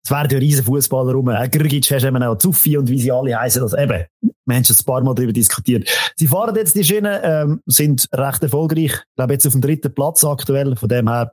Es 0.04 0.10
werden 0.10 0.30
ja 0.30 0.38
riesen 0.38 0.64
Fußballer 0.64 1.12
rum. 1.12 1.28
Äh, 1.28 1.48
Grgic 1.48 1.90
hast 1.90 2.04
eben 2.04 2.22
auch 2.22 2.38
Zuffi 2.38 2.78
und 2.78 2.88
wie 2.88 3.00
sie 3.00 3.12
alle 3.12 3.38
heißen. 3.38 3.62
Also 3.62 3.76
eben, 3.76 4.06
wir 4.20 4.56
haben 4.56 4.64
schon 4.64 4.76
ein 4.76 4.84
paar 4.84 5.02
Mal 5.02 5.14
darüber 5.14 5.32
diskutiert. 5.32 5.88
Sie 6.16 6.28
fahren 6.28 6.56
jetzt 6.56 6.76
die 6.76 6.84
Schiene, 6.84 7.20
ähm, 7.22 7.60
sind 7.66 8.08
recht 8.14 8.42
erfolgreich. 8.42 8.92
Ich 8.92 9.16
glaube 9.16 9.34
jetzt 9.34 9.46
auf 9.46 9.52
dem 9.52 9.60
dritten 9.60 9.92
Platz 9.92 10.24
aktuell. 10.24 10.76
Von 10.76 10.88
dem 10.88 11.08
her 11.08 11.32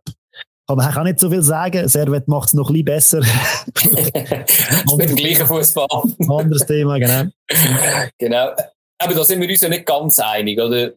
aber 0.67 0.87
ich 0.87 0.95
kann 0.95 1.05
nicht 1.05 1.19
so 1.19 1.29
viel 1.29 1.43
sagen. 1.43 1.87
Servet 1.87 2.27
macht 2.27 2.47
es 2.47 2.53
noch 2.53 2.69
ein 2.69 2.83
bisschen 2.83 3.21
besser. 3.21 3.21
Mit 4.97 5.09
dem 5.09 5.15
gleichen 5.15 5.45
Fußball. 5.45 5.87
Anderes 6.27 6.65
Thema, 6.65 6.97
genau. 6.97 7.29
genau. 8.17 8.51
Aber 8.97 9.13
da 9.13 9.23
sind 9.23 9.41
wir 9.41 9.49
uns 9.49 9.61
ja 9.61 9.69
nicht 9.69 9.85
ganz 9.85 10.19
einig, 10.19 10.59
oder? 10.59 10.93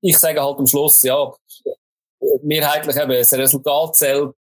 Ich 0.00 0.18
sage 0.18 0.42
halt 0.42 0.58
am 0.58 0.66
Schluss, 0.66 1.02
ja, 1.02 1.32
mehrheitlich 2.42 2.96
eben, 2.96 3.10
das 3.10 3.32
Resultat 3.32 3.96
zählt. 3.96 4.34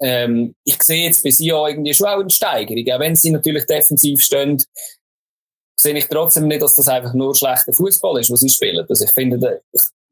Ähm, 0.00 0.54
ich 0.64 0.80
sehe 0.82 1.06
jetzt 1.06 1.24
bei 1.24 1.30
sie 1.30 1.52
auch 1.52 1.66
irgendwie 1.66 1.94
schon 1.94 2.06
auch 2.06 2.20
eine 2.20 2.30
Steigerung. 2.30 2.84
Auch 2.92 3.00
wenn 3.00 3.16
sie 3.16 3.30
natürlich 3.30 3.66
defensiv 3.66 4.20
stehen, 4.22 4.62
sehe 5.80 5.96
ich 5.96 6.08
trotzdem 6.08 6.46
nicht, 6.46 6.62
dass 6.62 6.76
das 6.76 6.88
einfach 6.88 7.14
nur 7.14 7.34
schlechter 7.34 7.72
Fußball 7.72 8.20
ist, 8.20 8.30
was 8.30 8.40
sie 8.40 8.48
spielen. 8.48 8.84
Also 8.88 9.04
ich 9.04 9.12
finde, 9.12 9.62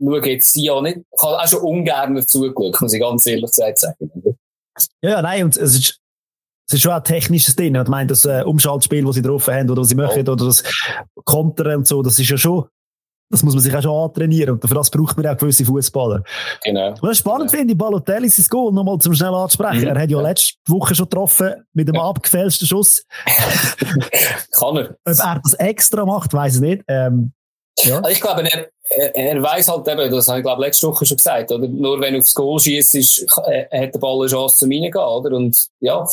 schaue 0.01 0.29
jetzt 0.29 0.53
sie 0.53 0.71
auch 0.71 0.83
nicht, 0.83 0.99
ich 0.99 1.23
habe 1.23 1.39
auch 1.39 1.49
schon 1.49 1.61
ungern 1.61 2.27
zugeschaut, 2.27 2.81
muss 2.81 2.93
ich 2.93 3.01
ganz 3.01 3.27
ehrlich 3.27 3.51
sagen. 3.51 3.95
Ja, 5.03 5.23
nein, 5.23 5.45
und 5.45 5.57
es 5.57 5.75
ist, 5.75 6.01
es 6.69 6.75
ist 6.75 6.83
schon 6.83 6.93
ein 6.93 7.05
technisches 7.05 7.57
Ding. 7.57 7.75
Ich 7.75 7.89
meine, 7.89 8.09
das 8.09 8.25
äh, 8.25 8.43
Umschaltspiel, 8.45 9.05
das 9.05 9.15
sie 9.15 9.23
drauf 9.23 9.49
haben, 9.49 9.71
oder 9.71 9.83
was 9.83 9.89
sie 9.89 9.95
möchten, 9.95 10.29
oder 10.29 10.45
das 10.45 10.63
Kontern 11.25 11.77
und 11.77 11.89
so, 11.89 12.03
das 12.03 12.19
ist 12.19 12.29
ja 12.29 12.37
schon 12.37 12.67
das 13.31 13.43
muss 13.43 13.55
man 13.55 13.63
sich 13.63 13.75
auch 13.75 13.83
schon 13.83 14.05
antrainieren. 14.05 14.55
Und 14.55 14.69
für 14.69 14.75
das 14.75 14.91
braucht 14.91 15.17
man 15.17 15.27
auch 15.27 15.37
gewisse 15.37 15.65
Fußballer. 15.65 16.23
Genau. 16.63 16.95
Was 17.01 17.19
spannend 17.19 17.51
genau. 17.51 17.61
finde, 17.61 17.75
Balotelli 17.75 18.29
sein 18.29 18.47
Goal 18.49 18.73
nochmal 18.73 18.99
zum 18.99 19.15
schnell 19.15 19.35
anzusprechen. 19.35 19.83
Mhm. 19.83 19.89
Er 19.89 20.03
hat 20.03 20.11
ja 20.11 20.21
letzte 20.21 20.55
Woche 20.69 20.95
schon 20.95 21.07
getroffen 21.07 21.55
mit 21.73 21.89
dem 21.89 21.97
ja. 21.97 22.03
abgefälschten 22.03 22.69
Schuss. 22.69 23.05
Kann 24.53 24.77
er. 24.77 24.91
Ob 24.91 24.99
er 25.05 25.41
das 25.43 25.55
extra 25.55 26.05
macht, 26.05 26.33
weiß 26.33 26.57
ich 26.57 26.61
nicht. 26.61 26.83
Ähm, 26.87 27.33
ja. 27.81 27.97
Also 27.99 28.09
ich 28.11 28.21
glaube, 28.21 28.43
er, 28.43 29.15
er, 29.15 29.43
weiß 29.43 29.69
halt 29.69 29.87
eben, 29.89 30.11
das 30.11 30.29
habe 30.29 30.39
ich 30.39 30.45
glaube 30.45 30.63
letzte 30.63 30.89
Woche 30.89 31.05
schon 31.05 31.17
gesagt, 31.17 31.53
oder? 31.53 31.69
Nur 31.69 32.01
wenn 32.01 32.15
du 32.15 32.21
aufs 32.21 32.35
Goal 32.35 32.59
schießt, 32.59 33.27
hat 33.37 33.95
der 33.95 33.99
Ball 33.99 34.21
eine 34.21 34.29
Chance 34.29 34.59
zum 34.59 34.71
Reingehen, 34.71 34.97
oder? 34.97 35.37
Und 35.37 35.67
ja, 35.81 36.07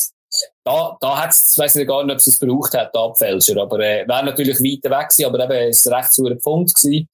da, 0.63 0.97
da 0.99 1.23
hat 1.23 1.32
es, 1.32 1.58
weiß 1.58 1.76
ich 1.78 1.88
gar 1.88 2.04
nicht, 2.04 2.13
ob 2.13 2.19
es 2.19 2.39
gebraucht 2.39 2.73
hat, 2.73 2.93
der 2.93 3.02
Abfälscher, 3.02 3.62
aber 3.62 3.80
äh, 3.80 4.08
wäre 4.08 4.26
natürlich 4.26 4.60
weiter 4.60 4.89
weg 4.89 5.10
gewesen, 5.10 5.26
aber 5.26 5.43
eben, 5.43 5.69
es 5.69 5.86
war 5.86 5.99
recht 5.99 6.13
zu 6.13 6.26
einem 6.26 6.39
Pfund 6.39 6.73
gewesen. 6.73 7.08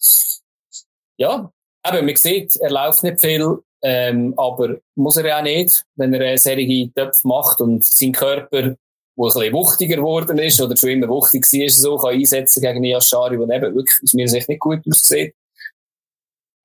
Ja, 1.17 1.51
eben, 1.88 2.05
man 2.05 2.15
sieht, 2.15 2.55
er 2.57 2.71
läuft 2.71 3.03
nicht 3.03 3.19
viel, 3.19 3.59
ähm, 3.81 4.33
aber 4.38 4.77
muss 4.95 5.17
er 5.17 5.25
ja 5.25 5.39
auch 5.39 5.43
nicht, 5.43 5.85
wenn 5.95 6.13
er 6.13 6.21
eine 6.21 6.38
Serie 6.38 6.91
Töpfe 6.93 7.27
macht 7.27 7.62
und 7.62 7.83
sein 7.83 8.12
Körper, 8.12 8.75
wo 9.19 9.27
ein 9.27 9.34
bisschen 9.34 9.53
wuchtiger 9.53 9.97
geworden 9.97 10.39
ist, 10.39 10.62
oder 10.62 10.77
schon 10.77 10.91
immer 10.91 11.10
wuchtig 11.10 11.43
war, 11.43 11.69
so 11.69 11.97
kann 11.97 12.13
einsetzen 12.13 12.62
gegen 12.62 12.79
Niashari, 12.79 13.38
der 13.38 13.58
eben 13.58 13.75
wirklich 13.75 13.99
aus 14.01 14.13
meiner 14.13 14.29
Sicht 14.29 14.47
nicht 14.47 14.62
gut 14.62 14.79
aussieht. 14.89 15.36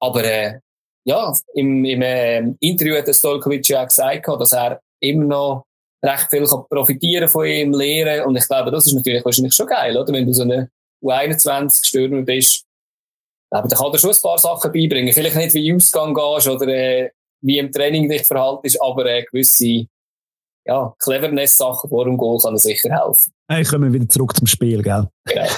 Aber, 0.01 0.23
äh, 0.23 0.61
ja, 1.05 1.35
im, 1.55 1.85
im 1.85 2.03
äh, 2.03 2.55
Interview 2.61 2.95
hat 2.97 3.12
Stolkovic 3.12 3.69
ja 3.69 3.83
auch 3.83 3.88
gesagt, 3.88 4.29
dass 4.29 4.53
er 4.53 4.81
immer 5.01 5.25
noch 5.25 5.64
recht 6.05 6.31
viel 6.31 6.47
kann 6.47 6.64
profitieren 6.71 7.29
von 7.29 7.45
ihm, 7.45 7.73
lernen. 7.73 8.25
Und 8.27 8.37
ich 8.37 8.47
glaube, 8.47 8.71
das 8.71 8.87
ist 8.87 8.95
natürlich 8.95 9.25
wahrscheinlich 9.25 9.55
schon 9.55 9.67
geil, 9.67 9.97
oder? 9.97 10.12
Wenn 10.12 10.27
du 10.27 10.33
so 10.33 10.43
eine 10.43 10.71
U21-Stürmer 11.03 12.23
bist. 12.23 12.64
Aber 13.51 13.67
dann 13.67 13.79
kann 13.79 13.93
er 13.93 13.99
schon 13.99 14.11
ein 14.11 14.23
paar 14.23 14.38
Sachen 14.38 14.73
beibringen. 14.73 15.12
Vielleicht 15.12 15.37
nicht, 15.37 15.55
wie 15.55 15.69
im 15.69 15.77
Ausgang 15.77 16.14
gehst 16.14 16.47
oder 16.47 16.69
äh, 16.69 17.11
wie 17.40 17.59
im 17.59 17.73
Training 17.73 18.09
dich 18.09 18.25
verhaltest, 18.25 18.81
aber 18.81 19.07
äh, 19.07 19.25
gewisse 19.25 19.87
ja, 20.66 20.94
Cleverness-Sachen 20.98 21.90
vor 21.90 22.05
dem 22.05 22.16
Goal 22.16 22.38
kann 22.40 22.55
er 22.55 22.59
sicher 22.59 22.90
helfen. 22.90 23.33
Ich 23.59 23.68
komme 23.68 23.92
wieder 23.92 24.09
zurück 24.09 24.35
zum 24.37 24.46
Spiel, 24.46 24.83
gell? 24.83 25.09
Genau. 25.27 25.46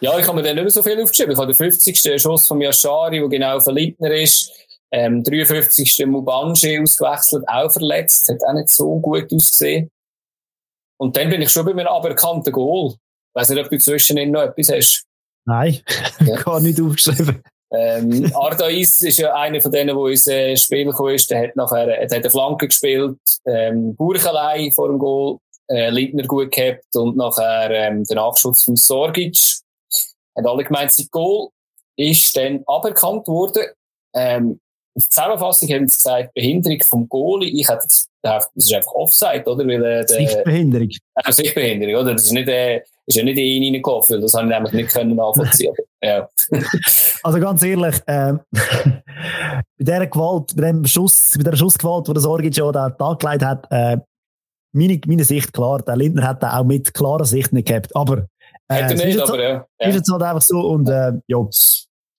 Ja, 0.00 0.18
ich 0.18 0.26
habe 0.26 0.36
mir 0.36 0.42
dann 0.42 0.56
nicht 0.56 0.64
mehr 0.64 0.70
so 0.70 0.82
viel 0.82 1.02
aufgeschrieben. 1.02 1.32
Ich 1.32 1.38
habe 1.38 1.46
den 1.46 1.56
50. 1.56 2.20
Schuss 2.20 2.46
von 2.46 2.60
Yashari, 2.60 3.18
der 3.18 3.28
genau 3.30 3.58
für 3.60 3.72
Lindner 3.72 4.10
ist. 4.10 4.52
Ähm, 4.92 5.24
53. 5.24 6.04
Mubanji 6.06 6.78
ausgewechselt, 6.78 7.48
auch 7.48 7.72
verletzt, 7.72 8.28
hat 8.28 8.44
auch 8.46 8.52
nicht 8.52 8.68
so 8.68 9.00
gut 9.00 9.32
ausgesehen. 9.32 9.90
Und 10.98 11.16
dann 11.16 11.30
bin 11.30 11.40
ich 11.40 11.50
schon 11.50 11.64
bei 11.64 11.72
einem 11.72 11.86
aberkannten 11.86 12.52
Goal. 12.52 12.90
Ich 12.92 13.34
weiss 13.34 13.48
nicht, 13.48 13.64
ob 13.64 13.70
du 13.70 13.78
zwischen 13.78 14.30
noch 14.30 14.42
etwas 14.42 14.70
hast. 14.70 15.06
Nein, 15.46 15.80
ja. 16.20 16.36
gar 16.42 16.60
nicht 16.60 16.80
aufgeschrieben. 16.80 17.42
Ähm, 17.72 18.30
Ardais 18.34 19.02
ist 19.02 19.18
ja 19.18 19.34
einer 19.34 19.60
von 19.60 19.72
denen, 19.72 19.96
der 19.96 20.06
ins 20.06 20.26
äh, 20.26 20.56
Spiel 20.56 20.84
gekommen 20.84 21.14
ist. 21.14 21.30
Der 21.30 21.42
hat 21.42 21.56
nachher 21.56 21.86
der 21.86 22.02
hat 22.02 22.12
eine 22.12 22.30
Flanke 22.30 22.68
gespielt, 22.68 23.18
ähm, 23.44 23.94
Burchelei 23.96 24.70
vor 24.70 24.88
dem 24.88 24.98
Goal, 24.98 25.38
äh, 25.68 25.90
Lindner 25.90 26.26
gut 26.26 26.52
gehabt 26.52 26.84
und 26.94 27.16
nachher 27.16 27.70
ähm, 27.70 28.04
der 28.04 28.16
Nachschuss 28.16 28.62
von 28.64 28.76
Sorgic. 28.76 29.38
Haben 30.36 30.46
alle 30.46 30.64
gemeint, 30.64 30.92
sein 30.92 31.08
Goal 31.10 31.48
ist 31.96 32.36
dann 32.36 32.62
aberkannt 32.66 33.26
worden. 33.26 33.64
Ähm, 34.14 34.60
in 34.94 35.00
der 35.00 35.10
Zusammenfassung 35.10 35.68
haben 35.68 35.88
sie 35.88 35.96
gesagt, 35.96 36.34
Behinderung 36.34 36.80
vom 36.82 37.08
Goalie. 37.08 37.60
Ich 37.60 37.68
hätte 37.68 37.82
gedacht, 37.82 38.05
das 38.34 38.50
ist 38.54 38.74
einfach 38.74 38.92
Offside, 38.92 39.44
oder? 39.46 39.66
Weil, 39.66 39.84
äh, 39.84 40.04
der, 40.04 40.08
Sichtbehinderung. 40.08 40.88
Äh, 41.14 41.32
Sichtbehinderung, 41.32 42.02
oder? 42.02 42.12
Das 42.12 42.24
ist 42.24 42.32
nicht, 42.32 42.48
äh, 42.48 42.82
ist 43.06 43.16
ja 43.16 43.24
nicht 43.24 43.38
in 43.38 43.62
ihn 43.62 43.74
reingelaufen, 43.74 44.14
weil 44.14 44.22
das 44.22 44.34
habe 44.34 44.46
ich 44.46 44.50
nämlich 44.50 44.72
nicht 44.72 44.92
können 44.92 45.16
nachvollziehen. 45.16 45.74
ja. 46.02 46.28
also 47.22 47.40
ganz 47.40 47.62
ehrlich, 47.62 47.96
ähm, 48.06 48.40
bei 48.52 49.62
dieser 49.78 50.06
Gewalt, 50.06 50.54
bei 50.56 50.62
dem 50.62 50.84
Schuss, 50.86 51.34
bei 51.36 51.50
der 51.50 51.56
Schussgewalt, 51.56 52.08
die 52.08 52.12
der 52.12 52.22
Sorgic 52.22 52.56
ja 52.56 52.70
da 52.72 52.86
angelegt 52.98 53.44
hat, 53.44 53.66
äh, 53.70 53.98
meine, 54.72 55.00
meine 55.06 55.24
Sicht 55.24 55.52
klar, 55.52 55.80
der 55.82 55.96
Lindner 55.96 56.28
hat 56.28 56.42
da 56.42 56.58
auch 56.58 56.64
mit 56.64 56.92
klarer 56.92 57.24
Sicht 57.24 57.52
nicht 57.52 57.68
gehabt, 57.68 57.94
aber 57.96 58.26
äh, 58.68 58.74
Hätte 58.74 58.94
nicht, 58.94 59.20
aber 59.20 59.42
ja. 59.42 59.66
Ist 59.78 59.94
jetzt 59.94 60.12
halt 60.12 60.22
einfach 60.22 60.42
so 60.42 60.60
und 60.60 60.88
äh, 60.88 61.12
ja, 61.26 61.38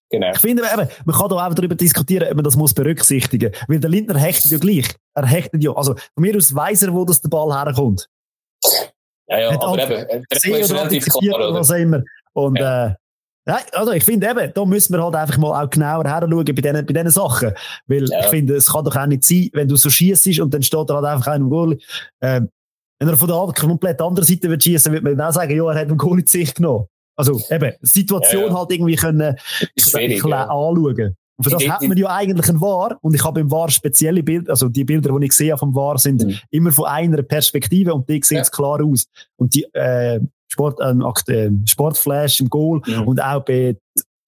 Genau. 0.09 0.31
Ich 0.31 0.39
finde 0.39 0.63
eben, 0.63 0.89
man 1.05 1.15
kann 1.15 1.29
da 1.29 1.47
auch 1.47 1.53
darüber 1.53 1.75
diskutieren, 1.75 2.29
ob 2.29 2.35
man 2.35 2.43
das 2.43 2.55
muss 2.55 2.73
berücksichtigen 2.73 3.51
muss. 3.51 3.63
Weil 3.67 3.79
der 3.79 3.89
Lindner 3.89 4.17
hechtet 4.17 4.51
ja 4.51 4.57
gleich. 4.57 4.85
Er 5.13 5.25
hechtet 5.25 5.61
ja. 5.63 5.73
Also, 5.73 5.95
von 5.95 6.21
mir 6.21 6.35
aus 6.37 6.55
weiss 6.55 6.83
er, 6.83 6.93
wo 6.93 7.03
das 7.03 7.21
der 7.21 7.29
Ball 7.29 7.53
herkommt. 7.53 8.07
Ja, 9.27 9.39
ja, 9.39 9.53
Hat 9.53 9.63
aber 9.63 9.83
eben, 9.83 10.25
der 10.31 10.59
ist 10.59 10.71
relativ 10.71 11.05
klar, 11.05 11.49
oder? 11.49 11.59
Was 11.59 11.69
immer. 11.71 12.03
Und, 12.33 12.57
ja. 12.57 12.87
äh, 12.87 12.95
ja, 13.47 13.59
also 13.73 13.91
ich 13.93 14.03
finde 14.03 14.29
eben, 14.29 14.51
da 14.53 14.65
müssen 14.65 14.93
wir 14.93 15.03
halt 15.03 15.15
einfach 15.15 15.37
mal 15.37 15.63
auch 15.63 15.69
genauer 15.69 16.03
heranschauen 16.03 16.43
bei 16.45 16.53
diesen, 16.53 16.85
bei 16.85 16.93
diesen 16.93 17.09
Sachen. 17.11 17.53
Weil 17.87 18.09
ja. 18.09 18.19
ich 18.21 18.25
finde, 18.27 18.55
es 18.55 18.71
kann 18.71 18.85
doch 18.85 18.95
auch 18.95 19.05
nicht 19.05 19.23
sein, 19.23 19.49
wenn 19.53 19.67
du 19.67 19.75
so 19.75 19.89
schießt 19.89 20.39
und 20.39 20.53
dann 20.53 20.63
steht 20.63 20.89
er 20.89 20.95
halt 20.95 21.05
einfach 21.05 21.27
einem 21.27 21.49
Goal. 21.49 21.77
Äh, 22.19 22.41
wenn 22.99 23.09
er 23.09 23.17
von 23.17 23.27
der 23.27 23.53
komplett 23.53 24.01
anderen 24.01 24.25
Seite 24.25 24.49
wird 24.49 24.63
schießen, 24.63 24.91
würde 24.91 25.03
man 25.03 25.17
dann 25.17 25.29
auch 25.29 25.33
sagen, 25.33 25.55
ja, 25.55 25.63
er 25.63 25.79
hat 25.79 25.87
einen 25.87 25.97
Goal 25.97 26.19
in 26.19 26.27
sich 26.27 26.53
genommen. 26.53 26.87
Also 27.17 27.41
eben, 27.49 27.73
Situation 27.81 28.43
ja, 28.43 28.47
ja. 28.47 28.53
halt 28.53 28.71
irgendwie 28.71 28.95
können 28.95 29.35
schwierig, 29.77 30.23
ja. 30.23 30.43
anschauen. 30.43 31.15
Und 31.37 31.43
für 31.43 31.49
das 31.51 31.59
die, 31.59 31.71
hat 31.71 31.81
man 31.83 31.97
ja 31.97 32.07
eigentlich 32.09 32.49
ein 32.49 32.61
War. 32.61 32.97
Und 33.01 33.13
ich 33.13 33.23
habe 33.23 33.39
im 33.39 33.51
War 33.51 33.69
spezielle 33.69 34.23
Bilder, 34.23 34.51
also 34.51 34.69
die 34.69 34.83
Bilder, 34.83 35.17
die 35.19 35.25
ich 35.25 35.33
sehe 35.33 35.57
vom 35.57 35.75
War, 35.75 35.97
sind 35.97 36.23
mhm. 36.23 36.37
immer 36.49 36.71
von 36.71 36.85
einer 36.85 37.21
Perspektive 37.21 37.93
und 37.93 38.07
die 38.09 38.21
sehen 38.23 38.39
es 38.39 38.51
klar 38.51 38.83
aus. 38.83 39.07
Und 39.35 39.53
die, 39.53 39.63
äh, 39.73 40.19
Sport, 40.47 40.79
ähm, 40.81 41.05
äh, 41.27 41.49
Sportflash 41.67 42.39
im 42.39 42.49
Goal 42.49 42.81
mhm. 42.85 43.07
und 43.07 43.21
auch 43.21 43.43
bei 43.43 43.77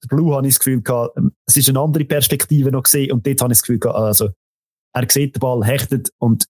Blue 0.07 0.35
habe 0.35 0.47
ich 0.47 0.53
das 0.53 0.59
Gefühl 0.59 0.81
gehabt, 0.81 1.17
ähm, 1.17 1.31
es 1.47 1.57
ist 1.57 1.69
eine 1.69 1.79
andere 1.79 2.05
Perspektive 2.05 2.71
noch 2.71 2.83
gesehen 2.83 3.11
und 3.11 3.25
dort 3.25 3.41
habe 3.41 3.53
ich 3.53 3.57
das 3.57 3.63
Gefühl 3.63 3.79
gehabt, 3.79 3.97
also, 3.97 4.29
er 4.93 5.05
sieht 5.09 5.35
den 5.35 5.39
Ball, 5.39 5.63
hechtet 5.63 6.09
und 6.19 6.45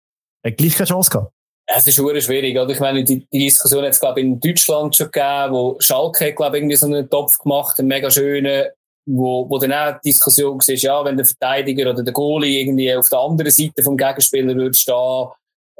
hat 0.46 0.58
gleich 0.58 0.76
keine 0.76 0.88
Chance 0.88 1.12
gehabt. 1.12 1.34
Es 1.72 1.86
ist 1.86 1.96
schon 1.96 2.20
schwierig, 2.20 2.58
oder? 2.58 2.72
Ich 2.72 2.80
meine, 2.80 3.04
die, 3.04 3.28
die 3.32 3.46
Diskussion 3.46 3.84
hat 3.84 3.92
es, 3.92 4.00
glaube 4.00 4.20
ich, 4.20 4.26
in 4.26 4.40
Deutschland 4.40 4.96
schon 4.96 5.12
gegeben, 5.12 5.54
wo 5.54 5.78
Schalke, 5.80 6.34
glaube 6.34 6.58
ich, 6.58 6.64
irgendwie 6.64 6.76
so 6.76 6.88
einen 6.88 7.08
Topf 7.10 7.38
gemacht, 7.38 7.78
einen 7.78 7.88
mega 7.88 8.10
schönen, 8.10 8.70
wo, 9.06 9.48
wo 9.48 9.58
dann 9.60 9.74
auch 9.74 10.00
die 10.04 10.10
Diskussion 10.10 10.58
war, 10.58 10.76
ja, 10.76 11.06
wenn 11.06 11.18
der 11.18 11.26
Verteidiger 11.26 11.92
oder 11.92 12.04
der 12.04 12.14
Goalie 12.14 12.62
irgendwie 12.62 12.94
auf 12.96 13.10
der 13.10 13.20
anderen 13.20 13.52
Seite 13.52 13.84
vom 13.84 13.98
Gegenspieler 13.98 14.56
würde 14.56 14.78
stehen, 14.78 15.28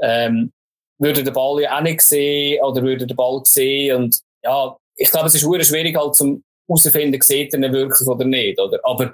ähm, 0.02 0.52
würde 1.00 1.24
der 1.24 1.32
Ball 1.32 1.62
ja 1.62 1.78
auch 1.78 1.82
nicht 1.82 2.02
sehen 2.02 2.64
oder 2.64 2.84
würde 2.84 3.08
der 3.08 3.16
Ball 3.16 3.42
sehen 3.46 3.96
und 3.96 4.20
ja, 4.44 4.76
ich 4.96 5.10
glaube, 5.10 5.28
es 5.28 5.36
ist 5.36 5.42
sehr 5.42 5.64
schwierig 5.64 5.98
halt 5.98 6.16
zum 6.16 6.44
herausfinden, 6.68 7.20
sieht 7.22 7.54
er 7.54 7.60
ihn 7.60 7.74
wirklich 7.74 8.08
oder 8.08 8.26
nicht, 8.26 8.60
oder? 8.60 8.80
Aber, 8.84 9.12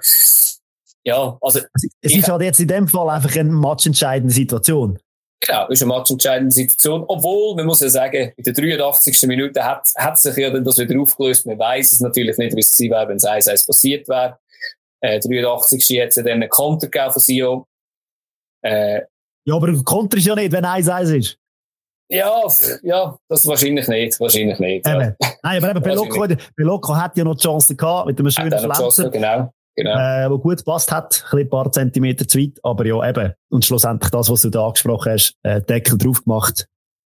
ja, 1.04 1.38
also. 1.40 1.60
Es 2.00 2.14
ist 2.14 2.28
halt 2.28 2.42
jetzt 2.42 2.60
in 2.60 2.68
dem 2.68 2.88
Fall 2.88 3.08
einfach 3.08 3.34
eine 3.36 3.50
matchentscheidende 3.50 4.34
Situation. 4.34 4.98
Genau, 5.40 5.68
ist 5.68 5.82
eine 5.82 5.88
matchentscheidende 5.88 6.54
Situation. 6.54 7.04
Obwohl, 7.08 7.56
man 7.56 7.66
muss 7.66 7.80
ja 7.80 7.88
sagen, 7.88 8.32
in 8.36 8.44
der 8.44 8.54
83. 8.54 9.22
Minute 9.28 9.62
hat, 9.62 9.92
hat 9.96 10.18
sich 10.18 10.36
ja 10.36 10.50
dann 10.50 10.64
das 10.64 10.78
wieder 10.78 10.98
aufgelöst. 11.00 11.46
Man 11.46 11.58
weiß 11.58 11.92
es 11.92 12.00
natürlich 12.00 12.38
nicht, 12.38 12.56
wie 12.56 12.60
es 12.60 12.74
gewesen 12.74 12.90
wäre, 12.90 13.08
wenn 13.08 13.16
es 13.16 13.24
1-1 13.24 13.66
passiert 13.66 14.08
wäre. 14.08 14.38
Äh, 15.00 15.20
83. 15.20 15.88
jetzt 15.90 16.16
dann 16.16 16.28
einen 16.28 16.48
Konter 16.48 16.88
gegeben 16.88 17.12
von 17.12 17.20
Sio. 17.20 17.66
Äh, 18.62 19.02
ja, 19.44 19.54
aber 19.54 19.68
ein 19.68 19.84
Konter 19.84 20.16
ist 20.16 20.26
ja 20.26 20.34
nicht, 20.34 20.52
wenn 20.52 20.64
1-1 20.64 21.16
ist. 21.16 21.38
Ja, 22.08 22.42
ja, 22.82 23.18
das 23.28 23.46
wahrscheinlich 23.46 23.88
nicht, 23.88 24.18
wahrscheinlich 24.20 24.58
nicht. 24.58 24.86
Ja. 24.86 24.96
Nein, 24.96 25.16
aber 25.42 25.70
eben, 25.70 25.82
Belocco, 25.82 26.26
Belocco 26.54 26.96
hat 26.96 27.16
ja 27.16 27.24
noch 27.24 27.34
die 27.34 27.42
Chance 27.42 27.74
gehabt, 27.74 28.06
mit 28.06 28.18
einem 28.18 28.30
schönen 28.30 28.58
Schlenzer. 28.58 29.10
Genau. 29.10 29.52
Genau. 29.76 29.94
Äh, 29.94 30.30
wo 30.30 30.38
gut 30.38 30.64
passt 30.64 30.90
hat, 30.90 31.24
ein 31.32 31.48
paar 31.50 31.70
Zentimeter 31.70 32.26
zu 32.26 32.38
weit, 32.38 32.58
aber 32.62 32.86
ja, 32.86 33.08
eben. 33.08 33.34
Und 33.50 33.64
schlussendlich 33.64 34.10
das, 34.10 34.30
was 34.30 34.42
du 34.42 34.48
da 34.48 34.66
angesprochen 34.66 35.12
hast, 35.12 35.36
äh, 35.42 35.60
Deckel 35.60 35.98
drauf 35.98 36.24
gemacht, 36.24 36.66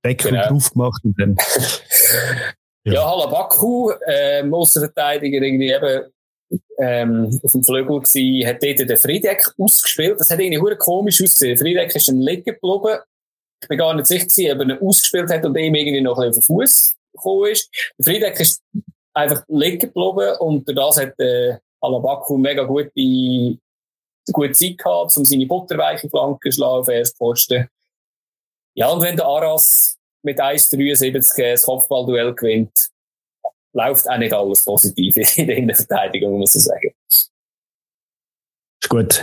Deckel 0.04 0.30
genau. 0.30 0.48
drauf 0.48 0.72
gemacht 0.72 1.02
und 1.04 1.20
dann. 1.20 1.36
ja, 2.84 2.92
ja 2.92 3.04
Halabaku, 3.04 3.90
äh, 4.06 4.48
Außenverteidiger 4.48 5.42
irgendwie 5.42 5.72
eben, 5.72 6.12
ähm, 6.78 7.40
auf 7.42 7.52
dem 7.52 7.64
Flügel 7.64 8.00
gewesen, 8.00 8.46
hat 8.46 8.62
dort 8.62 8.78
den 8.78 8.96
Friedeck 8.96 9.44
ausgespielt. 9.58 10.20
Das 10.20 10.30
hat 10.30 10.38
irgendwie 10.38 10.76
komisch 10.76 11.20
ausgesehen. 11.20 11.58
Friedeck 11.58 11.94
ist 11.94 12.08
dann 12.08 12.20
liegen 12.20 12.44
geblieben. 12.44 12.98
Ich 13.60 13.68
bin 13.68 13.78
gar 13.78 13.94
nicht 13.94 14.06
sicher, 14.06 14.52
ob 14.54 14.60
er 14.60 14.64
ihn 14.64 14.78
ausgespielt 14.78 15.30
hat 15.30 15.44
und 15.44 15.56
ihm 15.56 15.74
irgendwie 15.74 16.00
noch 16.00 16.18
ein 16.18 16.28
bisschen 16.28 16.42
auf 16.42 16.46
den 16.46 16.56
Fuß 16.56 16.96
gekommen 17.14 17.50
ist. 17.50 17.70
Der 17.98 18.04
Friedeck 18.04 18.40
ist 18.40 18.62
einfach 19.14 19.42
liegen 19.48 19.78
geblieben 19.78 20.36
und 20.38 20.68
das 20.76 20.96
hat, 21.00 21.18
äh, 21.18 21.58
Alabaku 21.82 22.38
mega 22.38 22.64
gute, 22.64 22.90
gute 24.32 24.52
Zeit 24.52 24.78
gehabt, 24.78 25.16
um 25.16 25.24
seine 25.24 25.46
butterweiche 25.46 26.08
Flanke 26.08 26.50
zu 26.50 26.56
schlagen 26.56 26.80
auf 26.80 26.88
Erstposten. 26.88 27.68
Ja, 28.74 28.88
und 28.88 29.02
wenn 29.02 29.16
der 29.16 29.26
Aras 29.26 29.98
mit 30.22 30.40
1,73 30.40 31.50
das 31.50 31.64
Kopfballduell 31.64 32.34
gewinnt, 32.34 32.90
läuft 33.74 34.08
auch 34.08 34.18
nicht 34.18 34.32
alles 34.32 34.64
positiv 34.64 35.16
in 35.36 35.46
der 35.46 35.56
Innenverteidigung, 35.56 36.38
muss 36.38 36.54
ich 36.54 36.64
sagen. 36.64 36.94
Ist 37.10 38.88
gut. 38.88 39.22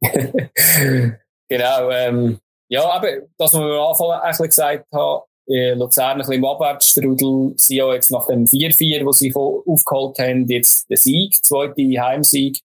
genau, 1.48 1.90
ähm, 1.90 2.38
ja, 2.68 2.88
aber 2.88 3.20
das, 3.36 3.52
was 3.52 3.54
wir 3.54 3.80
am 3.80 3.88
Anfang 3.88 4.10
eigentlich 4.10 4.48
gesagt 4.48 4.86
haben, 4.92 5.22
äh, 5.48 5.74
Luzern 5.74 6.12
ein 6.12 6.18
bisschen 6.18 6.34
im 6.34 6.44
Abwärtsstrudel, 6.44 7.54
sie 7.56 7.76
ja 7.76 7.92
jetzt 7.92 8.10
nach 8.10 8.26
dem 8.26 8.44
4-4, 8.44 9.04
wo 9.04 9.12
sie 9.12 9.34
aufgeholt 9.34 10.18
haben, 10.18 10.46
jetzt 10.48 10.88
der 10.88 10.96
Sieg, 10.96 11.34
zweite 11.44 11.82
Heimsieg. 11.82 12.60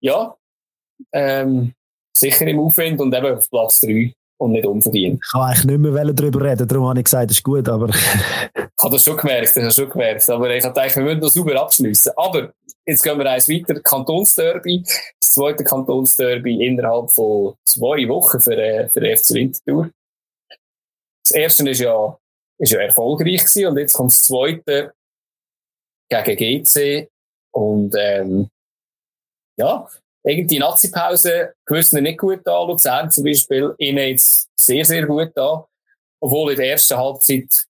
Ja, 0.00 0.36
ähm, 1.12 1.74
sicher 2.16 2.46
im 2.46 2.60
Aufwind 2.60 3.00
und 3.00 3.14
eben 3.14 3.36
auf 3.36 3.48
Platz 3.50 3.80
3 3.80 4.12
und 4.38 4.52
nicht 4.52 4.66
unverdient. 4.66 5.20
Ich 5.24 5.32
kann 5.32 5.42
eigentlich 5.42 5.64
nicht 5.64 5.78
mehr 5.78 6.12
darüber 6.12 6.40
reden, 6.42 6.66
darum 6.66 6.88
habe 6.88 7.00
ich 7.00 7.04
gesagt, 7.04 7.30
das 7.30 7.38
ist 7.38 7.44
gut, 7.44 7.68
aber... 7.68 7.88
ich 7.88 8.84
habe 8.84 8.92
das 8.92 9.04
schon 9.04 9.16
gemerkt, 9.16 9.56
das 9.56 9.62
habe 9.62 9.72
schon 9.72 9.90
gemerkt, 9.90 10.30
aber 10.30 10.50
ich 10.54 10.64
habe 10.64 10.74
gedacht, 10.74 10.96
wir 10.96 11.02
müssen 11.02 11.20
das 11.20 11.34
sauber 11.34 11.60
abschließen. 11.60 12.12
Aber 12.16 12.52
jetzt 12.86 13.02
gehen 13.02 13.18
wir 13.18 13.30
eins 13.30 13.48
weiter, 13.48 13.80
Kantonsderby, 13.80 14.82
das 14.82 15.32
zweite 15.32 15.64
Kantonsderby 15.64 16.64
innerhalb 16.66 17.10
von 17.10 17.54
zwei 17.64 18.08
Wochen 18.08 18.40
für, 18.40 18.56
äh, 18.56 18.88
für 18.88 19.00
FC 19.00 19.34
Winterthur. 19.34 19.90
Das 21.28 21.36
erste 21.36 21.68
ist 21.68 21.80
ja, 21.80 22.18
ist 22.58 22.72
ja 22.72 22.80
erfolgreich 22.80 23.40
gewesen 23.40 23.66
und 23.66 23.78
jetzt 23.78 23.92
kommt 23.92 24.10
das 24.10 24.22
zweite 24.22 24.94
gegen 26.08 26.64
GC 26.64 27.08
und 27.52 27.94
ähm, 27.98 28.48
ja, 29.58 29.86
irgendwie 30.24 30.46
die 30.46 30.58
Nazi-Pause 30.58 31.54
gewissen 31.66 32.02
nicht 32.02 32.18
gut 32.18 32.46
an. 32.46 32.68
Luzern 32.68 33.10
zum 33.10 33.24
Beispiel, 33.24 33.74
ihnen 33.78 34.08
jetzt 34.08 34.48
sehr, 34.58 34.84
sehr 34.84 35.06
gut 35.06 35.36
an. 35.36 35.64
Obwohl 36.20 36.52
in 36.52 36.58
der 36.58 36.70
ersten 36.70 36.96
Halbzeit 36.96 37.66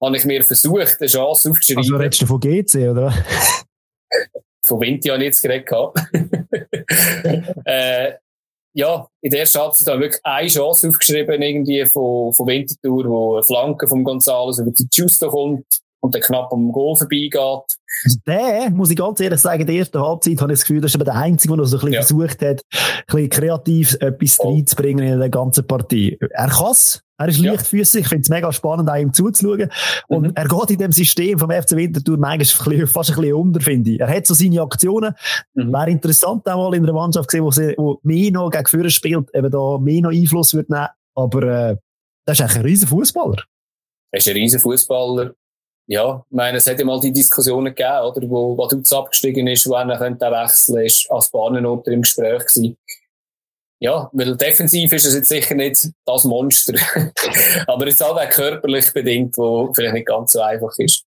habe 0.00 0.16
ich 0.16 0.24
mir 0.24 0.44
versucht, 0.44 0.96
eine 1.00 1.08
Chance 1.08 1.50
aufzuschreiben. 1.50 1.82
Also 1.82 1.96
redest 1.96 2.22
du 2.22 2.26
von 2.26 2.40
GC, 2.40 2.90
oder? 2.90 3.12
von 4.64 4.80
Vinti 4.80 5.08
habe 5.08 5.22
ich 5.22 5.26
jetzt 5.26 5.42
geredet. 5.42 5.70
äh, 7.64 8.14
ja, 8.74 9.08
in 9.20 9.30
der 9.30 9.40
ersten 9.40 9.60
Halbzeit 9.60 9.88
habe 9.88 9.98
ich 9.98 10.02
wirklich 10.04 10.24
eine 10.24 10.48
Chance 10.48 10.88
aufgeschrieben, 10.88 11.40
irgendwie 11.40 11.86
von, 11.86 12.32
von 12.32 12.46
Winterthur, 12.46 13.04
wo 13.08 13.34
eine 13.34 13.44
Flanke 13.44 13.86
vom 13.86 14.04
Gonzales 14.04 14.58
über 14.58 14.72
die 14.72 14.86
Justo 14.92 15.30
kommt 15.30 15.83
und 16.04 16.14
dann 16.14 16.20
knapp 16.20 16.52
am 16.52 16.70
Goal 16.70 16.96
vorbeigeht. 16.96 17.78
Der, 18.26 18.68
muss 18.70 18.90
ich 18.90 18.96
ganz 18.96 19.20
ehrlich 19.20 19.40
sagen, 19.40 19.62
in 19.62 19.66
der 19.66 19.76
ersten 19.76 19.98
Halbzeit 19.98 20.38
habe 20.38 20.52
ich 20.52 20.58
das 20.58 20.66
Gefühl, 20.66 20.82
das 20.82 20.90
ist 20.90 20.96
aber 20.96 21.06
der 21.06 21.14
Einzige, 21.14 21.54
der 21.54 21.56
noch 21.56 21.64
so 21.64 21.78
ein 21.78 21.80
bisschen 21.80 21.92
ja. 21.94 22.00
versucht 22.02 22.42
hat, 22.42 22.60
ein 22.60 23.04
bisschen 23.06 23.30
kreativ 23.30 23.96
etwas 24.00 24.38
oh. 24.40 24.50
reinzubringen 24.50 25.06
in 25.06 25.18
der 25.18 25.30
ganzen 25.30 25.66
Partie. 25.66 26.18
Er 26.20 26.48
kann 26.48 26.72
es, 26.72 27.02
er 27.16 27.28
ist 27.28 27.38
leichtfüßig, 27.38 28.02
ich 28.02 28.08
finde 28.08 28.22
es 28.22 28.28
mega 28.28 28.52
spannend, 28.52 28.90
auch 28.90 28.96
ihm 28.96 29.14
zuzuschauen. 29.14 29.70
Und 30.08 30.26
mhm. 30.26 30.32
er 30.34 30.46
geht 30.46 30.70
in 30.72 30.78
dem 30.78 30.92
System 30.92 31.38
vom 31.38 31.50
FC 31.50 31.70
Winterthur 31.70 32.18
manchmal 32.18 32.86
fast 32.86 33.10
ein 33.10 33.16
bisschen 33.16 33.34
unter, 33.34 33.60
finde 33.62 33.92
ich. 33.92 34.00
Er 34.00 34.14
hat 34.14 34.26
so 34.26 34.34
seine 34.34 34.60
Aktionen. 34.60 35.14
Mhm. 35.54 35.72
Wäre 35.72 35.90
interessant, 35.90 36.46
auch 36.46 36.70
mal 36.70 36.76
in 36.76 36.82
einer 36.82 36.92
Mannschaft 36.92 37.30
gesehen, 37.30 37.44
wo, 37.44 37.50
sie, 37.50 37.72
wo 37.78 37.98
mehr 38.02 38.30
noch 38.30 38.50
gegen 38.50 38.66
Führer 38.66 38.90
spielt, 38.90 39.34
eben 39.34 39.50
da 39.50 39.78
mehr 39.78 40.02
noch 40.02 40.10
Einfluss 40.10 40.52
wird 40.52 40.68
nehmen. 40.68 40.88
Aber, 41.14 41.42
äh, 41.44 41.76
das 42.26 42.38
ist 42.38 42.42
eigentlich 42.42 42.56
ein 42.56 42.64
riesen 42.66 42.88
Fußballer. 42.88 43.42
Er 44.10 44.18
ist 44.18 44.28
ein 44.28 44.34
riesen 44.34 44.60
Fußballer. 44.60 45.34
Ja, 45.86 46.24
ich 46.28 46.34
meine, 46.34 46.58
es 46.58 46.66
hat 46.66 46.78
ja 46.78 46.84
mal 46.84 47.00
die 47.00 47.12
Diskussionen 47.12 47.74
gegeben, 47.74 48.06
oder, 48.06 48.30
wo 48.30 48.56
Vaduz 48.56 48.92
abgestiegen 48.92 49.46
ist, 49.48 49.68
wo 49.68 49.74
er 49.74 49.98
könnte 49.98 50.24
wechseln, 50.30 50.84
ist 50.84 51.10
als 51.10 51.30
Bahnenunter 51.30 51.90
im 51.92 52.02
Gespräch 52.02 52.46
gewesen. 52.46 52.76
Ja, 53.80 54.08
weil 54.14 54.34
defensiv 54.36 54.92
ist 54.92 55.04
es 55.04 55.14
jetzt 55.14 55.28
sicher 55.28 55.54
nicht 55.54 55.90
das 56.06 56.24
Monster. 56.24 56.72
Aber 57.66 57.84
halt 57.84 58.02
auch 58.02 58.28
körperlich 58.30 58.90
bedingt, 58.94 59.36
wo 59.36 59.74
vielleicht 59.74 59.94
nicht 59.94 60.06
ganz 60.06 60.32
so 60.32 60.40
einfach 60.40 60.72
ist. 60.78 61.04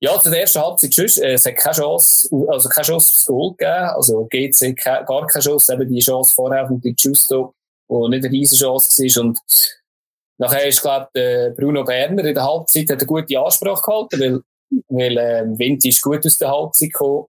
Ja, 0.00 0.18
zu 0.18 0.30
der 0.30 0.40
ersten 0.40 0.62
Halbzeit 0.62 0.94
sonst, 0.94 1.18
äh, 1.18 1.32
es 1.32 1.44
hat 1.44 1.56
keine 1.56 1.74
Chance, 1.74 2.28
also 2.48 2.68
keine 2.70 2.86
Chance 2.86 3.10
aufs 3.10 3.26
Goal 3.26 3.50
gegeben. 3.50 3.90
Also 3.94 4.26
GC 4.30 4.76
gar 4.76 5.26
keine 5.26 5.42
Chance, 5.42 5.74
eben 5.74 5.92
die 5.92 6.00
Chance 6.00 6.34
vorher 6.34 6.66
von 6.66 6.80
Di 6.80 6.94
Giusto, 6.94 7.54
wo 7.88 8.08
nicht 8.08 8.24
eine 8.24 8.32
riesige 8.32 8.64
Chance 8.64 9.02
war. 9.02 9.24
Und 9.24 9.38
nachher 10.38 10.66
ist, 10.66 10.82
glaube 10.82 11.08
ich, 11.14 11.56
Bruno 11.56 11.84
Berner 11.84 12.24
in 12.24 12.34
der 12.34 12.44
Halbzeit 12.44 12.90
hat 12.90 12.98
eine 12.98 13.06
gute 13.06 13.38
Ansprache 13.38 13.82
gehalten, 13.82 14.20
weil, 14.20 14.40
weil 14.88 15.18
äh, 15.18 15.58
Wind 15.58 15.84
ist 15.84 16.02
gut 16.02 16.24
aus 16.24 16.38
der 16.38 16.50
Halbzeit 16.50 16.90
gekommen. 16.90 17.26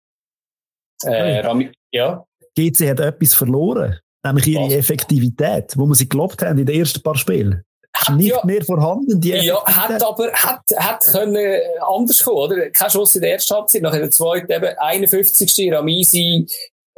Äh, 1.03 1.39
Rami, 1.39 1.71
ja. 1.91 2.25
GC 2.55 2.89
hat 2.89 2.99
etwas 2.99 3.33
verloren. 3.33 3.99
Nämlich 4.23 4.47
ihre 4.47 4.65
Was? 4.65 4.73
Effektivität, 4.73 5.73
wo 5.77 5.85
wir 5.85 5.95
sie 5.95 6.09
gelobt 6.09 6.41
haben 6.41 6.57
in 6.57 6.65
den 6.65 6.79
ersten 6.79 7.01
paar 7.03 7.15
Spielen. 7.15 7.63
Hat 7.93 8.17
nicht 8.17 8.31
ja, 8.31 8.41
mehr 8.43 8.63
vorhanden, 8.63 9.21
die 9.21 9.29
Ja, 9.29 9.63
hat 9.65 10.03
aber, 10.03 10.31
hat, 10.33 10.63
hat 10.75 11.01
können 11.05 11.61
anders 11.87 12.23
kommen, 12.23 12.37
oder? 12.37 12.69
Kein 12.71 12.89
Schuss 12.89 13.15
in 13.15 13.21
der 13.21 13.33
ersten 13.33 13.55
Halbzeit, 13.55 13.83
nach 13.83 13.93
der 13.93 14.09
zweiten 14.09 14.51
eben 14.51 14.77
51. 14.77 15.71
Ramisi, 15.71 16.45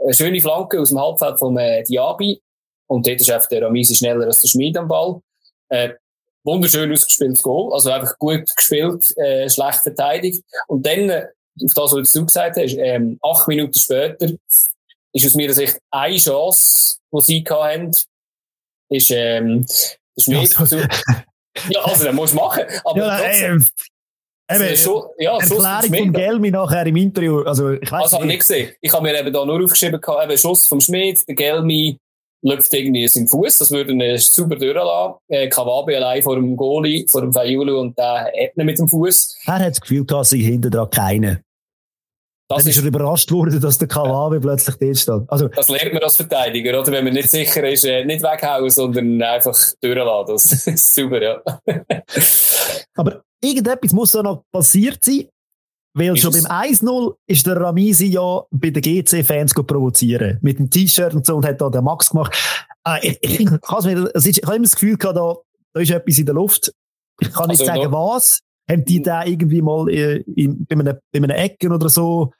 eine 0.01 0.13
schöne 0.13 0.41
Flanke 0.41 0.79
aus 0.79 0.89
dem 0.89 0.99
Halbfeld 0.99 1.37
von 1.37 1.57
äh, 1.57 1.83
Diaby. 1.83 2.41
Und 2.89 3.05
dort 3.05 3.19
ist 3.19 3.29
einfach 3.29 3.49
der 3.49 3.63
Ramisi 3.63 3.95
schneller 3.95 4.25
als 4.25 4.41
der 4.41 4.47
Schmied 4.47 4.77
am 4.77 4.87
Ball. 4.87 5.19
Äh, 5.69 5.93
wunderschön 6.43 6.91
ausgespieltes 6.91 7.41
Goal, 7.43 7.73
also 7.73 7.91
einfach 7.91 8.17
gut 8.17 8.55
gespielt, 8.55 9.15
äh, 9.17 9.49
schlecht 9.49 9.81
verteidigt. 9.81 10.43
Und 10.67 10.85
dann, 10.85 11.09
äh, 11.09 11.27
auf 11.65 11.73
das, 11.73 11.93
was 11.93 12.13
du 12.13 12.25
gesagt 12.25 12.57
hast, 12.57 12.77
ähm, 12.77 13.19
acht 13.21 13.47
Minuten 13.47 13.77
später, 13.77 14.29
ist 15.13 15.25
aus 15.25 15.35
meiner 15.35 15.53
Sicht 15.53 15.77
eine 15.91 16.17
Chance, 16.17 16.97
die 17.11 17.21
sie 17.21 17.43
hatten, 17.49 17.91
ist, 18.89 19.11
ähm, 19.11 19.65
der 20.17 20.23
Schmied 20.23 20.57
ja, 20.57 20.65
so. 20.65 20.77
ja, 20.77 21.81
also, 21.83 22.05
das 22.05 22.13
musst 22.13 22.33
du 22.33 22.37
machen. 22.37 22.63
Aber 22.83 22.97
ja, 22.97 23.17
trotzdem, 23.19 23.67
Eben, 24.49 24.63
äh, 24.63 24.77
schon, 24.77 25.03
ja, 25.17 25.37
Erklärung 25.37 25.93
von 25.93 26.13
Gelmi 26.13 26.51
nachher 26.51 26.85
im 26.85 26.95
Interview. 26.95 27.41
Also, 27.41 27.71
ich 27.71 27.91
weiß 27.91 28.13
also, 28.13 28.23
nicht 28.23 28.39
gesehen. 28.39 28.73
Ich 28.79 28.93
habe 28.93 29.03
mir 29.03 29.19
eben 29.19 29.33
da 29.33 29.45
nur 29.45 29.61
aufgeschrieben, 29.61 29.99
eben 29.99 30.37
Schuss 30.37 30.67
vom 30.67 30.79
Schmied, 30.79 31.27
der 31.27 31.35
Gelmi 31.35 31.99
läuft 32.41 32.73
irgendwie 32.73 33.07
seinen 33.07 33.27
Fuß, 33.27 33.57
das 33.57 33.71
würde 33.71 33.93
ihn 33.93 34.17
super 34.17 34.55
durchlassen. 34.55 35.15
Äh, 35.27 35.49
Kawabe 35.49 35.95
allein 35.95 36.21
vor 36.21 36.35
dem 36.35 36.55
Goalie, 36.55 37.05
vor 37.07 37.21
dem 37.21 37.33
Fayulu 37.33 37.79
und 37.79 37.97
der 37.97 38.31
Ebne 38.35 38.63
mit 38.63 38.79
dem 38.79 38.87
Fuß. 38.87 39.37
Er 39.45 39.59
hat 39.59 39.71
das 39.71 39.81
Gefühl, 39.81 40.05
dass 40.05 40.29
sich 40.29 40.45
hinten 40.45 40.71
dran 40.71 40.89
keinen. 40.89 41.43
Das 42.49 42.63
Dann 42.63 42.71
ist 42.71 42.77
er 42.77 42.85
überrascht 42.85 43.29
worden, 43.29 43.59
dass 43.59 43.77
der 43.77 43.89
Kawabe 43.89 44.35
ja. 44.35 44.41
plötzlich 44.41 44.77
dort 44.77 44.97
steht. 44.97 45.29
Also, 45.29 45.49
das 45.49 45.67
lernt 45.67 45.93
man 45.93 46.01
als 46.01 46.15
Verteidiger, 46.15 46.79
oder? 46.79 46.93
Wenn 46.93 47.03
man 47.03 47.13
nicht 47.13 47.29
sicher 47.29 47.67
ist, 47.69 47.83
äh, 47.83 48.05
nicht 48.05 48.23
weghauen, 48.23 48.69
sondern 48.69 49.21
einfach 49.21 49.57
durchlassen. 49.81 50.33
Das 50.33 50.67
ist 50.67 50.95
super, 50.95 51.21
ja. 51.21 51.41
Aber 52.95 53.21
irgendetwas 53.43 53.91
muss 53.91 54.13
da 54.13 54.23
noch 54.23 54.43
passiert 54.49 55.03
sein. 55.03 55.27
Weil 55.97 56.13
ist 56.13 56.21
schon 56.21 56.31
beim 56.31 56.45
1-0 56.45 57.15
ist 57.25 57.47
der 57.47 57.57
Ramisi 57.57 58.05
ja 58.05 58.43
bei 58.51 58.69
den 58.69 58.81
GC-Fans 58.81 59.53
provozieren. 59.53 60.37
Mit 60.41 60.59
dem 60.59 60.69
T-Shirt 60.69 61.13
und 61.15 61.25
so 61.25 61.35
und 61.35 61.45
hat 61.45 61.59
da 61.59 61.69
den 61.69 61.83
Max 61.83 62.11
gemacht. 62.11 62.35
Äh, 62.87 63.07
ich, 63.07 63.17
ich, 63.21 63.39
ich, 63.39 63.47
ich, 63.47 63.61
habe 63.67 63.91
immer 63.91 64.63
das 64.63 64.75
Gefühl 64.75 64.97
gehabt, 64.97 65.17
da, 65.17 65.35
da 65.73 65.81
ist 65.81 65.91
etwas 65.91 66.19
in 66.19 66.25
der 66.25 66.35
Luft. 66.35 66.71
Ich 67.19 67.33
kann 67.33 67.49
nicht 67.49 67.61
also, 67.61 67.73
sagen, 67.73 67.91
was. 67.91 68.39
Haben 68.69 68.83
die 68.83 69.01
da 69.01 69.25
irgendwie 69.25 69.61
mal 69.61 69.89
in, 69.89 70.23
in, 70.35 70.65
bei, 70.65 70.75
einem, 70.75 70.97
bei 71.11 71.17
einem 71.17 71.29
Ecken 71.29 71.71
oder 71.71 71.87
so 71.89 72.31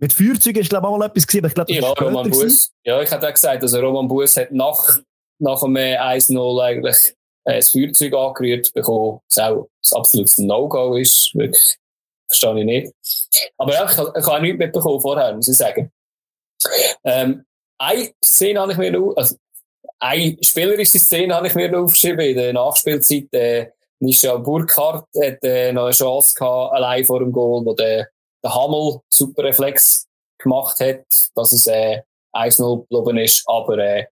mit 0.00 0.12
Feuerzeugen 0.12 0.60
ist, 0.60 0.70
glaube 0.70 0.86
ich, 0.86 0.98
mal 0.98 1.06
etwas 1.06 1.26
gesehen. 1.26 1.44
Ich 1.46 1.54
glaube, 1.54 1.72
ja, 1.72 1.90
Roman 1.90 2.30
Bus. 2.30 2.70
Ja, 2.84 3.02
ich 3.02 3.10
hatte 3.10 3.28
auch 3.28 3.32
gesagt, 3.32 3.62
also 3.62 3.80
Roman 3.80 4.06
Bus 4.06 4.36
hat 4.36 4.52
nach, 4.52 4.98
nach 5.40 5.60
dem 5.60 5.74
1-0 5.76 6.62
eigentlich 6.62 7.14
äh, 7.44 7.56
das 7.56 7.70
Feuerzeug 7.70 8.14
angerührt 8.14 8.72
bekommen, 8.74 9.20
was 9.28 9.38
auch 9.38 9.66
ein 9.66 9.98
absolutes 9.98 10.38
No-Go 10.38 10.96
ist. 10.96 11.34
Wirklich. 11.34 11.78
Verstehe 12.28 12.58
ich 12.60 12.64
nicht. 12.64 12.92
Aber 13.56 13.72
ja, 13.72 13.84
ich, 13.84 13.92
ich 13.92 14.26
habe 14.26 14.42
nichts 14.42 14.58
mitbekommen 14.58 15.00
vorher, 15.00 15.34
muss 15.34 15.48
ich 15.48 15.56
sagen. 15.56 15.90
Ähm, 17.04 17.44
eine 17.78 18.10
Szene 18.24 18.60
habe 18.60 18.72
ich 18.72 18.78
mir 18.78 18.92
noch, 18.92 19.14
also, 19.16 19.36
eine 20.00 20.36
spielerische 20.40 20.98
Szene 20.98 21.34
habe 21.34 21.46
ich 21.46 21.54
mir 21.54 21.70
noch 21.70 21.84
aufgeschrieben 21.84 22.20
in 22.20 22.36
der 22.36 22.52
Nachspielzeit. 22.52 23.32
Äh, 23.32 23.70
Nisha 24.00 24.36
Burkhardt 24.36 25.08
hat 25.20 25.42
äh, 25.42 25.72
noch 25.72 25.84
eine 25.84 25.92
Chance 25.92 26.34
gehabt, 26.36 26.72
allein 26.74 27.04
vor 27.04 27.18
dem 27.18 27.32
Goal, 27.32 27.64
wo 27.64 27.74
der, 27.74 28.08
der 28.44 28.54
Hammel 28.54 29.00
super 29.12 29.42
Reflex 29.42 30.06
gemacht 30.38 30.78
hat, 30.80 31.04
dass 31.34 31.52
es 31.52 31.66
äh, 31.66 32.02
1-0 32.32 32.86
geblieben 32.88 33.18
ist, 33.18 33.42
aber 33.46 33.78
äh, 33.78 34.06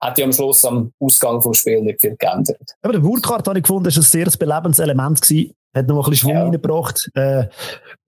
hat 0.00 0.18
ja 0.18 0.24
am 0.24 0.32
Schluss 0.32 0.64
am 0.64 0.92
Ausgang 0.98 1.40
vom 1.40 1.54
Spiel 1.54 1.82
nicht 1.82 2.00
viel 2.00 2.16
geändert. 2.16 2.76
Aber 2.82 2.92
der 2.92 3.00
Burkhardt 3.00 3.46
habe 3.46 3.58
ich 3.58 3.64
gefunden, 3.64 3.88
ist 3.88 3.96
ein 3.96 4.02
sehr 4.02 4.28
belebendes 4.38 4.78
Element 4.78 5.20
gewesen. 5.20 5.54
Hat 5.72 5.86
noch 5.86 6.04
ein 6.04 6.10
bisschen 6.10 6.28
Schwung 6.28 6.34
ja. 6.34 6.42
reingebracht. 6.42 7.10
Äh, 7.14 7.46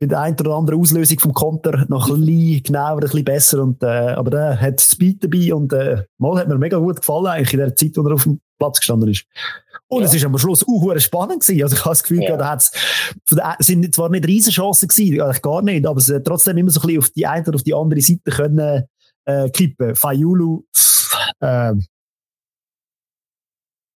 mit 0.00 0.10
der 0.10 0.20
einen 0.20 0.36
oder 0.40 0.56
anderen 0.56 0.80
Auslösung 0.80 1.20
vom 1.20 1.32
Konter 1.32 1.86
noch 1.88 2.10
ein 2.10 2.20
bisschen 2.26 2.62
genauer, 2.64 2.96
ein 2.96 3.00
bisschen 3.00 3.24
besser. 3.24 3.62
Und, 3.62 3.82
äh, 3.82 3.86
aber 3.86 4.30
der 4.30 4.60
hat 4.60 4.80
Speed 4.80 5.22
dabei 5.22 5.54
und 5.54 5.72
äh, 5.72 6.02
mal 6.18 6.38
hat 6.38 6.48
mir 6.48 6.58
mega 6.58 6.78
gut 6.78 6.96
gefallen, 6.96 7.26
eigentlich 7.26 7.52
in 7.52 7.60
der 7.60 7.76
Zeit, 7.76 7.92
wo 7.96 8.02
er 8.02 8.14
auf 8.14 8.24
dem 8.24 8.40
Platz 8.58 8.78
gestanden 8.78 9.10
ist. 9.10 9.24
Und 9.86 10.00
ja. 10.00 10.06
es 10.06 10.14
ist 10.14 10.24
am 10.24 10.36
Schluss 10.38 10.64
auch 10.66 10.98
spannend 10.98 11.42
gewesen. 11.42 11.62
Also 11.62 11.76
ich 11.76 11.84
habe 11.84 11.90
das 11.90 12.02
Gefühl, 12.02 12.22
ja. 12.22 12.36
da 12.36 12.50
hat's, 12.50 12.72
es 13.58 13.66
sind 13.66 13.94
zwar 13.94 14.08
nicht 14.08 14.26
Riesenchancen 14.26 14.88
gewesen, 14.88 15.20
eigentlich 15.20 15.42
gar 15.42 15.62
nicht, 15.62 15.86
aber 15.86 15.98
es 15.98 16.12
hat 16.12 16.24
trotzdem 16.24 16.56
immer 16.58 16.70
so 16.70 16.80
ein 16.80 16.86
bisschen 16.86 17.00
auf 17.00 17.10
die 17.10 17.26
eine 17.26 17.46
oder 17.46 17.56
auf 17.56 17.62
die 17.62 17.74
andere 17.74 18.00
Seite 18.00 18.30
können, 18.30 18.84
äh, 19.24 19.50
kippen. 19.50 19.94
Fayulu, 19.94 20.62
äh, 21.40 21.74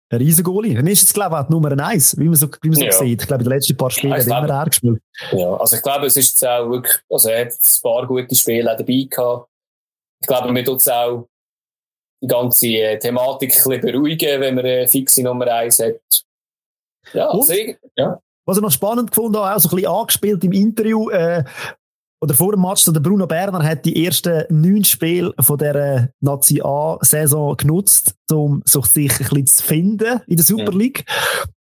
ein 0.08 0.18
Riesengoli. 0.18 0.74
Dann 0.74 0.86
ist 0.86 1.02
jetzt, 1.02 1.14
glaube 1.14 1.40
ich, 1.42 1.48
Nummer 1.48 1.72
eins, 1.84 2.16
wie 2.16 2.24
man 2.24 2.36
so, 2.36 2.48
wie 2.62 2.68
man 2.68 2.78
so 2.78 2.84
ja. 2.84 2.92
sieht. 2.92 3.22
Ich 3.22 3.26
glaube, 3.26 3.42
in 3.42 3.48
den 3.48 3.56
letzten 3.56 3.76
paar 3.76 3.90
Spielen 3.90 4.12
ja, 4.12 4.18
hat 4.18 4.26
immer 4.26 4.48
er 4.48 4.64
gespielt. 4.66 5.02
Ja, 5.32 5.56
also 5.56 5.76
ich 5.76 5.82
glaube, 5.82 6.06
es 6.06 6.16
ist 6.16 6.30
jetzt 6.30 6.46
auch 6.46 6.70
wirklich, 6.70 6.94
also 7.10 7.28
er 7.28 7.46
hat 7.46 7.52
ein 7.52 7.82
paar 7.82 8.06
gute 8.06 8.34
Spiele 8.34 8.72
auch 8.72 8.76
dabei 8.76 9.06
gehabt. 9.10 9.48
Ich 10.20 10.28
glaube, 10.28 10.52
man 10.52 10.64
tut 10.64 10.80
es 10.80 10.88
auch 10.88 11.28
die 12.22 12.28
ganze 12.28 12.66
äh, 12.68 12.98
Thematik 12.98 13.50
ein 13.50 13.54
bisschen 13.54 13.80
beruhigen, 13.80 14.40
wenn 14.40 14.54
man 14.54 14.64
eine 14.64 14.88
fixe 14.88 15.22
Nummer 15.22 15.46
eins 15.48 15.80
hat. 15.80 16.24
Ja, 17.12 17.28
also, 17.28 17.52
ja. 17.96 18.20
Was 18.46 18.56
ich 18.56 18.62
noch 18.62 18.70
spannend 18.70 19.10
gefunden 19.10 19.38
habe, 19.38 19.54
auch 19.54 19.60
so 19.60 19.68
ein 19.68 19.76
bisschen 19.76 19.90
angespielt 19.90 20.44
im 20.44 20.52
Interview, 20.52 21.10
äh, 21.10 21.44
oder 22.20 22.34
vor 22.34 22.52
dem 22.52 22.62
Match, 22.62 22.84
der 22.84 23.00
Bruno 23.00 23.26
Berner 23.26 23.62
hat 23.62 23.84
die 23.84 24.04
ersten 24.04 24.44
neun 24.48 24.84
Spiele 24.84 25.34
von 25.38 25.58
dieser 25.58 26.08
Nazi 26.20 26.60
A-Saison 26.62 27.56
genutzt, 27.56 28.14
um 28.30 28.62
sich 28.64 29.12
ein 29.12 29.18
bisschen 29.18 29.46
zu 29.46 29.64
finden 29.64 30.20
in 30.26 30.36
der 30.36 30.44
Super 30.44 30.72
League. 30.72 31.04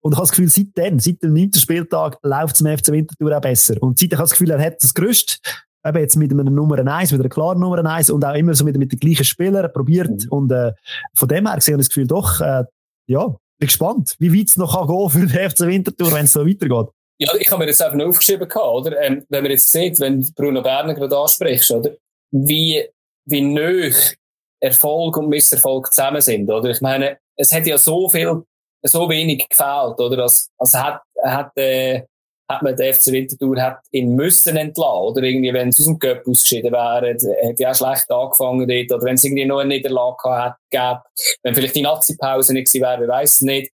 Und 0.03 0.13
ich 0.13 0.19
habe 0.19 0.27
das 0.27 0.33
Gefühl, 0.33 0.51
seitdem, 0.51 0.99
seit 0.99 1.23
dem 1.23 1.33
neunten 1.33 1.59
Spieltag, 1.59 2.19
läuft 2.23 2.57
es 2.57 2.61
im 2.61 2.77
FC 2.77 2.89
Winterthur 2.89 3.37
auch 3.37 3.41
besser. 3.41 3.83
Und 3.83 3.99
seitdem 3.99 4.19
habe 4.19 4.27
ich 4.27 4.31
das 4.31 4.39
Gefühl, 4.39 4.51
er 4.51 4.63
hat 4.63 4.83
das 4.83 4.93
Gerüst, 4.93 5.41
eben 5.83 5.99
jetzt 5.99 6.17
mit 6.17 6.31
einer 6.31 6.45
Nummer 6.45 6.79
1, 6.79 7.13
mit 7.13 7.21
einer 7.21 7.31
klaren 7.31 7.61
Nummer 7.61 7.83
1 7.83 8.11
und 8.11 8.23
auch 8.23 8.35
immer 8.35 8.55
so 8.55 8.65
mit, 8.65 8.77
mit 8.77 8.93
den 8.93 9.01
gleichen 9.01 9.25
Spielern 9.25 9.73
probiert. 9.73 10.11
Mhm. 10.11 10.29
Und 10.29 10.53
äh, 10.53 10.73
von 11.15 11.29
dem 11.29 11.47
her 11.47 11.57
gesehen 11.57 11.75
habe 11.75 11.81
ich 11.81 11.89
das 11.89 11.95
Gefühl, 11.95 12.07
doch, 12.07 12.41
äh, 12.43 12.65
ja, 13.07 13.29
bin 13.59 13.67
gespannt, 13.67 14.15
wie 14.19 14.39
weit 14.39 14.49
es 14.49 14.57
noch 14.57 14.77
kann 14.77 14.89
gehen 14.89 15.11
für 15.11 15.27
den 15.27 15.51
FC 15.51 15.61
Winterthur, 15.61 16.13
wenn 16.13 16.25
es 16.27 16.33
so 16.35 16.47
weitergeht. 16.47 16.89
Ja, 17.19 17.33
ich 17.39 17.51
habe 17.51 17.63
mir 17.63 17.71
jetzt 17.71 17.81
noch 17.81 18.07
aufgeschrieben, 18.07 18.51
oder? 18.51 19.01
Ähm, 19.01 19.25
wenn 19.29 19.43
man 19.43 19.53
jetzt 19.53 19.71
sieht, 19.71 20.01
wenn 20.01 20.25
Bruno 20.35 20.63
Berner 20.63 20.95
gerade 20.95 21.17
ansprichst, 21.17 21.71
oder? 21.71 21.93
Wie, 22.33 22.85
wie 23.27 23.41
nöch 23.41 24.17
Erfolg 24.61 25.17
und 25.19 25.29
Misserfolg 25.29 25.93
zusammen 25.93 26.21
sind, 26.21 26.51
oder? 26.51 26.71
Ich 26.71 26.81
meine, 26.81 27.19
es 27.37 27.53
hat 27.53 27.67
ja 27.67 27.79
so 27.79 28.09
viel, 28.09 28.43
so 28.83 29.09
wenig 29.09 29.49
gefehlt, 29.49 30.01
oder? 30.01 30.25
Als, 30.25 30.51
als 30.59 30.75
hat, 30.75 31.03
hat, 31.23 31.57
äh, 31.57 32.03
hat 32.51 32.63
man 32.63 32.75
den 32.77 32.93
FC 32.93 33.07
Winterthur 33.13 33.63
hat 33.63 33.79
ihn 33.93 34.17
müssen 34.17 34.57
entlassen, 34.57 35.03
oder? 35.05 35.23
Irgendwie, 35.23 35.53
wenn 35.53 35.69
es 35.69 35.79
aus 35.79 35.87
dem 35.87 36.01
Cup 36.01 36.27
ausgeschieden 36.27 36.73
wäre, 36.73 37.17
hätte 37.43 37.63
ja 37.63 37.71
auch 37.71 37.75
schlecht 37.77 38.11
angefangen 38.11 38.67
dort, 38.67 38.93
oder 38.93 39.05
wenn 39.07 39.15
es 39.15 39.25
irgendwie 39.25 39.47
noch 39.47 39.59
eine 39.59 39.69
Niederlage 39.69 40.17
gehabt 40.23 40.61
hätte, 40.73 41.03
wenn 41.45 41.55
vielleicht 41.55 41.77
die 41.77 41.83
Nazi-Pause 41.83 42.55
nicht 42.55 42.73
gewesen 42.73 42.83
wäre, 42.83 43.09
weiß 43.09 43.35
es 43.37 43.43
nicht. 43.43 43.73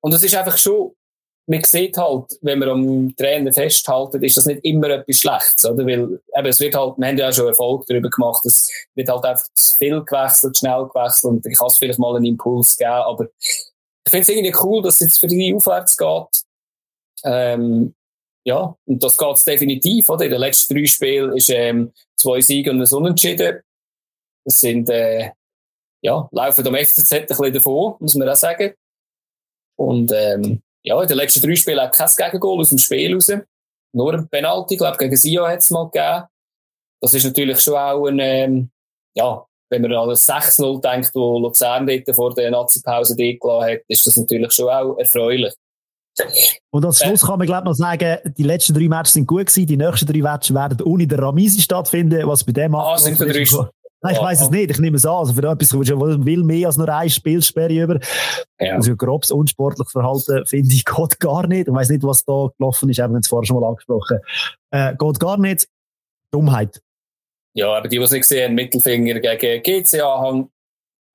Und 0.00 0.12
es 0.12 0.22
ist 0.24 0.34
einfach 0.34 0.58
schon, 0.58 0.92
man 1.48 1.64
sieht 1.64 1.96
halt, 1.96 2.38
wenn 2.42 2.58
man 2.58 2.68
am 2.68 3.16
Trainer 3.16 3.52
festhalten, 3.52 4.22
ist 4.22 4.36
das 4.36 4.46
nicht 4.46 4.64
immer 4.64 4.90
etwas 4.90 5.16
Schlechtes, 5.16 5.64
oder? 5.64 5.86
Weil, 5.86 6.20
eben, 6.36 6.46
es 6.46 6.60
wird 6.60 6.74
halt, 6.74 6.98
wir 6.98 7.06
haben 7.06 7.16
ja 7.16 7.28
auch 7.28 7.32
schon 7.32 7.48
Erfolg 7.48 7.86
darüber 7.86 8.10
gemacht, 8.10 8.44
es 8.44 8.70
wird 8.94 9.08
halt 9.08 9.24
einfach 9.24 9.46
zu 9.54 9.76
viel 9.76 10.04
gewechselt, 10.04 10.58
schnell 10.58 10.86
gewechselt 10.92 11.32
und 11.32 11.46
ich 11.46 11.58
kann 11.58 11.68
es 11.68 11.78
vielleicht 11.78 11.98
mal 11.98 12.14
einen 12.16 12.26
Impuls 12.26 12.76
geben, 12.76 12.90
aber 12.90 13.28
ich 13.40 14.10
finde 14.10 14.22
es 14.22 14.28
irgendwie 14.28 14.54
cool, 14.62 14.82
dass 14.82 14.96
es 14.96 15.00
jetzt 15.00 15.18
für 15.18 15.26
die 15.26 15.54
aufwärts 15.54 15.96
geht. 15.96 16.44
Ähm, 17.24 17.94
ja, 18.44 18.74
und 18.86 19.02
das 19.02 19.16
geht 19.16 19.46
definitiv, 19.46 20.08
oder? 20.08 20.24
In 20.26 20.30
den 20.30 20.40
letzten 20.40 20.74
drei 20.74 20.86
Spielen 20.86 21.36
ist, 21.36 21.50
ähm, 21.50 21.92
zwei 22.16 22.40
Siege 22.40 22.70
und 22.70 22.80
ein 22.80 22.94
Unentschieden. 22.94 23.60
Das 24.44 24.60
sind, 24.60 24.88
äh, 24.90 25.32
ja, 26.02 26.28
laufen 26.30 26.66
am 26.66 26.74
FCZ 26.74 27.12
ein 27.12 27.26
bisschen 27.26 27.52
davon, 27.52 27.96
muss 28.00 28.14
man 28.14 28.28
auch 28.28 28.36
sagen. 28.36 28.74
Und, 29.76 30.12
ähm, 30.12 30.62
ja, 30.84 31.00
in 31.00 31.08
den 31.08 31.16
letzten 31.16 31.42
drei 31.42 31.54
Spielen 31.56 31.80
auch 31.80 31.90
kein 31.90 32.08
Gegengol 32.16 32.60
aus 32.60 32.70
dem 32.70 32.78
Spiel 32.78 33.14
raus. 33.14 33.30
Nur 33.92 34.14
ein 34.14 34.28
Penalty, 34.28 34.76
glaube, 34.76 34.98
gegen 34.98 35.16
Sio 35.16 35.46
hat 35.46 35.60
es 35.60 35.70
mal 35.70 35.84
gegeben. 35.84 36.24
Das 37.00 37.14
ist 37.14 37.24
natürlich 37.24 37.60
schon 37.60 37.74
auch 37.74 38.06
ein, 38.06 38.18
ähm, 38.18 38.70
ja, 39.14 39.44
wenn 39.70 39.82
man 39.82 39.92
an 39.94 40.08
das 40.08 40.28
6-0 40.28 40.80
denkt, 40.80 41.10
wo 41.14 41.38
Luzern 41.38 41.86
dort 41.86 42.14
vor 42.14 42.34
der 42.34 42.50
Nazi-Pause 42.50 43.16
gelassen 43.16 43.70
hat, 43.70 43.80
ist 43.86 44.06
das 44.06 44.16
natürlich 44.16 44.52
schon 44.52 44.68
auch 44.68 44.96
erfreulich. 44.98 45.54
Und 46.70 46.84
als 46.84 46.98
Schluss 46.98 47.24
kann 47.24 47.38
man, 47.38 47.46
glaube 47.46 47.62
ich, 47.62 47.66
noch 47.66 47.74
sagen, 47.74 48.18
die 48.36 48.42
letzten 48.42 48.74
drei 48.74 48.88
Matches 48.88 49.14
sind 49.14 49.26
gut 49.26 49.46
gewesen, 49.46 49.66
die 49.66 49.76
nächsten 49.76 50.06
drei 50.06 50.18
Matches 50.18 50.54
werden 50.54 50.82
ohne 50.82 51.06
den 51.06 51.18
Ramisi 51.18 51.60
stattfinden, 51.60 52.26
was 52.26 52.42
bei 52.42 52.52
dem 52.52 52.74
Ah, 52.74 52.98
sind 52.98 53.20
drei, 53.20 53.46
Nein, 54.00 54.14
ich 54.14 54.20
weiß 54.20 54.42
es 54.42 54.50
nicht. 54.50 54.70
Ich 54.70 54.78
nehme 54.78 54.96
es 54.96 55.06
an. 55.06 55.16
Also 55.16 55.32
für 55.32 55.48
etwas 55.48 55.70
kommst 55.70 55.90
du 55.90 56.24
will 56.24 56.44
mehr 56.44 56.68
als 56.68 56.76
nur 56.76 56.88
eine 56.88 57.10
Spielsperre 57.10 57.72
über. 57.72 58.00
Ja. 58.60 58.76
Also 58.76 58.94
grobes 58.96 59.30
unsportliches 59.30 59.92
Verhalten 59.92 60.46
finde 60.46 60.74
ich 60.74 60.84
geht 60.96 61.20
gar 61.20 61.46
nicht. 61.46 61.68
Ich 61.68 61.74
weiß 61.74 61.90
nicht, 61.90 62.02
was 62.04 62.24
da 62.24 62.48
gelaufen 62.56 62.90
ist. 62.90 62.98
Wir 62.98 63.04
haben 63.04 63.16
es 63.16 63.28
vorher 63.28 63.46
schon 63.46 63.60
mal 63.60 63.68
angesprochen. 63.68 64.18
Äh, 64.70 64.94
geht 64.96 65.20
gar 65.20 65.38
nicht. 65.38 65.68
Dummheit. 66.32 66.80
Ja, 67.54 67.72
aber 67.72 67.88
die, 67.88 67.96
die 67.96 68.02
es 68.02 68.10
nicht 68.10 68.24
sehen, 68.24 68.54
Mittelfinger 68.54 69.18
gegen 69.18 69.62
GC-Anhang. 69.62 70.50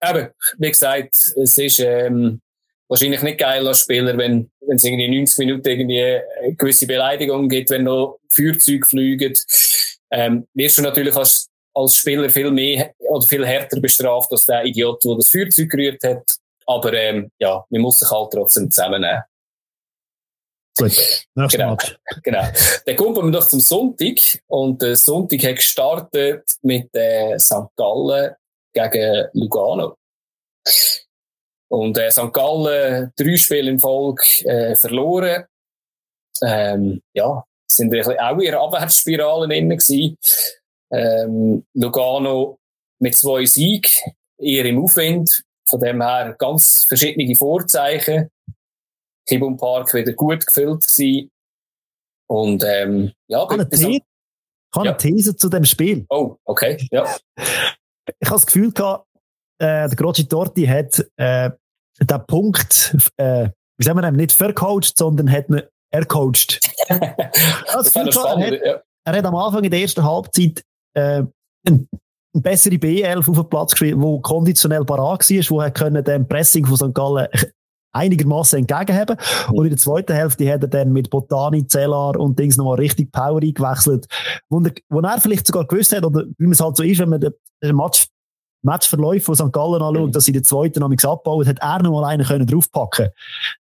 Eben, 0.03 0.29
wie 0.57 0.69
gesagt, 0.69 1.13
es 1.13 1.57
ist 1.57 1.79
ähm, 1.79 2.41
wahrscheinlich 2.89 3.21
nicht 3.21 3.37
geil 3.37 3.65
als 3.65 3.81
Spieler, 3.81 4.17
wenn 4.17 4.49
wenn 4.67 4.77
es 4.77 4.83
irgendwie 4.83 5.19
90 5.19 5.37
Minuten 5.39 5.67
irgendwie 5.67 6.01
eine 6.01 6.55
gewisse 6.55 6.87
Beleidigung 6.87 7.49
gibt, 7.49 7.69
wenn 7.69 7.83
noch 7.83 8.19
Feuerzeuge 8.29 8.85
fliegen. 8.85 9.33
Ähm, 10.11 10.47
wirst 10.53 10.77
du 10.77 10.81
natürlich 10.81 11.15
als 11.15 11.49
als 11.73 11.95
Spieler 11.95 12.29
viel 12.29 12.51
mehr 12.51 12.93
oder 12.99 13.25
viel 13.25 13.45
härter 13.45 13.79
bestraft 13.79 14.31
als 14.31 14.45
der 14.45 14.65
Idiot, 14.65 15.03
der 15.03 15.15
das 15.15 15.29
Feuerzeug 15.29 15.69
gerührt 15.69 16.03
hat. 16.03 16.23
Aber 16.65 16.93
ähm, 16.93 17.29
ja, 17.39 17.63
man 17.69 17.81
muss 17.81 17.99
sich 17.99 18.09
halt 18.09 18.31
trotzdem 18.31 18.69
zusammennehmen. 18.71 19.23
Gut, 20.77 20.87
nächstes 21.35 21.59
genau. 21.59 21.71
Match. 21.71 21.97
Genau. 22.23 22.43
Dann 22.85 22.95
kommen 22.95 23.15
wir 23.15 23.23
noch 23.23 23.47
zum 23.47 23.59
Sonntag. 23.59 24.17
Und 24.47 24.81
der 24.81 24.95
Sonntag 24.95 25.43
hat 25.43 25.55
gestartet 25.57 26.55
mit 26.61 26.89
äh, 26.95 27.37
St. 27.37 27.67
Gallen 27.75 28.33
gegen 28.73 29.27
Lugano. 29.33 29.95
Und 31.69 31.97
äh, 31.97 32.11
St. 32.11 32.33
Gallen 32.33 33.11
drei 33.15 33.37
Spiele 33.37 33.69
in 33.69 33.79
Folge 33.79 34.23
äh, 34.45 34.75
verloren. 34.75 35.45
Ähm, 36.41 37.01
ja, 37.13 37.43
sind 37.69 37.93
auch 37.95 38.37
in 38.37 38.41
ihrer 38.41 38.61
Abwärtsspirale 38.61 39.47
drin 39.47 39.69
gewesen. 39.69 40.17
Ähm, 40.93 41.65
Lugano 41.73 42.59
mit 42.99 43.15
zwei 43.15 43.45
Siegen 43.45 43.91
eher 44.39 44.65
im 44.65 44.83
Aufwind. 44.83 45.43
Von 45.67 45.79
dem 45.79 46.01
her 46.01 46.35
ganz 46.37 46.83
verschiedene 46.83 47.35
Vorzeichen. 47.35 48.29
Kibum 49.27 49.57
Park 49.57 49.93
wieder 49.93 50.13
gut 50.13 50.45
gefüllt 50.45 50.85
gewesen. 50.85 51.31
Und, 52.27 52.63
ähm, 52.65 53.11
ja, 53.27 53.41
habe 53.41 53.53
eine, 53.53 53.69
These, 53.69 53.89
ich 53.91 54.01
habe 54.75 54.89
eine 54.89 54.97
These 54.97 55.35
zu 55.35 55.49
dem 55.49 55.65
Spiel. 55.65 56.05
Oh, 56.09 56.37
okay, 56.45 56.87
ja. 56.91 57.05
ich 57.35 58.27
habe 58.27 58.35
das 58.35 58.45
Gefühl 58.45 58.71
gehabt, 58.71 59.07
äh, 59.59 59.87
der 59.87 59.95
Groci 59.95 60.27
Torti 60.27 60.65
hat, 60.65 61.05
äh, 61.17 61.51
den 61.99 62.25
Punkt, 62.25 62.95
äh, 63.17 63.49
wie 63.77 63.83
sagen 63.83 64.01
wir 64.01 64.11
nicht 64.11 64.31
vercoacht, 64.31 64.97
sondern 64.97 65.31
hat 65.31 65.49
ihn 65.49 65.61
ercoacht. 65.91 66.59
das 66.89 67.93
das 67.93 68.13
spannend, 68.13 68.45
er, 68.45 68.51
hat, 68.51 68.65
ja. 68.65 68.81
er 69.05 69.17
hat 69.17 69.25
am 69.25 69.35
Anfang 69.35 69.63
in 69.63 69.71
der 69.71 69.81
ersten 69.81 70.03
Halbzeit, 70.03 70.63
äh, 70.93 71.23
ein, 71.67 71.87
eine 72.33 72.41
bessere 72.41 72.75
B11 72.75 73.29
auf 73.29 73.35
den 73.35 73.49
Platz 73.49 73.71
gespielt, 73.71 73.95
wo 73.97 74.19
konditionell 74.19 74.85
parat 74.85 75.29
war, 75.29 75.49
wo 75.49 75.61
er 75.61 75.71
können 75.71 76.03
dem 76.03 76.27
Pressing 76.27 76.65
von 76.65 76.77
St. 76.77 76.93
Gallen 76.93 77.27
einigermaßen 77.93 78.59
entgegenhaben. 78.59 79.17
Mhm. 79.49 79.55
Und 79.55 79.65
in 79.65 79.69
der 79.71 79.79
zweiten 79.79 80.13
Hälfte 80.13 80.51
hat 80.51 80.63
er 80.63 80.67
dann 80.67 80.91
mit 80.91 81.09
Botani, 81.09 81.65
Zellar 81.67 82.19
und 82.19 82.37
Dings 82.37 82.57
nochmal 82.57 82.77
richtig 82.77 83.11
Power 83.11 83.41
eingewechselt, 83.41 84.07
wo 84.49 84.59
er, 84.59 84.71
wo 84.89 84.99
er 84.99 85.21
vielleicht 85.21 85.47
sogar 85.47 85.65
gewusst 85.65 85.95
hat, 85.95 86.03
oder 86.03 86.25
wie 86.37 86.45
man 86.45 86.53
es 86.53 86.59
halt 86.59 86.75
so 86.75 86.83
ist, 86.83 86.99
wenn 86.99 87.09
man 87.09 87.21
den, 87.21 87.33
Match 87.75 88.07
Matchverläufe 88.65 89.25
von 89.25 89.35
St. 89.35 89.51
Gallen 89.51 89.81
anschaut, 89.81 90.07
mhm. 90.07 90.11
dass 90.13 90.23
sie 90.23 90.31
den 90.31 90.43
zweiten 90.43 90.79
noch 90.79 90.87
nichts 90.87 91.03
abbauen, 91.03 91.45
hat 91.45 91.59
er 91.59 91.83
noch 91.83 91.91
mal 91.91 92.05
einen 92.05 92.25
können 92.25 92.47
draufpacken. 92.47 93.09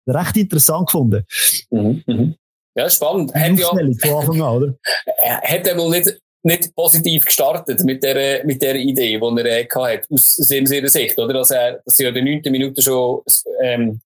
Recht 0.06 0.36
interessant 0.36 0.86
gefunden. 0.86 1.24
Mhm. 1.70 2.02
Mhm. 2.06 2.34
Ja, 2.76 2.88
spannend. 2.88 3.34
Hat 3.34 3.58
ja, 3.58 3.66
von 3.66 3.78
Anfang 3.80 4.42
an, 4.42 4.56
oder? 4.56 4.74
Hat 5.42 5.66
er 5.66 5.76
wohl 5.76 5.90
nicht, 5.90 6.16
nicht 6.42 6.74
positiv 6.74 7.24
gestartet 7.24 7.84
mit 7.84 8.02
der, 8.02 8.44
mit 8.44 8.60
der 8.62 8.74
Idee, 8.76 9.18
die 9.18 9.40
er 9.40 9.46
äh, 9.46 9.68
hatte, 9.68 10.06
aus 10.10 10.36
seiner 10.36 10.88
Sicht, 10.88 11.18
oder? 11.18 11.34
Dass 11.34 11.50
er, 11.50 11.80
dass 11.84 11.96
sie 11.96 12.04
in 12.04 12.14
der 12.14 12.22
neunten 12.22 12.50
Minute 12.50 12.82
schon, 12.82 13.22
ähm, 13.62 14.00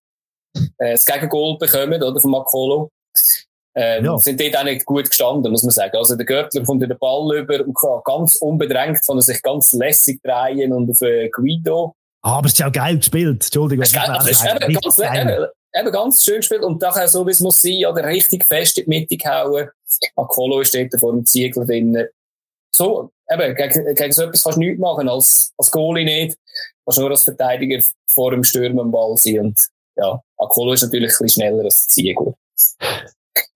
äh, 0.77 0.91
das 0.91 1.05
Gegengol 1.05 1.57
bekommen, 1.57 2.01
oder, 2.01 2.19
von 2.19 2.31
Makolo. 2.31 2.91
Ähm, 3.75 4.05
ja. 4.05 4.17
Sind 4.17 4.41
dort 4.41 4.57
auch 4.57 4.63
nicht 4.63 4.85
gut 4.85 5.07
gestanden, 5.07 5.51
muss 5.51 5.61
man 5.61 5.71
sagen. 5.71 5.95
Also 5.97 6.15
der 6.15 6.25
Görtler 6.25 6.63
kommt 6.63 6.81
den 6.81 6.97
Ball 6.97 7.37
über 7.37 7.63
und 7.63 7.75
kann 7.75 8.01
ganz 8.05 8.37
unbedrängt 8.37 9.05
von 9.05 9.21
sich 9.21 9.41
ganz 9.43 9.73
lässig 9.73 10.19
drehen 10.23 10.73
und 10.73 10.89
auf 10.89 11.01
äh, 11.03 11.29
Guido. 11.29 11.93
Ah, 12.23 12.39
aber 12.39 12.47
es 12.47 12.53
ist 12.53 12.59
ja 12.59 12.67
auch 12.67 12.71
geil 12.71 12.97
gespielt. 12.97 13.43
Entschuldigung. 13.43 13.83
Es 13.83 13.89
ist, 13.89 13.95
geil, 13.95 14.09
also, 14.09 14.29
ist 14.29 14.43
eben, 14.43 14.73
ganz, 14.73 14.99
eben, 14.99 15.47
eben, 15.75 15.91
ganz 15.91 16.23
schön 16.23 16.37
gespielt 16.37 16.63
und 16.63 16.81
daher 16.81 17.07
so, 17.07 17.25
wie 17.27 17.31
es 17.31 17.39
muss 17.39 17.61
sein, 17.61 17.85
oder 17.85 18.03
richtig 18.05 18.43
fest 18.43 18.79
in 18.79 18.85
die 18.85 18.89
Mitte 18.89 19.15
gehauen. 19.15 19.69
Akolo 20.15 20.63
steht 20.63 20.93
da 20.93 20.97
vor 20.97 21.13
dem 21.13 21.23
Ziegel 21.25 21.63
drin. 21.63 22.07
So, 22.75 23.11
eben, 23.29 23.55
gegen, 23.55 23.95
gegen 23.95 24.11
so 24.11 24.23
etwas 24.23 24.43
kannst 24.43 24.57
du 24.57 24.61
nichts 24.61 24.79
machen, 24.79 25.09
als, 25.09 25.53
als 25.57 25.71
Goalie 25.71 26.05
nicht. 26.05 26.33
Du 26.33 26.85
kannst 26.85 26.99
nur 26.99 27.11
als 27.11 27.23
Verteidiger 27.23 27.83
vor 28.09 28.31
dem 28.31 28.43
Stürmer 28.43 28.81
am 28.81 28.91
Ball 28.91 29.17
sein 29.17 29.39
und, 29.39 29.67
ja, 29.95 30.21
Akolo 30.37 30.73
ist 30.73 30.83
natürlich 30.83 31.11
ein 31.11 31.23
bisschen 31.23 31.41
schneller 31.41 31.63
als 31.63 31.87
Ziegel. 31.87 32.35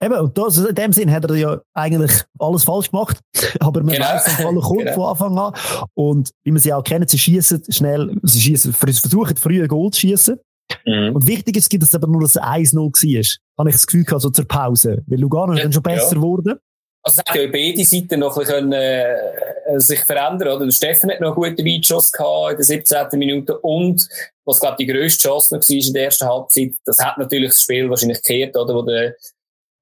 Eben, 0.02 0.16
und 0.16 0.38
das, 0.38 0.58
in 0.58 0.76
dem 0.76 0.94
Sinn 0.94 1.12
hat 1.12 1.26
er 1.26 1.36
ja 1.36 1.62
eigentlich 1.74 2.12
alles 2.40 2.64
falsch 2.64 2.90
gemacht. 2.90 3.20
Aber 3.60 3.84
man 3.84 3.94
genau. 3.94 4.06
weiß, 4.06 4.26
dass 4.26 4.46
alle 4.46 4.60
kommt 4.60 4.80
genau. 4.80 4.94
von 4.94 5.06
Anfang 5.06 5.38
an. 5.38 5.88
Und 5.94 6.32
wie 6.44 6.52
man 6.52 6.60
sie 6.60 6.74
auch 6.74 6.84
kennt, 6.84 7.10
sie 7.10 7.18
schießen 7.18 7.64
schnell, 7.70 8.16
sie 8.24 8.42
schießen, 8.42 8.74
versuchen 8.74 9.38
früher 9.38 9.68
Goal 9.68 9.92
zu 9.92 10.02
schießen. 10.02 10.40
Mhm. 10.86 11.16
Und 11.16 11.28
wichtig 11.28 11.58
ist, 11.58 11.72
dass 11.74 11.90
es 11.90 11.96
aber 11.96 12.08
nur 12.08 12.22
das 12.22 12.38
1-0 12.38 12.76
war. 12.76 13.40
Habe 13.60 13.70
ich 13.70 13.76
das 13.76 13.88
Gefühl 13.88 14.04
gehabt, 14.04 14.22
so 14.22 14.30
zur 14.30 14.48
Pause. 14.48 15.04
Weil 15.06 15.20
Lugano 15.20 15.54
ja, 15.54 15.60
ist 15.60 15.66
dann 15.66 15.74
schon 15.74 15.84
besser 15.84 16.16
geworden. 16.16 16.60
Also, 17.04 17.22
es 17.22 17.30
hat 17.32 17.36
ja 17.36 17.48
beide 17.48 17.84
Seiten 17.84 18.20
noch 18.20 18.38
ein 18.38 18.42
bisschen, 18.42 18.74
äh, 18.74 19.80
sich 19.80 20.02
verändern, 20.02 20.50
oder? 20.50 20.66
Der 20.66 20.72
Steffen 20.72 21.10
hat 21.10 21.20
noch 21.20 21.36
einen 21.36 21.56
guten 21.56 21.66
Weitschuss 21.66 22.12
gehabt 22.12 22.52
in 22.52 22.58
der 22.58 22.66
17. 22.66 23.20
Minute 23.20 23.58
und, 23.60 24.08
was, 24.46 24.60
glaube 24.60 24.76
ich, 24.80 24.86
die 24.86 24.94
grösste 24.94 25.28
Chance 25.28 25.56
noch 25.56 25.62
war 25.62 25.88
in 25.88 25.94
der 25.94 26.04
ersten 26.06 26.28
Halbzeit, 26.28 26.74
das 26.86 27.00
hat 27.00 27.18
natürlich 27.18 27.50
das 27.50 27.62
Spiel 27.62 27.90
wahrscheinlich 27.90 28.22
gekehrt, 28.22 28.56
oder? 28.56 28.76
Wo 28.76 28.82
der, 28.84 29.16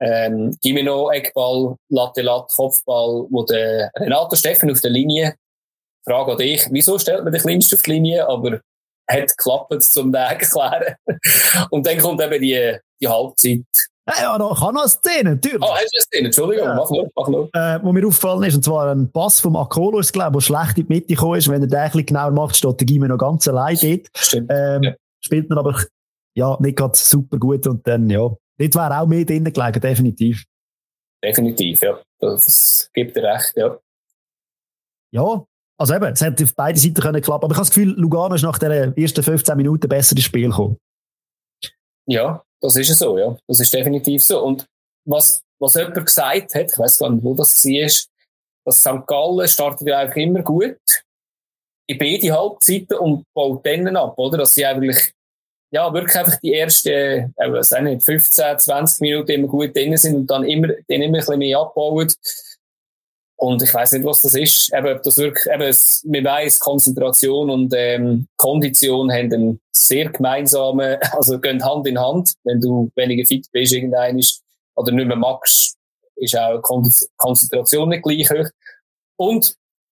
ähm, 0.02 0.58
Gimeno, 0.62 1.12
Eckball, 1.12 1.76
Latte, 1.90 2.22
Latte, 2.22 2.54
Kopfball, 2.56 3.28
wo 3.30 3.44
der 3.44 3.92
Renato 3.98 4.36
Steffen 4.36 4.72
auf 4.72 4.82
der 4.82 4.92
Linie, 4.92 5.36
Frage 6.06 6.32
an 6.32 6.38
dich, 6.38 6.68
wieso 6.72 6.98
stellt 6.98 7.24
man 7.24 7.34
den 7.34 7.42
Kleinsten 7.42 7.76
auf 7.76 7.82
die 7.82 7.92
Linie, 7.92 8.28
aber 8.28 8.62
hat 9.10 9.38
geklappt, 9.38 9.84
zum 9.84 10.12
den 10.12 10.22
erklären. 10.22 10.96
Und 11.72 11.86
dann 11.86 11.98
kommt 11.98 12.22
eben 12.22 12.42
die, 12.42 12.78
die 13.02 13.08
Halbzeit. 13.08 13.66
Ja, 14.22 14.38
noch, 14.38 14.56
ich 14.56 14.62
habe 14.62 14.74
noch 14.74 14.82
eine 14.82 14.90
Szene, 14.90 15.30
natürlich. 15.32 15.62
Ah, 15.62 15.76
eine 15.76 15.88
Szene? 16.02 16.26
Entschuldigung, 16.28 16.68
ja. 16.68 16.76
mach 16.76 16.90
nur, 16.90 17.10
mach 17.16 17.28
nur. 17.28 17.50
Äh, 17.54 17.80
wo 17.84 17.92
mir 17.92 18.08
aufgefallen 18.08 18.44
ist, 18.44 18.56
und 18.56 18.64
zwar 18.64 18.92
ein 18.92 19.12
Pass 19.12 19.40
vom 19.40 19.56
Akolo, 19.56 20.00
ist, 20.00 20.14
glaube 20.14 20.34
der 20.34 20.42
schlecht 20.42 20.78
in 20.78 20.88
die 20.88 20.94
Mitte 20.94 21.08
gekommen 21.08 21.38
ist. 21.38 21.48
Wenn 21.48 21.62
er 21.62 21.68
den 21.68 21.78
ein 21.78 21.92
bisschen 21.92 22.06
genauer 22.08 22.32
macht, 22.32 22.56
steht 22.56 22.80
der 22.80 22.86
Gimeno 22.86 23.18
ganz 23.18 23.48
allein 23.48 23.78
dort. 23.82 24.08
Stimmt. 24.16 24.52
Ähm, 24.54 24.84
ja. 24.84 24.96
Spielt 25.22 25.50
man 25.50 25.58
aber, 25.60 25.84
ja, 26.36 26.58
nicht 26.60 26.78
gerade 26.78 26.98
super 26.98 27.38
gut 27.38 27.68
und 27.68 27.86
dann, 27.88 28.10
ja, 28.10 28.30
Dort 28.60 28.76
wäre 28.76 29.00
auch 29.00 29.08
mehr 29.08 29.24
drin 29.24 29.46
gelegen, 29.46 29.80
definitiv. 29.80 30.44
Definitiv, 31.24 31.82
ja. 31.82 32.02
Das 32.20 32.90
gibt 32.94 33.16
dir 33.16 33.24
recht, 33.24 33.54
ja. 33.56 33.80
Ja, 35.12 35.46
also 35.78 35.96
eben, 35.96 36.12
es 36.12 36.22
hätte 36.22 36.44
auf 36.44 36.54
beide 36.56 36.78
Seiten 36.78 37.02
können 37.02 37.22
klappen. 37.22 37.46
Aber 37.46 37.54
ich 37.54 37.58
habe 37.58 37.68
das 37.68 37.74
Gefühl, 37.74 37.94
Lugano 37.98 38.36
ist 38.36 38.44
nach 38.44 38.60
den 38.60 38.96
ersten 38.98 39.24
15 39.24 39.56
Minuten 39.56 39.88
besser 39.88 40.16
ins 40.16 40.26
Spiel 40.26 40.50
gekommen. 40.50 40.78
Ja, 42.06 42.44
das 42.62 42.76
ist 42.76 42.98
so, 42.98 43.18
ja. 43.18 43.36
Das 43.48 43.60
ist 43.60 43.74
definitiv 43.74 44.24
so. 44.24 44.44
Und 44.44 44.66
was, 45.06 45.42
was 45.60 45.76
jemand 45.76 46.06
gesagt 46.06 46.56
hat, 46.56 46.72
ich 46.72 46.78
weiß 46.78 47.00
gar 47.00 47.10
nicht, 47.10 47.24
wo 47.24 47.34
das 47.34 47.64
war, 47.66 48.10
dass 48.66 48.80
St. 48.80 49.08
Gallen 49.08 49.48
startet 49.48 49.88
ja 49.88 50.00
eigentlich 50.00 50.26
immer 50.26 50.42
gut 50.42 50.78
in 51.88 51.98
beide 51.98 52.32
Halbzeiten 52.32 52.98
und 52.98 53.24
baut 53.34 53.66
dann 53.66 53.96
ab, 53.96 54.14
oder? 54.18 54.38
Dass 54.40 54.54
sie 54.54 54.66
eigentlich 54.66 55.12
ja, 55.72 55.92
wirklich 55.94 56.16
einfach 56.16 56.40
die 56.40 56.54
ersten, 56.54 56.90
äh, 56.90 57.52
was 57.52 57.72
nicht, 57.72 58.04
15, 58.04 58.60
20 58.60 59.02
Minuten 59.02 59.32
immer 59.32 59.48
gut 59.48 59.76
drin 59.76 59.96
sind 59.98 60.16
und 60.16 60.28
dann 60.28 60.44
immer, 60.44 60.68
dann 60.68 61.02
immer 61.02 61.06
ein 61.06 61.12
bisschen 61.14 61.40
mehr 61.40 61.60
abbauen. 61.60 62.12
Und 63.40 63.64
ich 63.64 63.74
weiß 63.74 63.94
nicht, 63.94 64.04
was 64.04 64.22
das 64.22 64.34
ist. 64.36 64.70
Eben, 64.74 64.98
ob 64.98 65.02
das 65.02 65.18
wirklich, 65.18 65.46
eben, 65.54 65.62
es, 65.62 66.04
man 66.06 66.26
weiss, 66.26 66.60
Konzentration 66.60 67.50
und 67.50 67.74
ähm, 67.74 68.28
Kondition 68.36 69.10
haben 69.10 69.34
einen 69.34 69.62
sehr 69.72 70.10
gemeinsamen, 70.10 70.98
also 71.14 71.40
gehen 71.40 71.64
Hand 71.64 71.88
in 71.88 71.98
Hand. 71.98 72.34
Wenn 72.44 72.60
du 72.60 72.92
weniger 72.96 73.26
fit 73.26 73.48
bist, 73.54 73.72
irgendein 73.72 74.20
oder 74.76 74.92
nicht 74.92 75.08
mehr 75.08 75.16
magst, 75.16 75.78
ist 76.18 76.38
auch 76.38 76.62
Konzentration 76.62 77.88
nicht 77.88 78.04
gleich 78.04 78.30
hoch. 78.30 78.50
Und 79.16 79.56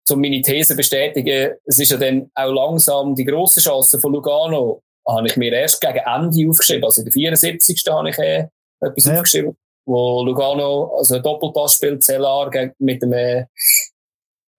um 0.09 0.21
meine 0.21 0.41
These 0.41 0.77
bestätigen, 0.77 1.55
es 1.65 1.81
ist 1.81 1.91
ja 1.91 1.97
dann 1.97 2.31
auch 2.35 2.53
langsam 2.53 3.17
die 3.17 3.25
grosse 3.25 3.61
Chance 3.61 4.01
von 4.01 4.13
Lugano, 4.13 4.83
habe 5.05 5.27
ich 5.27 5.37
mir 5.37 5.53
erst 5.53 5.81
gegen 5.81 5.99
Ende 5.99 6.49
aufgeschrieben. 6.49 6.85
Also 6.85 7.01
in 7.01 7.07
der 7.07 7.13
74. 7.13 7.83
habe 7.89 8.11
ich 8.11 8.19
äh, 8.19 8.47
etwas 8.81 9.05
ja. 9.05 9.15
aufgeschrieben, 9.15 9.57
wo 9.85 10.23
Lugano, 10.23 10.97
also 10.97 11.17
ein 11.17 11.23
Doppelpass 11.23 11.75
spielt, 11.75 12.03
Cellar 12.03 12.51
mit 12.79 13.03
dem 13.03 13.13
äh, 13.13 13.47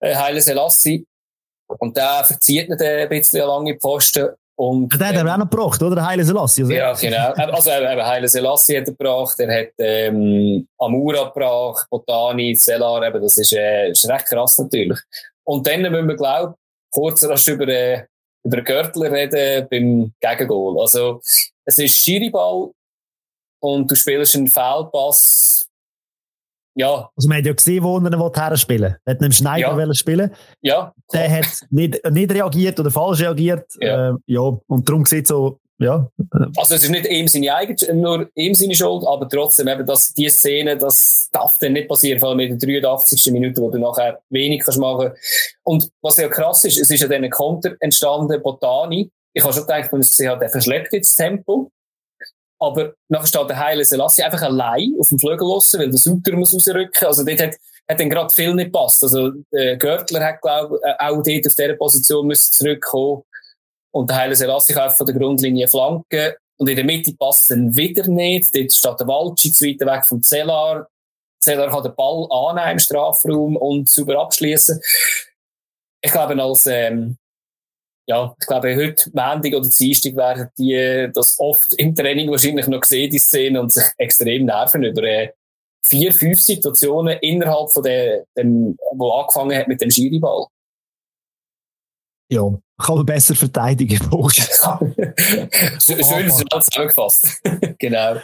äh 0.00 0.14
Heile 0.14 0.40
Selassie. 0.40 1.06
Und 1.66 1.96
der 1.96 2.24
verzieht 2.24 2.68
nicht 2.68 2.82
ein 2.82 3.08
bisschen 3.08 3.40
eine 3.40 3.48
lange 3.48 3.74
Posten. 3.76 4.28
Und, 4.56 4.92
ja, 4.92 4.98
der 4.98 5.08
hat 5.08 5.14
er 5.16 5.20
ähm, 5.22 5.28
auch 5.28 5.36
noch 5.38 5.50
gebracht, 5.50 5.82
oder? 5.82 5.96
Der 5.96 6.06
Heile 6.06 6.24
Selassie. 6.24 6.62
Also. 6.62 6.72
Ja, 6.72 6.92
genau. 6.92 7.32
Also, 7.54 7.70
eben, 7.70 8.06
Heile 8.06 8.28
Selassie 8.28 8.76
hat 8.76 8.86
er 8.86 8.92
gebracht, 8.92 9.40
er 9.40 9.60
hat 9.60 9.72
ähm, 9.78 10.68
Amura 10.78 11.24
gebracht, 11.24 11.86
Botani, 11.90 12.54
Cellar, 12.54 13.02
eben, 13.08 13.20
das 13.20 13.38
ist, 13.38 13.52
äh, 13.52 13.90
ist 13.90 14.08
recht 14.08 14.26
krass 14.26 14.58
natürlich. 14.58 14.98
Und 15.42 15.66
dann 15.66 15.82
müssen 15.82 16.08
wir 16.08 16.16
glauben, 16.16 16.54
kurz 16.92 17.24
rasch 17.24 17.48
über 17.48 17.66
äh, 17.66 18.04
über 18.44 18.62
Görtler 18.62 19.10
reden 19.10 19.66
beim 19.70 20.12
Gegengol. 20.20 20.80
Also, 20.80 21.20
es 21.64 21.78
ist 21.78 21.96
Schiriball 21.96 22.70
und 23.64 23.90
du 23.90 23.94
spielst 23.94 24.36
einen 24.36 24.48
Fehlpass. 24.48 25.68
Ja. 26.76 27.08
Also, 27.16 27.28
man 27.28 27.38
hat 27.38 27.46
ja 27.46 27.52
gesehen, 27.52 27.82
wo 27.84 27.98
er 27.98 28.48
her 28.48 28.56
spielen 28.56 28.96
Er 29.04 29.14
hat 29.14 29.22
einen 29.22 29.32
Schneider 29.32 29.78
ja. 29.78 29.94
spielen 29.94 30.30
Ja. 30.60 30.92
Der 31.12 31.30
hat 31.30 31.46
nicht, 31.70 32.00
nicht 32.10 32.32
reagiert 32.32 32.78
oder 32.80 32.90
falsch 32.90 33.20
reagiert. 33.20 33.66
Ja. 33.80 34.10
Äh, 34.10 34.14
ja. 34.26 34.40
Und 34.40 34.88
darum 34.88 35.06
sieht 35.06 35.28
so 35.28 35.60
ja. 35.78 36.08
Also 36.56 36.76
es 36.76 36.84
ist 36.84 36.90
nicht 36.90 37.06
ihm 37.06 37.26
seine 37.26 37.52
eigene, 37.54 37.94
nur 37.94 38.30
ihm 38.36 38.54
seine 38.54 38.74
Schuld, 38.76 39.04
aber 39.06 39.28
trotzdem 39.28 39.66
eben, 39.66 39.84
dass 39.84 40.14
die 40.14 40.28
Szene, 40.28 40.76
das 40.76 41.28
darf 41.32 41.58
dann 41.58 41.72
nicht 41.72 41.88
passieren, 41.88 42.20
vor 42.20 42.30
allem 42.30 42.40
in 42.40 42.58
der 42.58 42.80
83. 42.80 43.32
Minute, 43.32 43.60
wo 43.60 43.70
du 43.70 43.78
nachher 43.78 44.20
wenig 44.30 44.62
kannst 44.62 44.78
machen. 44.78 45.10
Und 45.64 45.90
was 46.00 46.16
ja 46.16 46.28
krass 46.28 46.64
ist, 46.64 46.78
es 46.78 46.90
ist 46.90 47.00
ja 47.00 47.08
dann 47.08 47.24
ein 47.24 47.30
Konter 47.30 47.74
entstanden, 47.80 48.40
Botani. 48.40 49.10
Ich 49.32 49.42
habe 49.42 49.52
schon 49.52 49.66
gedacht, 49.66 49.92
wenn 49.92 50.00
ich 50.00 50.06
gesehen 50.06 50.30
habe, 50.30 50.40
der 50.40 50.48
verschleppt 50.48 50.92
jetzt 50.92 51.18
das 51.18 51.26
Tempo. 51.26 51.72
Aber 52.58 52.94
nachher 53.08 53.26
steht 53.26 53.48
der 53.50 53.58
Heile 53.58 53.84
Selassie 53.84 54.22
einfach 54.22 54.42
allein 54.42 54.94
auf 54.98 55.08
dem 55.08 55.18
Flügel 55.18 55.48
lassen, 55.48 55.80
weil 55.80 55.90
der 55.90 55.98
Suter 55.98 56.32
muss 56.32 56.54
rausrücken. 56.54 57.06
Also 57.06 57.24
dort 57.24 57.40
hat, 57.40 57.56
hat 57.88 58.00
dann 58.00 58.10
gerade 58.10 58.32
viel 58.32 58.54
nicht 58.54 58.66
gepasst. 58.66 59.02
Also, 59.02 59.32
der 59.52 59.76
Görtler 59.76 60.24
hat, 60.24 60.40
glaube 60.40 60.78
ich, 60.82 61.00
auch 61.00 61.22
dort 61.22 61.46
auf 61.46 61.54
dieser 61.54 61.74
Position 61.74 62.26
müssen 62.26 62.52
zurückkommen 62.52 63.22
und 63.92 64.10
der 64.10 64.16
Heile 64.16 64.36
Selassie 64.36 64.74
kauft 64.74 64.98
von 64.98 65.06
der 65.06 65.14
Grundlinie 65.14 65.68
Flanke 65.68 66.36
und 66.56 66.68
in 66.68 66.76
der 66.76 66.84
Mitte 66.84 67.14
passt 67.16 67.50
dann 67.50 67.76
wieder 67.76 68.06
nicht. 68.08 68.54
Dort 68.54 68.72
steht 68.72 69.00
der 69.00 69.08
Waldschitz 69.08 69.62
weiter 69.62 69.86
weg 69.86 70.04
vom 70.04 70.22
Zellar. 70.22 70.88
Zellar 71.40 71.70
kann 71.70 71.82
den 71.82 71.94
Ball 71.94 72.26
annehmen 72.30 72.72
im 72.72 72.78
Strafraum 72.78 73.56
und 73.56 73.90
sauber 73.90 74.20
abschließen. 74.20 74.80
Ich 76.00 76.12
glaube, 76.12 76.40
als, 76.42 76.66
ähm, 76.66 77.18
ja, 78.06 78.34
ich 78.38 78.46
glaube, 78.46 78.76
heute, 78.76 79.10
Montag 79.12 79.54
oder 79.54 79.68
Dienstag 79.68 80.14
werden 80.14 80.48
die 80.58 81.10
das 81.12 81.36
oft 81.38 81.72
im 81.74 81.94
Training 81.94 82.30
wahrscheinlich 82.30 82.66
noch 82.66 82.80
gesehen, 82.80 83.10
die 83.10 83.18
Szene, 83.18 83.60
und 83.60 83.72
sich 83.72 83.84
extrem 83.96 84.44
nerven 84.44 84.84
über 84.84 85.02
äh, 85.02 85.30
vier, 85.84 86.12
fünf 86.12 86.40
Situationen 86.40 87.18
innerhalb 87.20 87.72
von 87.72 87.82
der, 87.82 88.24
dem, 88.36 88.76
wo 88.92 89.10
angefangen 89.12 89.56
hat 89.56 89.68
mit 89.68 89.80
dem 89.80 89.90
Schiriball. 89.90 90.46
Ja, 92.30 92.42
kann 92.78 92.96
man 92.96 93.06
besser 93.06 93.34
verteidigen. 93.34 93.98
Schön 95.78 96.02
zusammengefasst. 96.02 97.40
genau. 97.78 98.16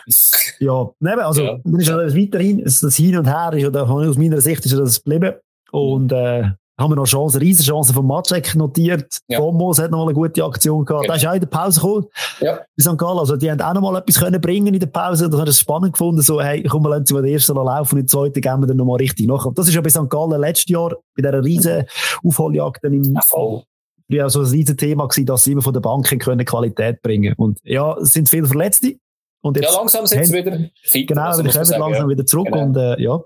Ja, 0.59 0.91
neben, 0.99 1.21
also, 1.21 1.45
ja. 1.45 1.59
dann 1.63 1.81
ist 1.81 1.89
ja 1.89 1.97
weiterhin, 1.97 2.65
das 2.65 2.97
Hin 2.97 3.17
und 3.17 3.27
Her 3.27 3.53
ist 3.55 3.63
ja, 3.63 3.83
aus 3.83 4.19
meiner 4.19 4.41
Sicht 4.41 4.65
ist 4.65 4.73
ja 4.73 4.79
das 4.79 5.03
geblieben. 5.03 5.35
Und, 5.71 6.13
äh, 6.13 6.51
haben 6.81 6.91
wir 6.91 6.97
noch 6.97 7.07
Chance, 7.07 7.41
riesen 7.41 7.65
Chance 7.65 7.93
von 7.93 8.07
Matschek 8.07 8.55
notiert. 8.55 9.19
Ja. 9.29 9.39
Bomos 9.39 9.79
hat 9.79 9.91
noch 9.91 9.99
mal 9.99 10.05
eine 10.05 10.15
gute 10.15 10.45
Aktion 10.45 10.85
gehabt. 10.85 11.03
Genau. 11.03 11.13
Da 11.13 11.19
ist 11.19 11.27
auch 11.27 11.35
in 11.35 11.41
der 11.41 11.47
Pause 11.47 11.81
gekommen. 11.81 12.07
Ja. 12.41 12.57
Bei 12.57 12.83
St. 12.83 12.99
Gallen. 12.99 13.19
Also, 13.19 13.37
die 13.37 13.51
haben 13.51 13.61
auch 13.61 13.75
noch 13.75 13.83
mal 13.83 13.99
etwas 13.99 14.19
können 14.19 14.41
bringen 14.41 14.73
in 14.73 14.81
der 14.81 14.87
Pause. 14.87 15.29
Das 15.29 15.41
hat 15.41 15.49
es 15.49 15.61
spannend 15.61 15.93
gefunden. 15.93 16.23
So, 16.23 16.41
hey, 16.41 16.63
komm, 16.63 16.83
wir 16.83 16.91
lassen 16.91 17.07
sie 17.07 17.15
mal 17.15 17.23
den 17.23 17.33
ersten 17.33 17.55
laufen 17.55 17.97
und 17.97 18.03
der 18.03 18.07
zweiten 18.07 18.41
gehen 18.41 18.61
wir 18.61 18.67
dann 18.67 18.77
noch 18.77 18.87
mal 18.87 18.97
richtig 18.97 19.27
nach. 19.27 19.47
Das 19.55 19.69
ist 19.69 19.75
ja 19.75 19.81
bei 19.81 19.91
St. 19.91 20.09
Gallen 20.09 20.41
letztes 20.41 20.71
Jahr 20.71 20.91
bei 21.15 21.23
dieser 21.23 21.45
riesen 21.45 21.85
Aufholjagd 22.25 22.83
im, 22.85 23.03
ja, 23.05 23.21
voll 23.23 23.63
ja 24.09 24.29
so 24.29 24.41
ein 24.41 24.47
riesen 24.47 24.77
Thema 24.77 25.07
gewesen, 25.07 25.27
dass 25.27 25.45
sie 25.45 25.53
immer 25.53 25.63
von 25.63 25.73
der 25.73 25.81
Bank 25.81 26.07
können 26.19 26.45
Qualität 26.45 27.01
bringen. 27.03 27.35
Und 27.37 27.59
ja, 27.63 27.97
es 27.99 28.13
sind 28.13 28.29
viele 28.29 28.47
Verletzte. 28.47 28.97
Und 29.43 29.57
jetzt 29.57 29.73
ja, 29.73 29.79
langsam 29.79 30.07
sind 30.07 30.27
sie 30.27 30.35
wieder 30.35 30.59
fit. 30.83 31.09
Genau, 31.09 31.23
also 31.23 31.45
wir 31.45 31.51
kommen 31.51 31.71
langsam 31.71 32.05
ja. 32.05 32.09
wieder 32.09 32.27
zurück 32.27 32.49
genau. 32.53 32.65
und 32.65 32.77
äh, 32.77 33.01
ja, 33.01 33.21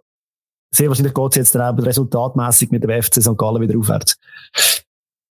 sehr 0.75 0.89
wahrscheinlich 0.89 1.15
geht 1.15 1.31
es 1.31 1.37
jetzt 1.37 1.55
dann 1.55 1.79
auch 1.79 1.85
resultatmäßig 1.85 2.71
mit 2.71 2.83
dem 2.83 3.03
FC 3.03 3.23
St. 3.23 3.37
Gallen 3.39 3.61
wieder 3.61 3.79
aufwärts. 3.79 4.19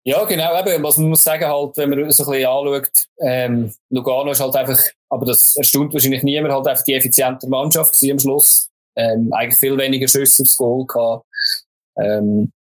Ja, 0.04 0.24
genau, 0.24 0.58
eben, 0.58 0.84
was 0.84 0.98
man 0.98 1.10
muss 1.10 1.24
sagen, 1.24 1.46
halt, 1.46 1.76
wenn 1.76 1.90
man 1.90 2.12
so 2.12 2.24
ein 2.24 2.30
bisschen 2.30 2.48
anschaut, 2.48 3.08
ähm, 3.20 3.74
Lugano 3.90 4.32
ist 4.32 4.40
halt 4.40 4.56
einfach, 4.56 4.80
aber 5.10 5.26
das 5.26 5.58
erstaunt 5.58 5.94
wahrscheinlich 5.94 6.24
niemand, 6.24 6.54
halt 6.54 6.66
einfach 6.66 6.84
die 6.84 6.94
effiziente 6.94 7.48
Mannschaft 7.48 7.94
gewesen 7.94 8.14
am 8.14 8.20
Schluss. 8.20 8.70
Ähm, 8.96 9.32
eigentlich 9.34 9.60
viel 9.60 9.78
weniger 9.78 10.08
Schüsse 10.08 10.44
aufs 10.44 10.58
Goal 10.58 10.86
gehabt. 10.88 11.26
Ähm, 11.98 12.52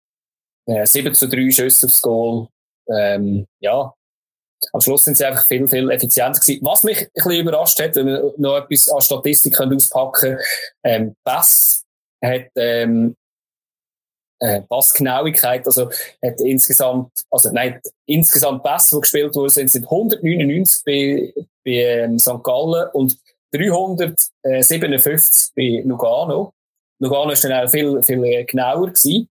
äh, 0.67 0.85
7 0.85 1.13
zu 1.13 1.27
3 1.29 1.49
Schüsse 1.49 1.85
aufs 1.85 2.01
Goal. 2.01 2.47
Ähm, 2.89 3.45
ja, 3.61 3.93
am 4.73 4.81
Schluss 4.81 5.05
sind 5.05 5.17
sie 5.17 5.25
einfach 5.25 5.45
viel, 5.45 5.67
viel 5.67 5.89
effizienter 5.89 6.39
gewesen. 6.39 6.65
Was 6.65 6.83
mich 6.83 6.99
ein 6.99 7.07
bisschen 7.13 7.31
überrascht 7.31 7.81
hat, 7.81 7.95
wenn 7.95 8.07
wir 8.07 8.33
noch 8.37 8.57
etwas 8.57 8.89
an 8.89 9.01
Statistik 9.01 9.59
auspacken 9.59 10.11
können, 10.11 10.39
ähm, 10.83 11.15
Pass 11.23 11.86
hat, 12.23 12.51
ähm, 12.55 13.15
äh, 14.39 14.61
Passgenauigkeit, 14.61 15.65
also 15.65 15.89
hat 16.23 16.39
insgesamt, 16.41 17.11
also 17.31 17.49
nein, 17.51 17.81
insgesamt 18.05 18.61
Pässe, 18.63 18.97
die 18.97 19.01
gespielt 19.01 19.35
wurden, 19.35 19.49
sind, 19.49 19.69
sind 19.69 19.85
199 19.85 20.83
bei, 20.85 21.33
bei 21.65 21.71
ähm, 21.71 22.19
St. 22.19 22.43
Gallen 22.43 22.87
und 22.93 23.17
357 23.51 25.53
bei 25.55 25.81
Lugano. 25.85 26.53
Lugano 26.99 27.31
ist 27.31 27.43
dann 27.43 27.53
auch 27.53 27.69
viel, 27.69 28.01
viel 28.03 28.45
genauer 28.45 28.87
gewesen. 28.87 29.27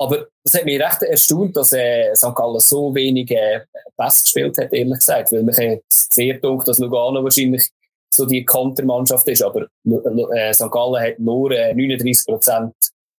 Aber 0.00 0.26
das 0.42 0.54
hat 0.54 0.64
mich 0.64 0.80
recht 0.80 1.02
erstaunt, 1.02 1.56
dass 1.56 1.72
äh, 1.72 2.12
St. 2.14 2.34
Gallen 2.34 2.60
so 2.60 2.94
wenig 2.94 3.30
äh, 3.30 3.60
Pass 3.96 4.24
gespielt 4.24 4.58
hat, 4.58 4.72
ehrlich 4.72 4.98
gesagt. 4.98 5.30
Weil 5.32 5.44
mich 5.44 5.56
hat 5.56 5.82
sehr 5.92 6.34
gedacht, 6.34 6.66
dass 6.66 6.78
Lugano 6.78 7.22
wahrscheinlich 7.22 7.68
so 8.14 8.26
die 8.26 8.44
Kontermannschaft 8.44 9.28
ist. 9.28 9.42
Aber 9.42 9.66
äh, 9.84 10.52
St. 10.52 10.70
Gallen 10.70 11.02
hat 11.02 11.18
nur 11.18 11.50
äh, 11.50 11.72
39% 11.72 12.72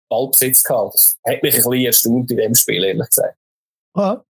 Ballbesitz 0.08 0.62
gehabt. 0.62 0.94
Das 0.94 1.18
hat 1.26 1.42
mich 1.42 1.54
ein 1.54 1.62
bisschen 1.62 1.84
erstaunt 1.84 2.30
in 2.30 2.36
dem 2.36 2.54
Spiel, 2.54 2.84
ehrlich 2.84 3.08
gesagt. 3.08 3.36
Aha. 3.94 4.24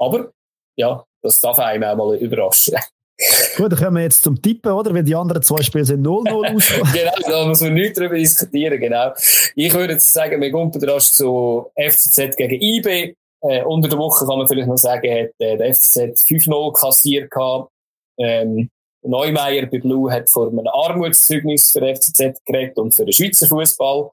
Aber, 0.00 0.32
ja, 0.76 1.04
das 1.22 1.40
darf 1.40 1.58
einem 1.58 1.84
auch 1.84 1.96
mal 1.96 2.16
überraschen. 2.16 2.76
Gut, 3.56 3.70
dann 3.72 3.78
kommen 3.78 3.96
wir 3.96 4.02
jetzt 4.02 4.22
zum 4.22 4.40
Tippen, 4.40 4.72
oder? 4.72 4.92
Weil 4.92 5.04
die 5.04 5.14
anderen 5.14 5.42
zwei 5.42 5.62
Spiele 5.62 5.84
sind 5.84 6.04
0-0 6.04 6.28
ausgegangen. 6.56 6.92
genau, 6.92 7.12
da 7.28 7.46
muss 7.46 7.60
man 7.60 7.74
nicht 7.74 7.96
drüber 7.96 8.16
diskutieren, 8.16 8.80
genau. 8.80 9.12
Ich 9.54 9.72
würde 9.72 9.94
jetzt 9.94 10.12
sagen, 10.12 10.40
wir 10.40 10.50
kommen 10.50 10.72
rasch 10.84 11.12
zu 11.12 11.70
FCZ 11.76 12.36
gegen 12.36 12.60
IB. 12.60 13.14
Äh, 13.44 13.64
unter 13.64 13.88
der 13.88 13.98
Woche 13.98 14.24
kann 14.24 14.38
man 14.38 14.48
vielleicht 14.48 14.68
noch 14.68 14.76
sagen, 14.76 15.10
hat 15.10 15.30
äh, 15.38 15.56
der 15.56 15.74
FCZ 15.74 16.24
5-0 16.24 16.72
kassiert 16.72 17.30
gehabt. 17.30 17.70
Ähm, 18.18 18.70
Neumeier 19.02 19.66
bei 19.66 19.78
Blue 19.78 20.12
hat 20.12 20.30
vor 20.30 20.48
einem 20.48 20.66
Armutszeugnis 20.66 21.72
für 21.72 21.80
FCZ 21.80 22.44
geredet 22.44 22.78
und 22.78 22.94
für 22.94 23.04
den 23.04 23.12
Schweizer 23.12 23.46
Fußball. 23.46 24.10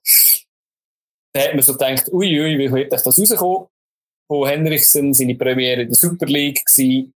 Da 1.34 1.42
hat 1.42 1.54
man 1.54 1.62
so 1.62 1.74
gedacht, 1.74 2.12
uiui, 2.12 2.58
wie 2.58 2.72
wird 2.72 2.92
das 2.92 3.06
rauskommen? 3.06 3.68
Wo 4.28 4.48
Henrichsen 4.48 5.14
seine 5.14 5.36
Premiere 5.36 5.82
in 5.84 5.90
der 5.90 5.96
Super 5.96 6.26
League 6.26 6.64
gewesen, 6.66 7.14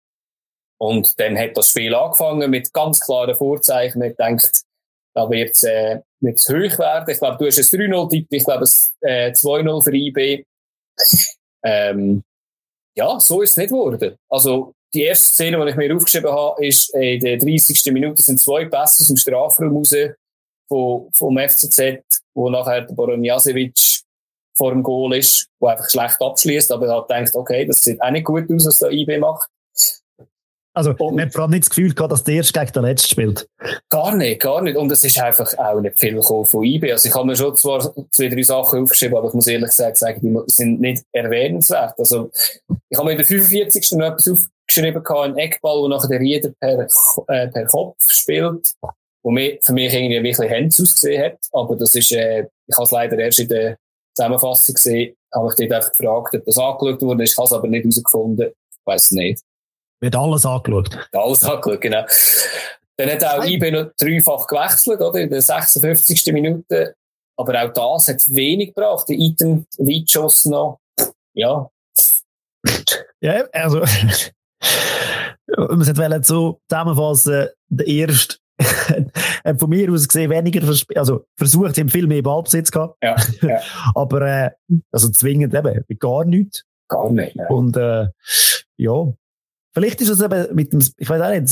und 0.82 1.20
dann 1.20 1.38
hat 1.38 1.58
das 1.58 1.70
Spiel 1.70 1.94
angefangen 1.94 2.50
mit 2.50 2.74
ganz 2.74 3.02
klaren 3.02 3.36
Vorzeichen. 3.36 4.02
Ich 4.02 4.16
denkt, 4.16 4.64
da 5.14 5.30
wird 5.30 5.52
es 5.52 5.64
äh, 5.64 6.00
hoch 6.24 6.80
werden. 6.80 7.10
Ich 7.10 7.20
glaube, 7.20 7.38
du 7.38 7.46
hast 7.46 7.58
ein 7.58 7.80
3-0 7.80 8.10
tippt, 8.10 8.34
ich 8.34 8.46
glaube, 8.46 8.64
es 8.64 8.94
äh, 9.02 9.32
2-0 9.32 9.84
für 9.84 9.94
IB. 9.94 10.46
ähm, 11.64 12.24
ja, 12.96 13.20
so 13.20 13.42
ist 13.42 13.52
es 13.52 13.58
nicht 13.58 13.70
geworden. 13.70 14.16
Also, 14.30 14.74
die 14.94 15.04
erste 15.04 15.34
Szene, 15.34 15.64
die 15.64 15.72
ich 15.72 15.76
mir 15.76 15.96
aufgeschrieben 15.96 16.32
habe, 16.32 16.66
ist, 16.66 16.94
äh, 16.96 17.16
in 17.16 17.20
der 17.20 17.38
30. 17.38 17.92
Minute 17.94 18.22
sind 18.22 18.40
zwei 18.40 18.66
Pässe 18.66 19.04
aus 19.04 19.08
dem 19.08 19.18
Strafraum 19.18 19.76
raus 19.76 19.96
vom, 20.68 21.10
vom 21.14 21.38
FCZ, 21.38 22.22
wo 22.34 22.50
nachher 22.50 22.82
der 22.82 22.94
Boronjasevic 22.94 24.02
vor 24.56 24.72
dem 24.72 24.84
Goal 24.84 25.16
ist, 25.16 25.48
wo 25.60 25.68
einfach 25.68 25.90
schlecht 25.90 26.22
abschließt, 26.22 26.72
aber 26.72 26.88
er 26.88 26.98
hat 26.98 27.08
gedacht, 27.08 27.36
okay, 27.36 27.66
das 27.66 27.84
sieht 27.84 28.02
auch 28.02 28.12
nicht 28.12 28.26
gut 28.26 28.52
aus, 28.52 28.66
was 28.66 28.80
der 28.80 28.92
IB 28.92 29.18
macht. 29.18 29.50
Also, 30.80 30.96
und, 30.98 31.16
man 31.16 31.26
hat 31.26 31.34
vor 31.34 31.42
allem 31.42 31.52
nicht 31.52 31.64
das 31.64 31.70
Gefühl 31.72 31.94
gehabt, 31.94 32.14
dass 32.14 32.24
der 32.24 32.36
Erste 32.36 32.58
gegen 32.58 32.72
den 32.72 32.84
Letzten 32.84 33.10
spielt. 33.10 33.50
Gar 33.90 34.16
nicht, 34.16 34.42
gar 34.42 34.62
nicht. 34.62 34.78
Und 34.78 34.90
es 34.94 35.04
ist 35.04 35.20
einfach 35.20 35.54
auch 35.58 35.82
nicht 35.82 36.00
viel 36.00 36.22
von 36.22 36.64
IB. 36.64 36.90
Also, 36.90 37.10
ich 37.10 37.14
habe 37.14 37.28
mir 37.28 37.36
schon 37.36 37.54
zwar 37.58 37.82
zwei, 38.12 38.30
drei 38.30 38.44
Sachen 38.44 38.84
aufgeschrieben, 38.84 39.18
aber 39.18 39.28
ich 39.28 39.34
muss 39.34 39.48
ehrlich 39.48 39.72
gesagt 39.72 39.98
sagen, 39.98 40.22
die 40.22 40.52
sind 40.54 40.80
nicht 40.80 41.04
erwähnenswert. 41.12 42.00
Also, 42.00 42.32
ich 42.90 42.98
habe 42.98 43.08
mir 43.08 43.12
in 43.12 43.18
der 43.18 43.28
45. 43.28 43.92
noch 43.98 44.08
etwas 44.08 44.30
aufgeschrieben 44.30 45.04
gehabt, 45.04 45.26
einen 45.26 45.38
Eckball, 45.38 45.82
wo 45.82 45.88
nachher 45.90 46.08
der 46.08 46.22
Rieder 46.22 46.52
per, 46.62 46.88
äh, 47.28 47.48
per 47.50 47.66
Kopf 47.66 48.10
spielt, 48.10 48.72
wo 49.22 49.32
mir, 49.32 49.58
für 49.62 49.74
mich 49.74 49.94
irgendwie 49.94 50.24
wirklich 50.24 50.50
Händs 50.50 50.80
ausgesehen 50.80 51.26
hat. 51.26 51.40
Aber 51.52 51.76
das 51.76 51.94
ist, 51.94 52.14
äh, 52.14 52.48
ich 52.68 52.76
habe 52.78 52.86
es 52.86 52.92
leider 52.92 53.20
erst 53.20 53.40
in 53.40 53.50
der 53.50 53.78
Zusammenfassung 54.16 54.76
gesehen, 54.76 55.14
habe 55.34 55.50
ich 55.50 55.56
dort 55.56 55.74
einfach 55.74 55.92
gefragt, 55.92 56.36
ob 56.36 56.46
das 56.46 56.58
angeschaut 56.58 57.02
wurde. 57.02 57.24
Ich 57.26 57.36
habe 57.36 57.46
es 57.46 57.54
aber 57.54 57.68
nicht 57.68 57.84
herausgefunden. 57.84 58.48
Ich 58.48 58.86
weiß 58.86 59.12
nicht. 59.12 59.42
Wird 60.02 60.16
alles 60.16 60.46
angeschaut. 60.46 61.10
Alles 61.12 61.44
angeschaut, 61.44 61.82
genau. 61.82 62.06
Dann 62.98 63.10
hat 63.10 63.24
auch 63.24 63.46
IB 63.46 63.72
noch 63.72 63.92
dreifach 63.98 64.48
gewechselt, 64.48 65.02
oder? 65.02 65.20
In 65.20 65.30
der 65.30 65.42
56. 65.42 66.34
Minute. 66.34 66.96
Aber 67.38 67.64
auch 67.64 67.74
das 67.74 68.10
hat 68.10 68.36
wenig 68.36 68.74
gebracht. 68.76 69.08
Der 69.08 69.18
Ethan 69.18 69.66
Weitschuss 69.78 70.46
noch. 70.46 70.80
Ja. 71.34 71.70
Ja, 73.22 73.44
also. 73.52 73.84
man 75.58 75.84
sollte 75.84 76.24
so 76.24 76.62
zusammenfassen, 76.70 77.50
der 77.68 77.88
erste 77.88 78.38
hat 79.44 79.60
von 79.60 79.70
mir 79.70 79.92
aus 79.92 80.08
gesehen 80.08 80.30
weniger, 80.30 80.62
also 80.96 81.26
versucht, 81.38 81.76
sie 81.76 81.82
haben 81.82 81.90
viel 81.90 82.08
mehr 82.08 82.22
Ballbesitz 82.22 82.72
gehabt. 82.72 82.98
Ja, 83.04 83.16
ja. 83.42 83.60
Aber, 83.96 84.22
äh, 84.22 84.52
also 84.92 85.10
zwingend 85.10 85.54
eben, 85.54 85.84
gar 86.00 86.26
nichts. 86.26 86.66
Gar 86.88 87.12
nicht. 87.12 87.36
Ja. 87.36 87.48
Und, 87.48 87.78
äh, 87.78 88.08
ja, 88.78 89.14
Vielleicht 89.80 90.02
ist 90.02 90.10
es 90.10 90.20
eben 90.22 90.56
mit 90.56 90.74
dem, 90.74 90.82
ich 90.98 91.10
weiß 91.10 91.22
auch 91.22 91.30
nicht, 91.30 91.44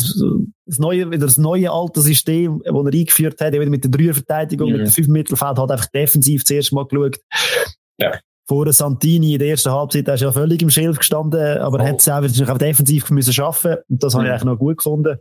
das 0.65 0.79
neue, 0.79 1.09
wieder 1.09 1.25
das 1.25 1.37
neue 1.37 1.71
alte 1.71 2.01
System, 2.01 2.61
das 2.61 2.73
er 2.73 2.93
eingeführt 2.93 3.39
hat, 3.39 3.53
eben 3.53 3.69
mit 3.69 3.85
der 3.85 3.91
Dreierverteidigung, 3.91 4.67
mhm. 4.69 4.77
mit 4.77 4.87
dem 4.87 4.91
fünf 4.91 5.07
Mittelfeld, 5.07 5.57
hat 5.57 5.71
einfach 5.71 5.85
defensiv 5.85 6.43
zuerst 6.43 6.73
mal 6.73 6.85
geschaut. 6.85 7.21
Ja. 7.97 8.19
Vor 8.45 8.71
Santini 8.73 9.33
in 9.33 9.39
der 9.39 9.47
ersten 9.47 9.71
Halbzeit, 9.71 10.07
der 10.07 10.15
ist 10.15 10.21
ja 10.21 10.31
völlig 10.33 10.61
im 10.61 10.69
Schilf 10.69 10.97
gestanden, 10.97 11.57
aber 11.59 11.79
oh. 11.79 11.87
hat 11.87 12.01
es 12.01 12.09
auch, 12.09 12.49
auch 12.49 12.57
defensiv 12.57 13.09
müssen 13.11 13.31
schaffen 13.31 13.77
und 13.87 14.03
das 14.03 14.13
mhm. 14.13 14.17
habe 14.17 14.27
ich 14.27 14.31
eigentlich 14.33 14.43
noch 14.43 14.57
gut 14.57 14.77
gefunden. 14.77 15.19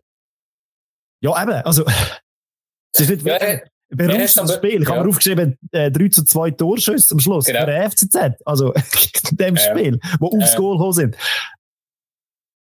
Ja, 1.21 1.41
eben, 1.41 1.63
also, 1.65 1.85
es 2.93 3.01
ist 3.03 3.11
nicht 3.11 3.25
ja, 3.25 3.35
wirklich, 3.35 3.51
äh, 3.51 3.69
Beruftes 3.89 4.53
Spiel. 4.53 4.83
Ich 4.83 4.89
ja. 4.89 4.95
habe 4.97 5.05
mir 5.05 5.11
aufgeschrieben, 5.11 5.57
äh, 5.71 5.93
3 5.93 6.09
zu 6.09 6.25
2 6.25 6.51
Torschüsse 6.51 7.15
am 7.15 7.21
Schluss 7.21 7.45
genau. 7.45 7.61
für 7.61 7.67
den 7.67 7.89
FCZ. 7.89 8.17
Also, 8.45 8.73
in 9.31 9.37
dem 9.37 9.55
ja. 9.55 9.63
Spiel, 9.63 10.01
wo 10.19 10.27
aufs 10.37 10.55
äh. 10.55 10.57
Goal 10.57 10.77
gekommen 10.77 10.93
sind. 10.93 11.17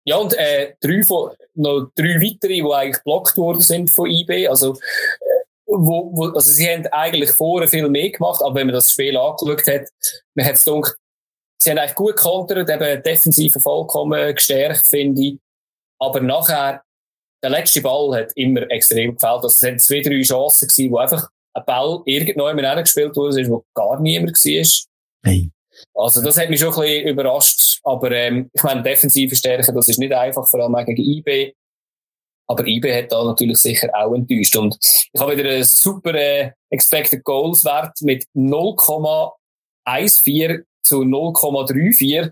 Ja, 0.08 0.18
und 0.18 0.34
äh, 0.38 0.76
drei 0.80 1.04
von, 1.04 1.32
noch 1.56 1.90
drei 1.96 2.22
weitere, 2.22 2.54
die 2.54 2.72
eigentlich 2.72 2.98
geblockt 2.98 3.38
worden 3.38 3.62
sind 3.62 3.90
von 3.90 4.10
IB. 4.10 4.48
Also, 4.48 4.74
äh, 4.74 5.46
wo, 5.66 6.12
wo, 6.16 6.26
also 6.26 6.52
sie 6.52 6.70
haben 6.70 6.86
eigentlich 6.88 7.32
vorher 7.32 7.68
viel 7.68 7.90
mehr 7.90 8.12
gemacht, 8.12 8.42
aber 8.44 8.56
wenn 8.56 8.68
man 8.68 8.76
das 8.76 8.92
Spiel 8.92 9.18
angeschaut 9.18 9.66
hat, 9.68 9.90
man 10.36 10.46
hat 10.46 10.56
es 10.56 10.66
gedacht, 10.66 10.96
sie 11.60 11.72
haben 11.72 11.80
eigentlich 11.80 11.96
gut 11.96 12.16
kontert, 12.18 12.70
eben 12.70 13.04
defensive 13.04 13.60
vollkommen 13.60 14.36
gestärkt, 14.36 14.86
finde 14.86 15.22
ich. 15.22 15.40
Aber 16.00 16.20
nachher, 16.20 16.84
der 17.44 17.50
letzte 17.50 17.82
Ball 17.82 18.16
hat 18.20 18.32
immer 18.36 18.70
extrem 18.70 19.16
gefällt. 19.16 19.44
Also 19.44 19.48
es 19.48 19.60
sind 19.60 19.82
zwei, 19.82 20.02
drei 20.02 20.22
Chancen 20.22 20.68
gewesen, 20.68 20.92
wo 20.92 20.98
einfach 20.98 21.30
ein 21.54 21.66
Ball 21.66 22.02
irgendjemand 22.06 22.84
gespielt 22.84 23.16
wurde, 23.16 23.50
wo 23.50 23.66
gar 23.74 24.00
niemand 24.00 24.36
war. 24.36 24.88
Hey. 25.24 25.50
Also 25.94 26.22
das 26.22 26.38
hat 26.38 26.50
mich 26.50 26.60
schon 26.60 26.74
ein 26.74 26.82
bisschen 26.82 27.08
überrascht. 27.08 27.80
Aber 27.84 28.12
ähm, 28.12 28.50
ich 28.54 28.64
meine, 28.64 28.84
defensive 28.84 29.36
Stärke, 29.36 29.74
das 29.74 29.88
ist 29.88 30.00
nicht 30.00 30.14
einfach, 30.14 30.48
vor 30.48 30.60
allem 30.60 30.86
gegen 30.86 31.04
IB. 31.04 31.54
Aber 32.48 32.66
IB 32.66 32.94
hat 32.94 33.12
da 33.12 33.24
natürlich 33.24 33.58
sicher 33.58 33.90
auch 33.94 34.14
enttäuscht. 34.14 34.56
Und 34.56 34.78
ich 34.82 35.20
habe 35.20 35.38
wieder 35.38 35.50
einen 35.50 35.64
super 35.64 36.14
äh, 36.14 36.52
Expected 36.70 37.24
Goals 37.24 37.66
Wert 37.66 38.00
mit 38.02 38.26
0,14 38.36 40.64
zu 40.84 41.02
0,34. 41.02 42.22
Das 42.22 42.32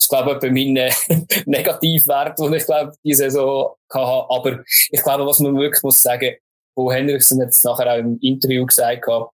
ist, 0.00 0.08
glaube 0.08 0.32
ich, 0.32 0.38
bei 0.40 0.50
meinem 0.50 0.76
äh, 0.76 0.92
Negativwert, 1.46 2.38
den 2.38 2.52
ich, 2.52 2.66
glaube, 2.66 2.92
diese 3.04 3.30
Saison 3.30 3.74
hatte. 3.90 4.26
Aber 4.28 4.62
ich 4.90 5.02
glaube, 5.02 5.24
was 5.24 5.38
man 5.38 5.56
wirklich 5.56 5.82
muss 5.82 6.02
sagen, 6.02 6.34
wo 6.76 6.92
Henriksen 6.92 7.40
jetzt 7.40 7.64
nachher 7.64 7.94
auch 7.94 7.98
im 7.98 8.18
Interview 8.20 8.66
gesagt 8.66 9.06
hat, 9.06 9.30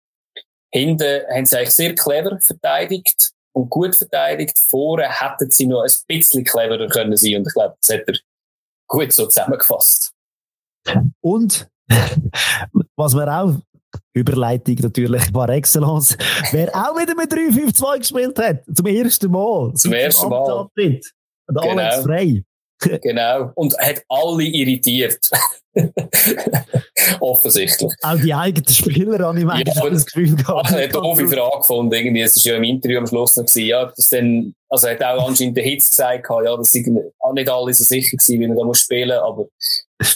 hinten 0.72 1.22
haben 1.34 1.46
sie 1.46 1.58
eigentlich 1.58 1.72
sehr 1.72 1.96
clever 1.96 2.38
verteidigt 2.40 3.32
und 3.58 3.70
gut 3.70 3.96
verteidigt. 3.96 4.58
Vorne 4.58 5.08
hätten 5.10 5.50
sie 5.52 5.66
noch 5.66 5.84
ein 5.84 5.92
bisschen 6.08 6.44
cleverer 6.44 6.88
können 6.88 7.18
sein. 7.18 7.38
Und 7.38 7.48
ich 7.48 7.54
glaube, 7.54 7.76
das 7.82 7.98
hat 7.98 8.08
er 8.08 8.16
gut 8.88 9.12
so 9.12 9.26
zusammengefasst. 9.26 10.14
Und 11.22 11.68
was 12.96 13.14
wir 13.14 13.28
auch 13.28 13.56
Überleitung 14.14 14.76
natürlich 14.82 15.32
par 15.32 15.50
excellence. 15.50 16.18
Wer 16.52 16.70
auch 16.76 16.98
wieder 16.98 17.16
mit 17.16 17.32
3-5-2 17.32 18.00
gespielt 18.00 18.40
hat, 18.40 18.64
zum 18.74 18.86
ersten 18.86 19.32
Mal. 19.32 19.74
Zum 19.74 19.94
ersten 19.94 20.30
Mal. 20.30 20.52
Antritt. 20.52 21.14
Und 21.48 21.62
genau. 21.62 21.82
Alex 21.82 22.04
Frey. 22.04 22.44
genau. 23.02 23.52
Und 23.56 23.78
hat 23.80 24.04
alle 24.10 24.44
irritiert. 24.44 25.20
Offensichtlich. 27.20 27.94
Auch 28.02 28.16
die 28.16 28.34
eigenen 28.34 28.68
Spieler 28.68 29.20
habe 29.20 29.40
ich 29.40 29.46
ja, 29.46 29.90
das 29.90 30.06
Gefühl 30.06 30.36
gehabt. 30.36 30.70
Hat 30.70 30.76
eine 30.76 30.88
doofe 30.88 31.28
Frage 31.36 31.58
gefunden. 31.58 31.94
Irgendwie. 31.94 32.22
Es 32.22 32.44
war 32.46 32.54
ja 32.54 32.58
im 32.58 32.64
Interview 32.64 33.00
am 33.00 33.08
Schluss 33.08 33.36
noch 33.36 33.46
gewesen, 33.46 33.68
ja, 33.68 33.86
das 33.86 34.10
dann, 34.10 34.54
also 34.70 34.88
er 34.88 34.94
hat 34.94 35.04
auch 35.04 35.28
anscheinend 35.28 35.58
der 35.58 35.64
Hitz 35.64 35.90
gesagt, 35.90 36.28
ja, 36.30 36.58
das 36.58 36.72
sind 36.72 36.88
nicht 36.88 37.50
alle 37.50 37.74
so 37.74 37.84
sicher 37.84 38.18
gewesen, 38.18 38.40
wie 38.40 38.46
er 38.46 38.56
da 38.56 38.64
muss 38.64 38.80
spielen, 38.80 39.20
aber 39.20 39.48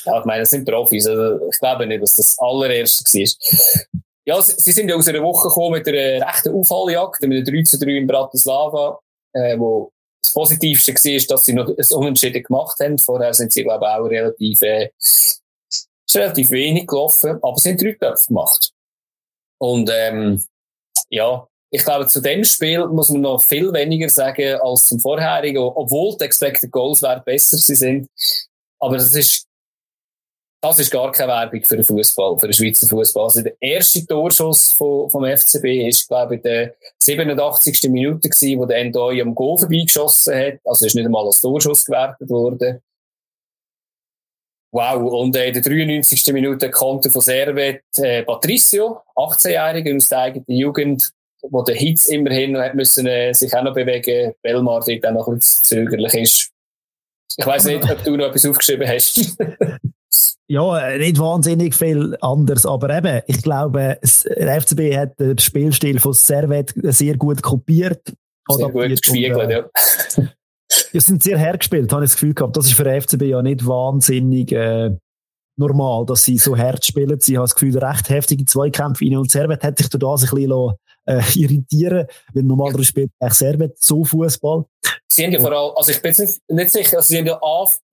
ja, 0.06 0.20
ich 0.20 0.26
meine, 0.26 0.42
das 0.42 0.50
sind 0.50 0.68
Profis. 0.68 1.08
Also 1.08 1.48
ich 1.50 1.60
glaube 1.60 1.88
nicht, 1.88 2.02
dass 2.02 2.16
das 2.16 2.38
allererste 2.40 3.04
war. 3.04 4.02
Ja, 4.26 4.42
sie 4.42 4.72
sind 4.72 4.90
ja 4.90 4.96
aus 4.96 5.08
einer 5.08 5.24
Woche 5.24 5.48
gekommen 5.48 5.80
mit 5.80 5.88
einer 5.88 6.28
rechten 6.28 6.54
Aufholjagd, 6.54 7.22
mit 7.24 7.32
einer 7.32 7.44
3 7.44 7.64
zu 7.64 7.80
3 7.80 7.98
in 7.98 8.08
Bratislava, 8.08 9.00
äh, 9.34 9.58
wo 9.58 9.92
das 10.32 10.34
Positivste 10.34 10.94
war, 10.94 11.28
dass 11.28 11.46
sie 11.46 11.54
noch 11.54 11.68
ein 11.68 11.98
Unentschieden 11.98 12.44
gemacht 12.44 12.80
haben. 12.80 12.98
Vorher 12.98 13.34
sind 13.34 13.52
sie, 13.52 13.64
glaube 13.64 13.86
ich, 13.86 13.92
auch 13.92 14.06
relativ, 14.06 14.62
äh, 14.62 14.90
relativ 16.14 16.52
wenig 16.52 16.88
gelaufen, 16.88 17.40
aber 17.42 17.58
sie 17.58 17.70
haben 17.70 17.78
drei 17.78 17.94
Köpfe 17.94 18.28
gemacht. 18.28 18.72
Und, 19.60 19.90
ähm, 19.94 20.44
ja, 21.10 21.48
ich 21.70 21.84
glaube, 21.84 22.08
zu 22.08 22.22
dem 22.22 22.44
Spiel 22.44 22.86
muss 22.88 23.10
man 23.10 23.22
noch 23.22 23.42
viel 23.42 23.72
weniger 23.72 24.10
sagen 24.10 24.60
als 24.62 24.90
zum 24.90 25.00
vorherigen, 25.00 25.60
obwohl 25.60 26.18
die 26.18 26.26
Expected 26.26 26.72
Goals 26.72 27.02
Wert 27.02 27.24
besser 27.24 27.58
sind. 27.58 28.10
Aber 28.80 28.98
das 28.98 29.14
ist 29.14 29.46
das 30.62 30.78
ist 30.78 30.92
gar 30.92 31.12
keine 31.12 31.32
Werbung 31.32 31.64
für 31.64 31.76
den 31.76 31.84
Fußball, 31.84 32.38
für 32.38 32.48
den 32.48 32.54
Schweizer 32.54 32.88
Fußball. 32.88 33.24
Also 33.24 33.42
der 33.42 33.56
erste 33.60 34.06
Torschuss 34.06 34.72
vom, 34.74 35.10
vom 35.10 35.26
FCB 35.26 35.88
ist, 35.88 36.08
glaube 36.08 36.36
ich, 36.36 36.44
der 36.44 36.76
87. 37.00 37.90
Minute 37.90 38.30
gewesen, 38.30 38.60
wo 38.60 38.66
der 38.66 38.78
Endoi 38.78 39.22
am 39.22 39.34
Goal 39.34 39.58
vorbeigeschossen 39.58 40.36
hat. 40.36 40.60
Also 40.64 40.86
ist 40.86 40.94
nicht 40.94 41.06
einmal 41.06 41.26
als 41.26 41.42
Torschuss 41.42 41.84
gewertet 41.84 42.30
worden. 42.30 42.80
Wow. 44.72 45.12
Und 45.12 45.36
äh, 45.36 45.48
in 45.48 45.54
der 45.54 45.64
93. 45.64 46.32
Minute 46.32 46.70
Konter 46.70 47.10
von 47.10 47.22
Servet 47.22 47.82
äh, 47.98 48.22
Patricio, 48.24 49.02
18-Jähriger 49.16 49.96
aus 49.96 50.10
der 50.10 50.20
eigenen 50.20 50.46
Jugend, 50.48 51.12
wo 51.42 51.64
der 51.64 51.76
Hitz 51.76 52.06
immerhin 52.06 52.56
hat 52.58 52.76
müssen, 52.76 53.08
äh, 53.08 53.34
sich 53.34 53.52
auch 53.56 53.64
noch 53.64 53.74
bewegen. 53.74 54.34
Belmar 54.44 54.84
dort 54.86 55.08
auch 55.08 55.12
noch 55.12 55.28
ein 55.28 55.36
bisschen 55.36 55.64
zögerlich 55.64 56.14
ist. 56.14 56.52
Ich 57.36 57.46
weiss 57.46 57.66
nicht, 57.66 57.90
ob 57.90 58.04
du 58.04 58.16
noch 58.16 58.28
etwas 58.28 58.46
aufgeschrieben 58.46 58.88
hast. 58.88 59.36
Ja, 60.48 60.98
nicht 60.98 61.18
wahnsinnig 61.18 61.74
viel 61.74 62.18
anders, 62.20 62.66
aber 62.66 62.90
eben, 62.98 63.22
ich 63.28 63.42
glaube, 63.42 63.98
der 64.02 64.62
FCB 64.62 64.98
hat 64.98 65.20
den 65.20 65.38
Spielstil 65.38 66.00
von 66.00 66.14
Servet 66.14 66.74
sehr 66.76 67.16
gut 67.16 67.42
kopiert. 67.42 68.14
Sehr 68.50 68.70
gut 68.70 68.90
gespiegelt, 68.90 69.50
äh, 69.50 69.54
ja. 69.54 69.70
Die 70.94 71.00
sind 71.00 71.24
sehr 71.24 71.38
hergespielt, 71.38 71.92
habe 71.94 72.04
ich 72.04 72.12
das 72.12 72.20
Gefühl 72.20 72.34
gehabt. 72.34 72.58
Das 72.58 72.66
ist 72.66 72.74
für 72.74 72.84
den 72.84 73.02
FCB 73.02 73.24
ja 73.24 73.42
nicht 73.42 73.66
wahnsinnig 73.66 74.52
äh, 74.52 74.92
normal, 75.58 76.06
dass 76.06 76.24
sie 76.24 76.38
so 76.38 76.58
hart 76.58 76.86
spielen. 76.86 77.20
Sie 77.20 77.38
haben 77.38 77.44
das 77.44 77.56
Gefühl, 77.56 77.78
recht 77.78 78.10
heftige 78.10 78.46
Zweikämpfe 78.46 79.06
rein. 79.06 79.18
Und 79.18 79.32
Servet 79.32 79.64
hat 79.64 79.78
sich 79.78 79.90
durch 79.90 80.00
das 80.02 80.24
ein 80.24 80.36
bisschen 80.36 80.74
äh, 81.06 81.22
irritieren, 81.36 82.08
weil 82.34 82.44
normalerweise 82.44 82.86
spielt 82.86 83.12
eigentlich 83.20 83.34
Servet 83.34 83.82
so 83.82 84.04
Fußball. 84.04 84.66
Sie 85.12 85.26
haben 85.26 85.34
ja 85.34 85.40
vor 85.40 85.52
allem, 85.52 85.76
also 85.76 85.92
ich 85.92 86.02
bin 86.02 86.14
jetzt 86.14 86.42
nicht 86.48 86.70
sicher, 86.70 86.98
also 86.98 87.08
sie 87.08 87.18
haben 87.18 87.26
ja 87.26 87.40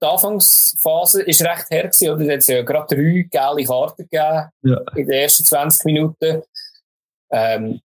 die 0.00 0.06
Anfangsphase 0.06 1.22
ist 1.22 1.42
recht 1.42 1.66
her 1.70 1.88
gewesen, 1.88 2.10
oder? 2.10 2.24
Da 2.24 2.32
hat 2.32 2.38
es 2.38 2.46
ja 2.46 2.62
gerade 2.62 2.94
drei 2.94 3.28
gelbe 3.28 3.64
Karten 3.64 4.08
gegeben 4.08 4.48
ja. 4.62 4.80
in 4.94 5.06
den 5.06 5.10
ersten 5.10 5.44
20 5.44 5.84
Minuten. 5.84 6.42
Ähm, 7.30 7.80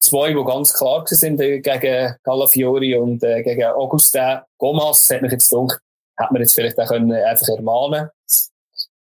zwei, 0.00 0.32
die 0.32 0.44
ganz 0.44 0.72
klar 0.72 1.04
sind 1.06 1.40
äh, 1.40 1.60
gegen 1.60 2.16
Calafiori 2.22 2.96
und 2.96 3.22
äh, 3.22 3.42
gegen 3.42 3.64
Augustin. 3.64 4.40
Gomas 4.58 5.10
hat 5.10 5.22
mich 5.22 5.32
jetzt 5.32 5.50
gedacht, 5.50 5.80
hätte 6.18 6.32
man 6.32 6.42
jetzt 6.42 6.54
vielleicht 6.54 6.78
auch 6.78 6.88
können 6.88 7.12
einfach 7.12 7.48
ermahnen 7.48 8.08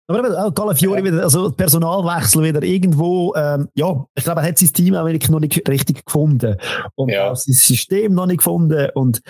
aber 0.07 0.19
eben, 0.19 0.35
auch 0.35 0.53
Calafiori 0.53 0.99
ja. 0.99 1.05
wieder, 1.05 1.23
also 1.23 1.51
Personalwechsel 1.51 2.43
wieder 2.43 2.61
irgendwo, 2.61 3.33
ähm, 3.35 3.69
ja, 3.73 4.05
ich 4.15 4.23
glaube, 4.23 4.41
er 4.41 4.47
hat 4.47 4.57
sein 4.57 4.73
Team 4.73 4.95
auch 4.95 5.07
noch 5.07 5.39
nicht 5.39 5.69
richtig 5.69 6.05
gefunden. 6.05 6.57
Und 6.95 7.09
ja. 7.09 7.31
auch 7.31 7.35
sein 7.35 7.53
System 7.53 8.13
noch 8.13 8.25
nicht 8.25 8.37
gefunden. 8.37 8.89
Und 8.95 9.21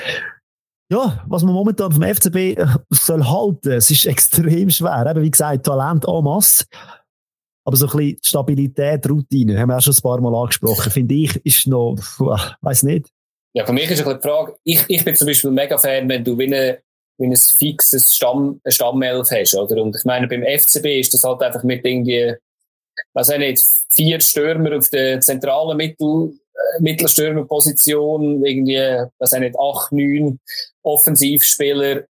ja, 0.91 1.24
was 1.28 1.43
man 1.43 1.53
momentan 1.53 1.91
vom 1.91 2.03
FCB 2.03 2.36
äh, 2.36 2.65
soll 2.89 3.24
halten, 3.24 3.71
es 3.74 3.91
ist 3.91 4.05
extrem 4.07 4.69
schwer. 4.69 5.05
Eben, 5.09 5.24
wie 5.24 5.32
gesagt, 5.32 5.65
Talent 5.65 6.05
en 6.05 6.24
masse. 6.24 6.65
Aber 7.65 7.78
so 7.78 7.88
ein 7.88 7.97
bisschen 7.97 8.19
Stabilität, 8.24 9.09
Routine, 9.09 9.57
haben 9.57 9.69
wir 9.69 9.78
auch 9.78 9.82
schon 9.82 9.93
ein 9.93 10.01
paar 10.01 10.19
Mal 10.19 10.36
angesprochen, 10.36 10.91
finde 10.91 11.15
ich, 11.15 11.36
ist 11.45 11.65
noch, 11.67 11.95
weiß 12.61 12.84
nicht. 12.84 13.09
Ja, 13.55 13.65
für 13.65 13.71
mich 13.71 13.89
ist 13.89 14.05
ein 14.05 14.19
die 14.19 14.28
Frage, 14.28 14.55
ich, 14.63 14.84
ich 14.88 15.05
bin 15.05 15.15
zum 15.15 15.28
Beispiel 15.28 15.51
mega 15.51 15.78
Fan, 15.78 16.09
wenn 16.09 16.24
du 16.24 16.38
wie 16.38 16.47
eine 16.47 16.80
wie 17.18 17.28
ein 17.28 17.36
fixes 17.36 18.16
Stamm, 18.16 18.59
Stammelf 18.68 19.30
hast, 19.32 19.55
oder? 19.55 19.82
Und 19.82 19.95
ich 19.95 20.05
meine, 20.05 20.28
beim 20.28 20.43
FCB 20.43 20.99
ist 20.99 21.14
das 21.14 21.24
halt 21.24 21.41
einfach 21.41 21.64
mit 21.64 21.86
irgendwie, 21.86 22.36
weiß 23.14 23.30
ich 23.30 23.38
nicht, 23.38 23.64
vier 23.89 24.20
Stürmer 24.20 24.78
auf 24.78 24.89
der 24.89 25.20
zentralen 25.22 25.78
Mittel, 25.78 26.34
äh, 26.53 26.82
Mittelstürmerposition, 26.82 28.43
irgendwie, 28.45 28.78
weiß 29.20 29.34
ich 29.34 29.39
nicht, 29.39 29.59
acht, 29.59 29.91
neun 29.91 30.39
Offensivspieler, 30.82 32.03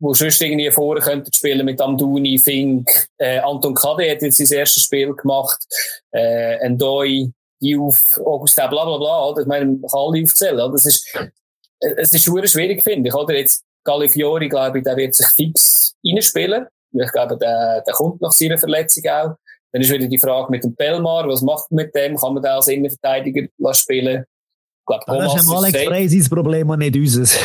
wo 0.00 0.12
sonst 0.14 0.40
irgendwie 0.42 0.70
vorher 0.70 1.04
könnten 1.04 1.32
spielen 1.32 1.64
mit 1.64 1.80
Amduni, 1.80 2.38
Fink, 2.38 2.90
äh, 3.18 3.38
Anton 3.38 3.74
Kade 3.74 4.10
hat 4.10 4.22
jetzt 4.22 4.38
sein 4.38 4.58
erstes 4.58 4.82
Spiel 4.82 5.14
gemacht, 5.14 5.64
äh, 6.12 6.56
Endoi, 6.58 7.30
Diouf, 7.62 8.20
Augustin, 8.24 8.68
bla, 8.68 8.84
bla, 8.84 8.98
bla, 8.98 9.28
oder? 9.28 9.42
Ich 9.42 9.46
meine, 9.46 9.66
man 9.66 9.80
kann 9.82 10.00
alle 10.00 10.22
aufzählen, 10.22 10.60
oder? 10.60 10.72
Das 10.72 10.86
ist, 10.86 11.14
äh, 11.14 11.94
es 11.96 12.12
ist 12.12 12.24
schwierig, 12.24 12.82
finde 12.82 13.08
ich, 13.08 13.14
oder? 13.14 13.34
Jetzt, 13.34 13.64
Galifiori, 13.84 14.48
glaube 14.48 14.78
ich, 14.78 14.84
der 14.84 14.96
wird 14.96 15.14
sich 15.14 15.26
fix 15.28 15.94
reinspielen. 16.04 16.66
Ich 16.92 17.12
glaube, 17.12 17.36
der, 17.36 17.82
der 17.82 17.94
kommt 17.94 18.20
nach 18.20 18.32
seiner 18.32 18.58
Verletzung 18.58 19.04
auch. 19.06 19.34
Dann 19.72 19.82
ist 19.82 19.90
wieder 19.90 20.06
die 20.06 20.18
Frage 20.18 20.50
mit 20.50 20.62
dem 20.62 20.74
Belmar, 20.74 21.28
was 21.28 21.42
macht 21.42 21.70
man 21.70 21.84
mit 21.84 21.94
dem? 21.94 22.16
Kann 22.16 22.34
man 22.34 22.42
den 22.42 22.52
als 22.52 22.68
Innenverteidiger 22.68 23.48
spielen? 23.72 24.22
Ich 24.22 24.86
glaube, 24.86 25.04
Thomas 25.06 25.34
das 25.34 25.42
ist 25.42 25.50
Alex 25.50 25.82
Frey 25.82 26.08
sein 26.08 26.30
Problem 26.30 26.70
und 26.70 26.78
nicht 26.78 26.94
unseres. 26.94 27.38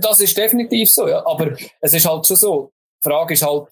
Das 0.00 0.18
ist 0.20 0.36
definitiv 0.36 0.90
so, 0.90 1.06
ja. 1.06 1.24
Aber 1.24 1.52
es 1.80 1.92
ist 1.94 2.08
halt 2.08 2.26
schon 2.26 2.36
so. 2.36 2.72
Die 3.04 3.08
Frage 3.08 3.34
ist 3.34 3.46
halt, 3.46 3.68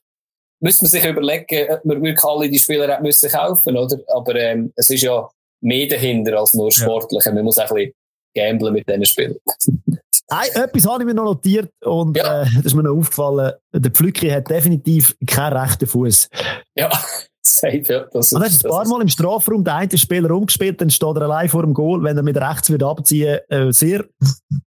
müsste 0.61 0.85
man 0.85 0.91
sich 0.91 1.05
überlegen, 1.05 1.71
ob 1.73 1.85
man 1.85 2.03
wirklich 2.03 2.25
alle 2.25 2.49
die 2.49 2.59
Spieler 2.59 2.93
hat 2.93 3.03
müssen 3.03 3.31
kaufen, 3.31 3.77
oder? 3.77 3.99
Aber 4.09 4.35
ähm, 4.37 4.73
es 4.77 4.91
ist 4.91 5.03
ja 5.03 5.29
mehr 5.63 5.89
dahinter 5.89 6.39
als 6.39 6.55
nur 6.55 6.71
sportlich. 6.71 7.25
Ja. 7.25 7.33
Man 7.33 7.45
muss 7.45 7.59
auch 7.59 7.71
ein 7.71 7.75
bisschen 7.75 7.93
gamblen 8.37 8.75
mit 8.75 8.89
diesen 8.89 9.05
Spielern. 9.05 9.37
Ein, 10.29 10.49
etwas 10.55 10.87
habe 10.87 11.03
ich 11.03 11.07
mir 11.07 11.15
noch 11.15 11.25
notiert 11.25 11.71
und 11.85 12.17
ja. 12.17 12.43
äh, 12.43 12.47
das 12.57 12.67
ist 12.67 12.75
mir 12.75 12.83
noch 12.83 12.97
aufgefallen. 12.97 13.53
Der 13.73 13.91
Pflücki 13.93 14.29
hat 14.29 14.51
definitiv 14.51 15.17
keinen 15.25 15.57
rechten 15.57 15.87
Fuß. 15.87 16.29
Ja, 16.75 16.91
safe, 17.47 17.85
ja. 17.87 18.07
Das 18.13 18.33
und 18.33 18.43
er 18.43 18.51
hat 18.51 18.65
ein 18.65 18.71
paar 18.71 18.89
Mal 18.89 19.03
im 19.03 19.09
Strafraum 19.09 19.63
den 19.63 19.73
einen 19.73 19.99
Spieler 19.99 20.33
umgespielt, 20.33 20.81
dann 20.81 20.91
steht 20.91 21.17
er 21.17 21.23
allein 21.23 21.49
vor 21.49 21.63
dem 21.63 21.75
Goal. 21.75 22.03
Wenn 22.03 22.17
er 22.17 22.25
mit 22.25 22.37
rechts 22.37 22.71
wird 22.71 22.83
abziehen, 22.83 23.39
äh, 23.49 23.73
sehr, 23.73 24.05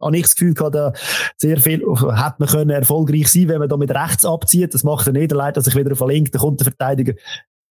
habe 0.00 0.16
ich 0.16 0.24
das 0.24 0.34
Gefühl 0.34 0.52
gehabt, 0.52 0.98
sehr 1.38 1.58
viel, 1.58 1.80
hätte 1.80 2.34
man 2.38 2.48
können 2.48 2.70
erfolgreich 2.70 3.28
sein, 3.28 3.48
wenn 3.48 3.60
man 3.60 3.70
da 3.70 3.78
mit 3.78 3.90
rechts 3.90 4.26
abzieht. 4.26 4.74
Das 4.74 4.84
macht 4.84 5.06
er 5.06 5.14
nicht, 5.14 5.32
leid, 5.32 5.56
dass 5.56 5.66
ich 5.66 5.74
wieder 5.74 6.06
linken, 6.06 6.32
dann 6.32 6.40
kommt 6.42 6.60
der 6.60 6.66
Verteidiger. 6.66 7.14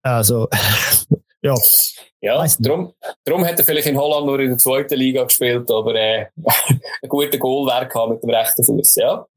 Also, 0.01 0.47
ja. 1.47 1.55
Ja, 2.19 2.45
darum, 2.59 2.93
darum 3.23 3.45
hat 3.45 3.59
er 3.59 3.65
vielleicht 3.65 3.87
in 3.87 3.97
Holland 3.97 4.25
nur 4.25 4.39
in 4.39 4.49
der 4.49 4.57
zweiten 4.57 4.95
Liga 4.95 5.23
gespielt, 5.23 5.69
aber 5.69 5.93
äh, 5.93 6.25
einen 6.67 7.09
guten 7.09 7.39
Goalwerk 7.39 7.91
gehabt 7.91 8.11
mit 8.11 8.23
dem 8.23 8.29
rechten 8.31 8.63
Fuß. 8.63 8.95
Ja. 8.95 9.27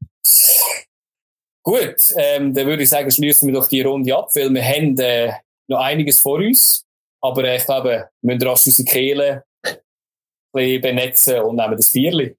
Gut, 1.63 1.95
ähm, 2.15 2.53
dann 2.53 2.65
würde 2.65 2.83
ich 2.83 2.89
sagen, 2.89 3.11
schließen 3.11 3.47
wir 3.47 3.53
doch 3.53 3.67
die 3.67 3.81
Runde 3.81 4.15
ab, 4.15 4.29
weil 4.33 4.49
wir 4.49 4.63
haben 4.63 4.97
äh, 4.97 5.31
noch 5.67 5.79
einiges 5.79 6.19
vor 6.19 6.39
uns. 6.39 6.83
Aber 7.21 7.43
äh, 7.43 7.57
ich 7.57 7.65
glaube, 7.65 8.09
wir 8.21 8.35
müssen 8.35 8.47
rasch 8.47 8.65
unsere 8.65 8.89
Kehle 8.89 9.43
bisschen 10.51 10.81
benetzen 10.81 11.39
und 11.41 11.55
nehmen 11.55 11.77
das 11.77 11.91
Bierli. 11.91 12.35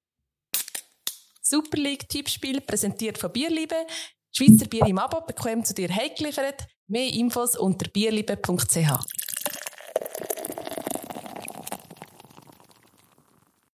Super 1.40 1.78
League 1.78 2.08
Tippspiel 2.08 2.60
präsentiert 2.60 3.18
von 3.18 3.32
Bierliebe. 3.32 3.86
Schweizer 4.34 4.66
Bier 4.66 4.86
im 4.86 4.98
Abo 4.98 5.20
bekommt 5.20 5.66
zu 5.66 5.74
dir 5.74 5.94
heimgeliefert. 5.94 6.66
Mehr 6.88 7.12
Infos 7.12 7.56
unter 7.56 7.88
bierliebe.ch. 7.90 9.31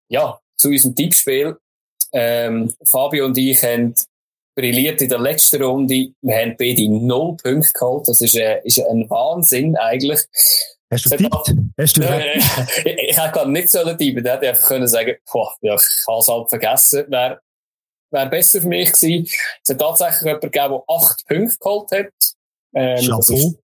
Ja, 0.09 0.41
zu 0.57 0.69
unserem 0.69 0.95
Tippspiel. 0.95 1.57
Ähm, 2.13 2.75
Fabio 2.85 3.27
und 3.27 3.37
ich 3.37 3.63
haben 3.63 3.95
brilliert 4.57 5.01
in 5.03 5.09
der 5.09 5.21
letzten 5.21 5.63
Runde. 5.63 6.13
Wir 6.21 6.37
haben 6.37 6.57
beide 6.59 6.89
null 6.89 7.37
Punkte 7.37 7.73
geholt. 7.73 8.09
Das 8.09 8.21
ist, 8.21 8.35
äh, 8.35 8.61
ist 8.65 8.81
ein 8.81 9.09
Wahnsinn 9.09 9.77
eigentlich. 9.77 10.21
Hast 10.91 11.07
du 11.07 11.17
tippt? 11.17 11.55
Hast 11.79 11.97
du 11.97 12.03
äh, 12.03 12.39
ich, 12.85 13.11
ich 13.11 13.17
hätte 13.17 13.33
gerade 13.33 13.51
nicht 13.53 13.69
sollen 13.69 13.97
tippen. 13.97 14.25
Ich 14.25 14.33
hätte 14.33 14.49
einfach 14.49 14.69
können 14.69 14.89
sagen, 14.89 15.17
boah, 15.31 15.55
ja, 15.61 15.75
ich 15.75 16.07
habe 16.09 16.19
es 16.19 16.29
halt 16.29 16.49
vergessen. 16.49 17.05
Wäre 17.09 17.41
wär 18.11 18.27
besser 18.27 18.61
für 18.61 18.69
mich 18.69 18.93
gewesen. 18.93 19.29
Es 19.63 19.71
hat 19.71 19.79
tatsächlich 19.79 20.23
jemanden 20.23 20.51
gegeben, 20.51 20.71
der 20.71 20.97
acht 20.97 21.27
Punkte 21.27 21.57
geholt 21.59 21.91
hat. 21.93 22.13
Ähm, 22.75 23.07
das 23.07 23.29
ist, 23.29 23.59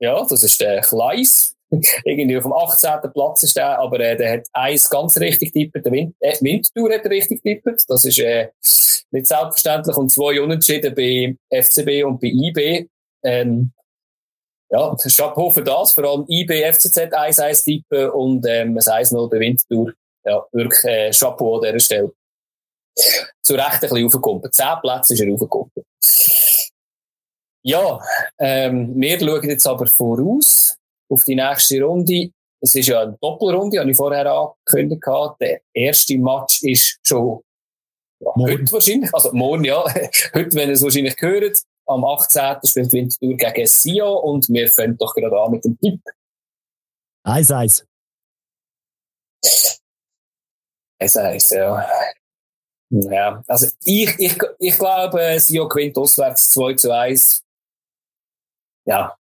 ja, 0.00 0.26
das 0.26 0.42
ist 0.42 0.60
der 0.60 0.80
Kleis. 0.80 1.54
Irgendwie 2.04 2.36
auf 2.36 2.42
dem 2.42 2.52
18. 2.52 3.12
Platz 3.12 3.42
ist 3.44 3.56
der, 3.56 3.78
aber 3.78 4.00
äh, 4.00 4.16
der 4.16 4.32
hat 4.32 4.46
eins 4.52 4.88
ganz 4.90 5.16
richtig 5.18 5.52
tippet, 5.52 5.84
der 5.84 5.92
Wind, 5.92 6.14
äh, 6.20 6.36
Windtour 6.40 6.92
hat 6.92 7.04
er 7.04 7.10
richtig 7.10 7.42
tippet. 7.42 7.84
Das 7.88 8.04
ist 8.04 8.18
äh, 8.18 8.48
nicht 9.10 9.26
selbstverständlich. 9.26 9.96
Und 9.96 10.10
zwei 10.10 10.40
Unentschieden 10.40 10.94
bei 10.94 11.36
FCB 11.50 12.04
und 12.04 12.20
bei 12.20 12.28
IB. 12.28 12.88
Ähm, 13.22 13.72
ja, 14.70 14.94
Chapeau 14.96 15.50
für 15.50 15.64
das, 15.64 15.92
vor 15.92 16.04
allem 16.04 16.24
IB, 16.28 16.72
FCZ 16.72 16.98
1-1 17.12 17.64
tippen 17.64 18.10
und 18.10 18.46
ähm, 18.46 18.76
ein 18.76 18.78
1-0 18.78 19.30
bei 19.30 19.40
Winterthur. 19.40 19.92
Ja, 20.24 20.44
wirklich 20.52 20.84
äh, 20.84 21.10
Chapeau 21.10 21.56
an 21.56 21.62
dieser 21.62 21.80
Stelle. 21.80 22.12
Zu 23.42 23.54
Recht 23.54 23.74
ein 23.74 23.80
bisschen 23.80 24.06
aufgekommen. 24.06 24.52
Zehn 24.52 24.80
Plätze 24.80 25.14
ist 25.14 25.20
er 25.20 25.32
aufgekommen. 25.32 25.70
Ja, 27.62 28.00
ähm, 28.38 28.94
wir 29.00 29.18
schauen 29.20 29.48
jetzt 29.48 29.66
aber 29.66 29.86
voraus 29.86 30.79
auf 31.10 31.24
die 31.24 31.34
nächste 31.34 31.82
Runde. 31.82 32.30
Es 32.62 32.74
ist 32.74 32.88
ja 32.88 33.02
eine 33.02 33.18
Doppelrunde, 33.20 33.80
habe 33.80 33.90
ich 33.90 33.96
vorher 33.96 34.30
angekündigt. 34.30 35.02
Der 35.40 35.60
erste 35.72 36.18
Match 36.18 36.62
ist 36.62 36.98
schon 37.02 37.40
ja, 38.20 38.32
heute 38.36 38.70
wahrscheinlich, 38.72 39.14
also 39.14 39.32
morgen 39.32 39.64
ja, 39.64 39.82
heute, 40.34 40.52
wenn 40.54 40.68
ihr 40.68 40.74
es 40.74 40.82
wahrscheinlich 40.82 41.16
gehört, 41.16 41.62
am 41.86 42.04
18. 42.04 42.58
spielt 42.64 42.92
Winterthur 42.92 43.36
gegen 43.36 43.66
Sio 43.66 44.18
und 44.18 44.48
wir 44.50 44.68
fangen 44.68 44.96
doch 44.96 45.14
gerade 45.14 45.40
an 45.40 45.52
mit 45.52 45.64
dem 45.64 45.78
Tipp. 45.80 46.00
1-1. 47.26 47.84
1-1, 51.02 51.56
ja. 51.56 51.88
Ja, 52.92 53.42
also 53.46 53.68
ich, 53.84 54.18
ich, 54.18 54.36
ich 54.58 54.78
glaube, 54.78 55.38
Sio 55.40 55.68
gewinnt 55.68 55.96
auswärts 55.96 56.50
2 56.52 56.74
zu 56.74 56.94
1. 56.94 57.42
Ja, 58.86 59.16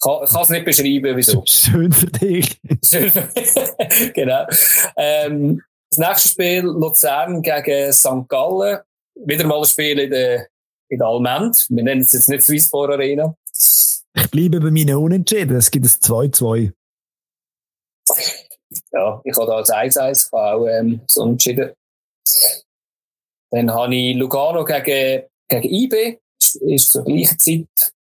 kann, 0.00 0.26
kann 0.26 0.42
es 0.42 0.48
nicht 0.50 0.64
beschreiben, 0.64 1.16
wieso. 1.16 1.42
Schön 1.46 1.92
für 1.92 2.06
dich. 2.06 2.60
Schön 2.84 3.10
für 3.10 3.22
dich. 3.22 4.12
genau. 4.14 4.46
Ähm, 4.96 5.62
das 5.90 5.98
nächste 5.98 6.28
Spiel 6.28 6.62
Luzern 6.62 7.42
gegen 7.42 7.92
St. 7.92 8.28
Gallen. 8.28 8.80
Wieder 9.14 9.46
mal 9.46 9.58
ein 9.58 9.64
Spiel 9.64 9.98
in 9.98 10.10
der, 10.10 10.48
in 10.88 10.98
der 10.98 11.06
Almend. 11.06 11.66
Wir 11.70 11.82
nennen 11.82 12.02
es 12.02 12.12
jetzt 12.12 12.28
nicht 12.28 12.42
Swissport 12.42 12.90
Arena. 12.90 13.34
Ich 14.14 14.30
bleibe 14.30 14.60
bei 14.60 14.70
meinen 14.70 14.96
Unentschieden. 14.96 15.56
Es 15.56 15.70
gibt 15.70 15.86
ein 15.86 15.88
2-2. 15.88 16.72
Ja, 18.92 19.20
ich 19.24 19.36
habe 19.36 19.46
da 19.46 19.56
als 19.56 19.70
1-1 19.70 20.32
auch 20.32 20.66
ähm, 20.66 21.00
so 21.08 21.24
entschieden. 21.24 21.72
Dann 23.50 23.72
habe 23.72 23.94
ich 23.94 24.16
Lugano 24.16 24.64
gegen, 24.64 25.24
gegen 25.48 25.74
IB. 25.74 26.18
Ist 26.60 26.92
zur 26.92 27.04
gleichen 27.04 27.38
Zeit 27.38 27.92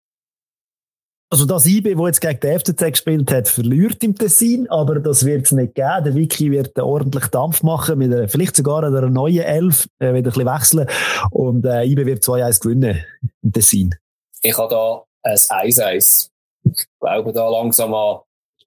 also 1.34 1.46
das 1.46 1.66
IB, 1.66 1.96
das 1.96 2.06
jetzt 2.06 2.20
gegen 2.20 2.38
den 2.38 2.60
FCZ 2.60 2.90
gespielt 2.92 3.32
hat, 3.32 3.48
verliert 3.48 4.04
im 4.04 4.14
Tessin, 4.14 4.70
aber 4.70 5.00
das 5.00 5.26
wird 5.26 5.46
es 5.46 5.50
nicht 5.50 5.74
geben. 5.74 6.04
Der 6.04 6.14
Wiki 6.14 6.52
wird 6.52 6.78
ordentlich 6.78 7.26
Dampf 7.26 7.64
machen, 7.64 7.98
mit 7.98 8.14
einer, 8.14 8.28
vielleicht 8.28 8.54
sogar 8.54 8.84
einer 8.84 9.10
neuen 9.10 9.40
Elf, 9.40 9.88
äh, 9.98 10.14
wieder 10.14 10.18
ein 10.18 10.22
bisschen 10.22 10.46
wechseln. 10.46 10.88
Und 11.32 11.66
äh, 11.66 11.82
IB 11.86 12.06
wird 12.06 12.22
2-1 12.22 12.62
gewinnen 12.62 13.04
im 13.42 13.52
Tessin. 13.52 13.96
Ich 14.42 14.56
habe 14.56 14.68
da 14.68 15.04
ein 15.24 15.36
1-1. 15.36 16.30
Ich 16.62 16.86
glaube 17.00 17.32
da 17.32 17.48
langsam 17.48 17.92
an, 17.94 18.18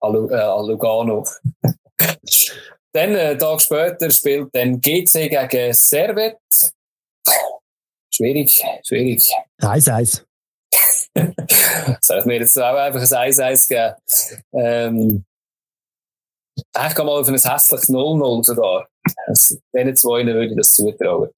an, 0.02 0.30
äh, 0.30 0.36
an 0.36 0.66
Lugano. 0.66 1.26
dann, 2.92 3.16
äh, 3.16 3.20
einen 3.20 3.40
Tag 3.40 3.62
später, 3.62 4.12
spielt 4.12 4.54
dann 4.54 4.82
GC 4.82 5.30
gegen 5.30 5.74
Servet. 5.74 6.36
Schwierig, 8.14 8.62
schwierig. 8.84 9.32
1-1. 9.62 10.27
Soll 12.02 12.20
ich 12.20 12.26
mir 12.26 12.40
jetzt 12.40 12.58
auch 12.58 12.76
einfach 12.76 13.00
ein 13.00 13.32
1-1 13.32 13.68
geben? 13.70 13.96
Ähm, 14.54 15.26
ich 16.56 16.96
gehe 16.96 17.06
mal 17.06 17.20
auf 17.20 17.28
ein 17.28 17.34
hässliches 17.34 17.90
0-0 17.90 18.44
sogar. 18.44 18.88
Also, 19.28 19.58
zwei 19.74 20.26
würde 20.26 20.46
ich 20.48 20.56
das 20.56 20.76
zutrauen. 20.76 21.30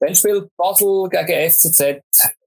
Dann 0.00 0.14
spielt 0.14 0.48
Basel 0.56 1.08
gegen 1.08 1.50
FCZ. 1.50 2.00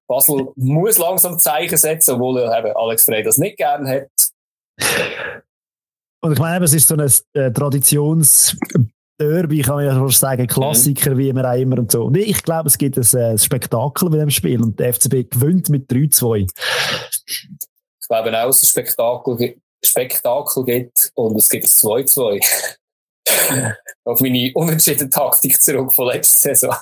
Basel 0.07 0.51
muss 0.55 0.97
langsam 0.97 1.39
Zeichen 1.39 1.77
setzen, 1.77 2.15
obwohl 2.15 2.39
eben 2.41 2.75
Alex 2.75 3.05
Frey 3.05 3.23
das 3.23 3.37
nicht 3.37 3.57
gern 3.57 3.87
hat. 3.87 4.09
Und 6.23 6.33
ich 6.33 6.39
meine, 6.39 6.65
es 6.65 6.73
ist 6.73 6.87
so 6.87 6.95
ein 6.95 6.99
äh, 6.99 7.51
Traditions- 7.51 8.55
Derby, 9.21 9.61
kann 9.61 9.75
man 9.75 9.85
ja 9.85 9.99
fast 9.99 10.19
sagen, 10.19 10.47
Klassiker, 10.47 11.11
mhm. 11.11 11.17
wie 11.17 11.29
immer 11.29 11.49
auch 11.49 11.57
immer 11.57 11.79
und 11.79 11.91
so. 11.91 12.05
Und 12.05 12.17
ich 12.17 12.43
glaube, 12.43 12.67
es 12.67 12.77
gibt 12.77 12.97
ein, 12.97 13.21
ein 13.21 13.37
Spektakel 13.37 14.09
bei 14.09 14.17
dem 14.17 14.29
Spiel 14.29 14.61
und 14.61 14.79
der 14.79 14.93
FCB 14.93 15.31
gewinnt 15.31 15.69
mit 15.69 15.89
3-2. 15.89 16.49
Ich 17.25 18.07
glaube 18.07 18.29
auch, 18.29 18.47
dass 18.47 18.57
es 18.57 18.63
ein 18.63 18.67
Spektakel, 18.67 19.55
Spektakel 19.83 20.65
gibt 20.65 21.11
und 21.15 21.37
es 21.37 21.49
gibt 21.49 21.65
ein 21.65 21.67
2-2. 21.67 22.77
auf 24.05 24.19
meine 24.19 24.51
unentschiedene 24.55 25.09
Taktik 25.09 25.61
zurück 25.61 25.91
von 25.91 26.07
letzter 26.07 26.55
Saison. 26.55 26.75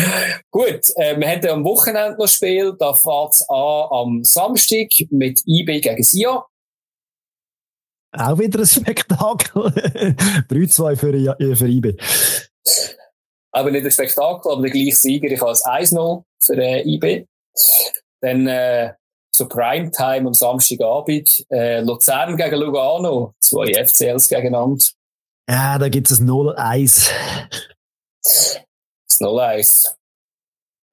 Gut, 0.50 0.90
äh, 0.96 1.18
wir 1.18 1.28
haben 1.28 1.48
am 1.48 1.64
Wochenende 1.64 2.16
noch 2.18 2.28
Spiel. 2.28 2.74
Da 2.78 2.94
fährt 2.94 3.34
es 3.34 3.48
an 3.48 3.88
am 3.90 4.24
Samstag 4.24 4.88
mit 5.10 5.42
IB 5.46 5.80
gegen 5.80 6.02
Sia. 6.02 6.44
Auch 8.12 8.38
wieder 8.38 8.60
ein 8.60 8.66
Spektakel. 8.66 9.62
3-2 10.48 10.96
für, 10.96 11.14
äh, 11.14 11.56
für 11.56 11.66
IB. 11.66 11.96
Aber 13.52 13.70
nicht 13.70 13.84
ein 13.84 13.90
Spektakel, 13.90 14.52
aber 14.52 14.62
der 14.62 14.70
gleiche 14.70 14.96
Sieger. 14.96 15.28
Ich 15.28 15.40
habe 15.40 15.50
als 15.50 15.64
1-0 15.64 16.22
für 16.42 16.56
äh, 16.56 16.82
IB. 16.86 17.26
Dann 18.20 18.46
äh, 18.46 18.94
zur 19.34 19.48
Primetime 19.48 20.28
am 20.28 20.34
Samstagabend 20.34 21.44
äh, 21.50 21.80
Luzern 21.80 22.36
gegen 22.36 22.56
Lugano. 22.56 23.34
Zwei 23.40 23.72
FCLs 23.84 24.28
gegeneinander. 24.28 24.84
Ja, 25.48 25.78
da 25.78 25.88
gibt 25.88 26.10
es 26.10 26.20
ein 26.20 26.28
0-1. 26.28 27.10
Das 28.22 29.20
0-1. 29.20 29.94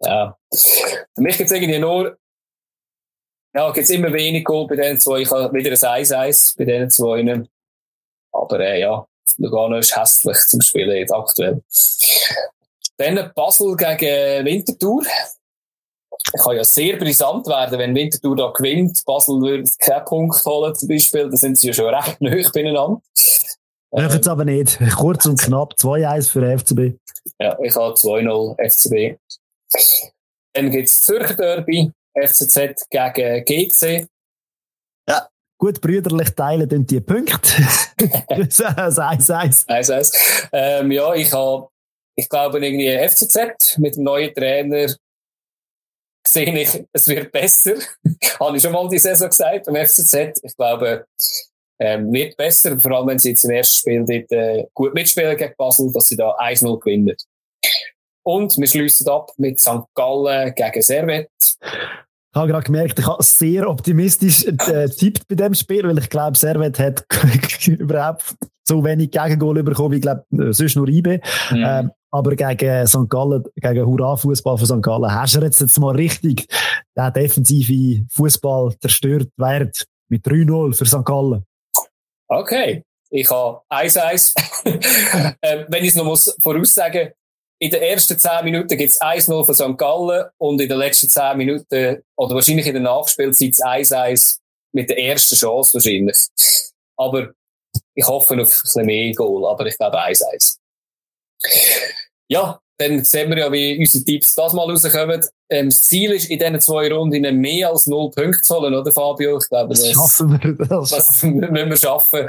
Ja. 0.02 0.38
Für 0.54 1.22
mich 1.22 1.38
gibt 1.38 1.52
es 1.52 1.56
irgendwie 1.56 1.80
nur 1.80 2.18
ja, 3.56 3.72
gibt 3.72 3.84
es 3.84 3.90
immer 3.90 4.14
wenig 4.14 4.44
Goal 4.44 4.68
bei 4.68 4.76
den 4.76 5.00
zwei. 5.00 5.20
Ich 5.20 5.32
habe 5.32 5.54
wieder 5.54 5.72
ein 5.72 6.04
1-1 6.06 6.58
bei 6.58 6.66
den 6.66 6.90
zwei. 6.90 7.44
Aber 8.32 8.60
äh, 8.60 8.82
ja, 8.82 9.06
Lugano 9.38 9.78
ist 9.78 9.96
hässlich 9.96 10.38
zum 10.48 10.62
Spielen 10.62 10.96
jetzt 10.98 11.14
aktuell. 11.14 11.62
Dann 12.98 13.32
Basel 13.34 13.76
gegen 13.76 14.46
Winterthur. 14.46 15.04
Kann 16.44 16.58
ja 16.58 16.64
sehr 16.64 16.98
brisant 16.98 17.48
werden, 17.48 17.80
wenn 17.80 17.96
Winterthur 17.96 18.36
da 18.36 18.52
gewinnt. 18.52 19.04
Basel 19.06 19.40
würde 19.42 19.70
keinen 19.80 20.06
Punkt 20.06 20.46
holen 20.46 20.76
zum 20.76 20.90
Beispiel. 20.90 21.30
Da 21.30 21.38
sind 21.38 21.58
sie 21.58 21.68
ja 21.68 21.74
schon 21.74 21.94
recht 21.94 22.22
neu 22.22 22.44
beieinander. 22.54 23.02
Machen 23.92 24.14
jetzt 24.14 24.28
aber 24.28 24.46
nicht. 24.46 24.78
Kurz 24.96 25.26
und 25.26 25.40
knapp 25.40 25.74
2-1 25.74 26.30
für 26.30 26.60
FCB. 26.60 27.00
Ja, 27.40 27.58
ich 27.64 27.76
habe 27.76 27.94
2-0 27.94 28.70
FCB. 28.70 29.18
Dann 30.54 30.70
gibt 30.70 30.88
es 30.88 31.02
Zürcher 31.02 31.34
Derby. 31.34 31.92
FCZ 32.28 32.90
gegen 32.90 33.46
GC. 33.46 34.08
Ja, 35.08 35.28
gut 35.58 35.82
brüderlich 35.82 36.30
teilen 36.32 36.86
die 36.86 37.02
Punkte. 37.02 37.64
das 38.28 38.60
1-1. 38.60 39.68
1-1. 39.68 40.50
Ähm, 40.52 40.92
ja, 40.92 41.14
ich 41.14 41.32
habe, 41.34 41.68
ich 42.16 42.30
glaube, 42.30 42.60
irgendwie 42.60 42.98
FCZ 43.08 43.78
mit 43.78 43.96
dem 43.96 44.04
neuen 44.04 44.34
Trainer 44.34 44.94
sehe 46.28 46.62
ich, 46.62 46.86
es 46.92 47.08
wird 47.08 47.32
besser. 47.32 47.76
habe 48.40 48.58
ich 48.58 48.64
schon 48.64 48.72
mal 48.72 48.88
die 48.88 49.00
Saison 49.00 49.30
gesagt 49.30 49.66
beim 49.66 49.88
FCZ. 49.88 50.42
Ich 50.44 50.56
glaube, 50.56 51.06
ähm, 51.80 52.12
wird 52.12 52.36
besser, 52.38 52.78
vor 52.80 52.92
allem 52.92 53.08
wenn 53.08 53.20
sie 53.20 53.30
jetzt 53.30 53.46
im 53.46 53.52
ersten 53.52 53.78
Spiel 53.78 54.06
dort, 54.06 54.32
äh, 54.32 54.66
gut 54.74 54.94
mitspielen 54.94 55.38
gegen 55.38 55.54
Basel, 55.58 55.92
dass 55.94 56.10
sie 56.10 56.18
da 56.18 56.36
1-0 56.38 56.80
gewinnen. 56.80 57.16
Und 58.24 58.58
wir 58.58 58.68
schließen 58.68 59.08
ab 59.08 59.32
mit 59.38 59.60
St. 59.60 59.86
Gallen 59.96 60.54
gegen 60.54 60.82
Servet. 60.82 61.30
Ich 62.32 62.40
habe 62.40 62.48
gerade 62.48 62.64
gemerkt, 62.64 63.00
ich 63.00 63.08
habe 63.08 63.24
sehr 63.24 63.68
optimistisch 63.68 64.46
äh, 64.46 64.88
tippt 64.88 65.28
bei 65.28 65.36
dem 65.36 65.56
Spiel, 65.56 65.84
weil 65.84 65.98
ich 65.98 66.10
glaube, 66.10 66.38
Servet 66.38 66.78
hat 66.78 67.04
überhaupt 67.68 68.36
so 68.68 68.84
wenig 68.84 69.10
Gegengol 69.10 69.64
bekommen, 69.64 69.96
ich 69.96 70.02
glaube, 70.02 70.24
äh, 70.34 70.54
sonst 70.54 70.76
nur 70.76 70.88
IB. 70.88 71.20
Mhm. 71.50 71.64
Ähm, 71.66 71.92
aber 72.12 72.36
gegen 72.36 72.86
St. 72.86 73.10
Gallen, 73.10 73.44
gegen 73.56 73.86
Hurra-Fußball 73.86 74.58
von 74.60 74.68
St. 74.68 74.82
Gallen, 74.82 75.12
hast 75.12 75.36
du 75.36 75.42
jetzt, 75.42 75.60
jetzt 75.60 75.80
mal 75.80 75.96
richtig 75.96 76.48
den 76.96 77.14
defensive 77.14 78.06
Fußball 78.12 78.76
zerstört 78.80 79.30
wird 79.38 79.86
mit 80.10 80.24
3-0 80.26 80.76
für 80.76 80.86
St. 80.86 81.06
Gallen. 81.06 81.44
Okay. 82.28 82.84
Ich 83.10 83.30
habe 83.32 83.62
1-1. 83.72 84.36
äh, 85.42 85.66
wenn 85.68 85.84
ich 85.84 85.90
es 85.90 85.96
noch 85.96 86.06
muss 86.06 86.36
voraussagen 86.40 87.10
in 87.60 87.72
den 87.72 87.82
ersten 87.82 88.18
10 88.18 88.46
Minuten 88.46 88.78
gibt 88.78 88.90
es 88.90 89.02
1-0 89.02 89.46
von 89.46 89.56
St. 89.56 89.78
Gallen 89.78 90.26
und 90.38 90.62
in 90.62 90.70
den 90.70 90.78
letzten 90.78 91.10
10 91.10 91.38
Minuten, 91.38 92.02
oder 92.16 92.36
wahrscheinlich 92.36 92.66
in 92.66 92.74
der 92.74 92.84
Nachspielzeit 92.84 93.54
1-1 93.54 94.40
mit 94.72 94.90
der 94.90 94.98
ersten 94.98 95.36
Chance 95.36 95.74
wahrscheinlich. 95.74 96.18
Aber 96.98 97.32
ich 97.94 98.08
hoffe 98.08 98.34
auf 98.36 98.40
ein 98.40 98.62
bisschen 98.62 98.86
mehr 98.86 99.14
Goal, 99.14 99.46
aber 99.46 99.66
ich 99.66 99.78
glaube 99.78 100.02
1-1. 100.02 100.58
Ja, 102.30 102.60
dann 102.78 103.04
sehen 103.04 103.30
wir 103.30 103.40
ja, 103.40 103.52
wie 103.52 103.78
unsere 103.78 104.06
Tipps 104.06 104.36
das 104.36 104.54
mal 104.54 104.70
rauskommen. 104.70 105.26
Ähm, 105.50 105.70
das 105.70 105.84
Ziel 105.84 106.14
ist, 106.14 106.30
in 106.30 106.40
diesen 106.40 106.62
zwei 106.62 106.90
Runden 106.90 107.42
mehr 107.42 107.70
als 107.70 107.88
null 107.88 108.10
Punkte 108.12 108.42
zu 108.42 108.56
holen, 108.56 108.74
oder 108.74 108.92
Fabio? 108.92 109.38
Ich 109.38 109.50
glaube, 109.50 109.70
das, 109.70 109.82
das 109.82 109.92
schaffen 109.92 110.40
wir. 110.42 110.68
Das, 110.68 110.90
das 110.92 111.24
müssen 111.24 111.54
wir 111.54 111.78
schaffen. 111.78 112.28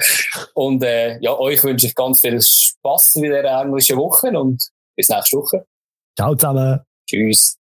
Und 0.55 0.83
äh, 0.83 1.21
ja, 1.21 1.39
euch 1.39 1.63
wünsche 1.63 1.87
ich 1.87 1.95
ganz 1.95 2.21
viel 2.21 2.41
Spass 2.43 3.15
in 3.15 3.23
dieser 3.23 3.45
englischen 3.45 3.97
Woche 3.97 4.29
und 4.31 4.71
bis 5.01 5.09
nächste 5.09 5.37
Woche. 5.39 5.67
Ciao 6.17 6.35
zusammen. 6.35 6.81
Tschüss. 7.09 7.60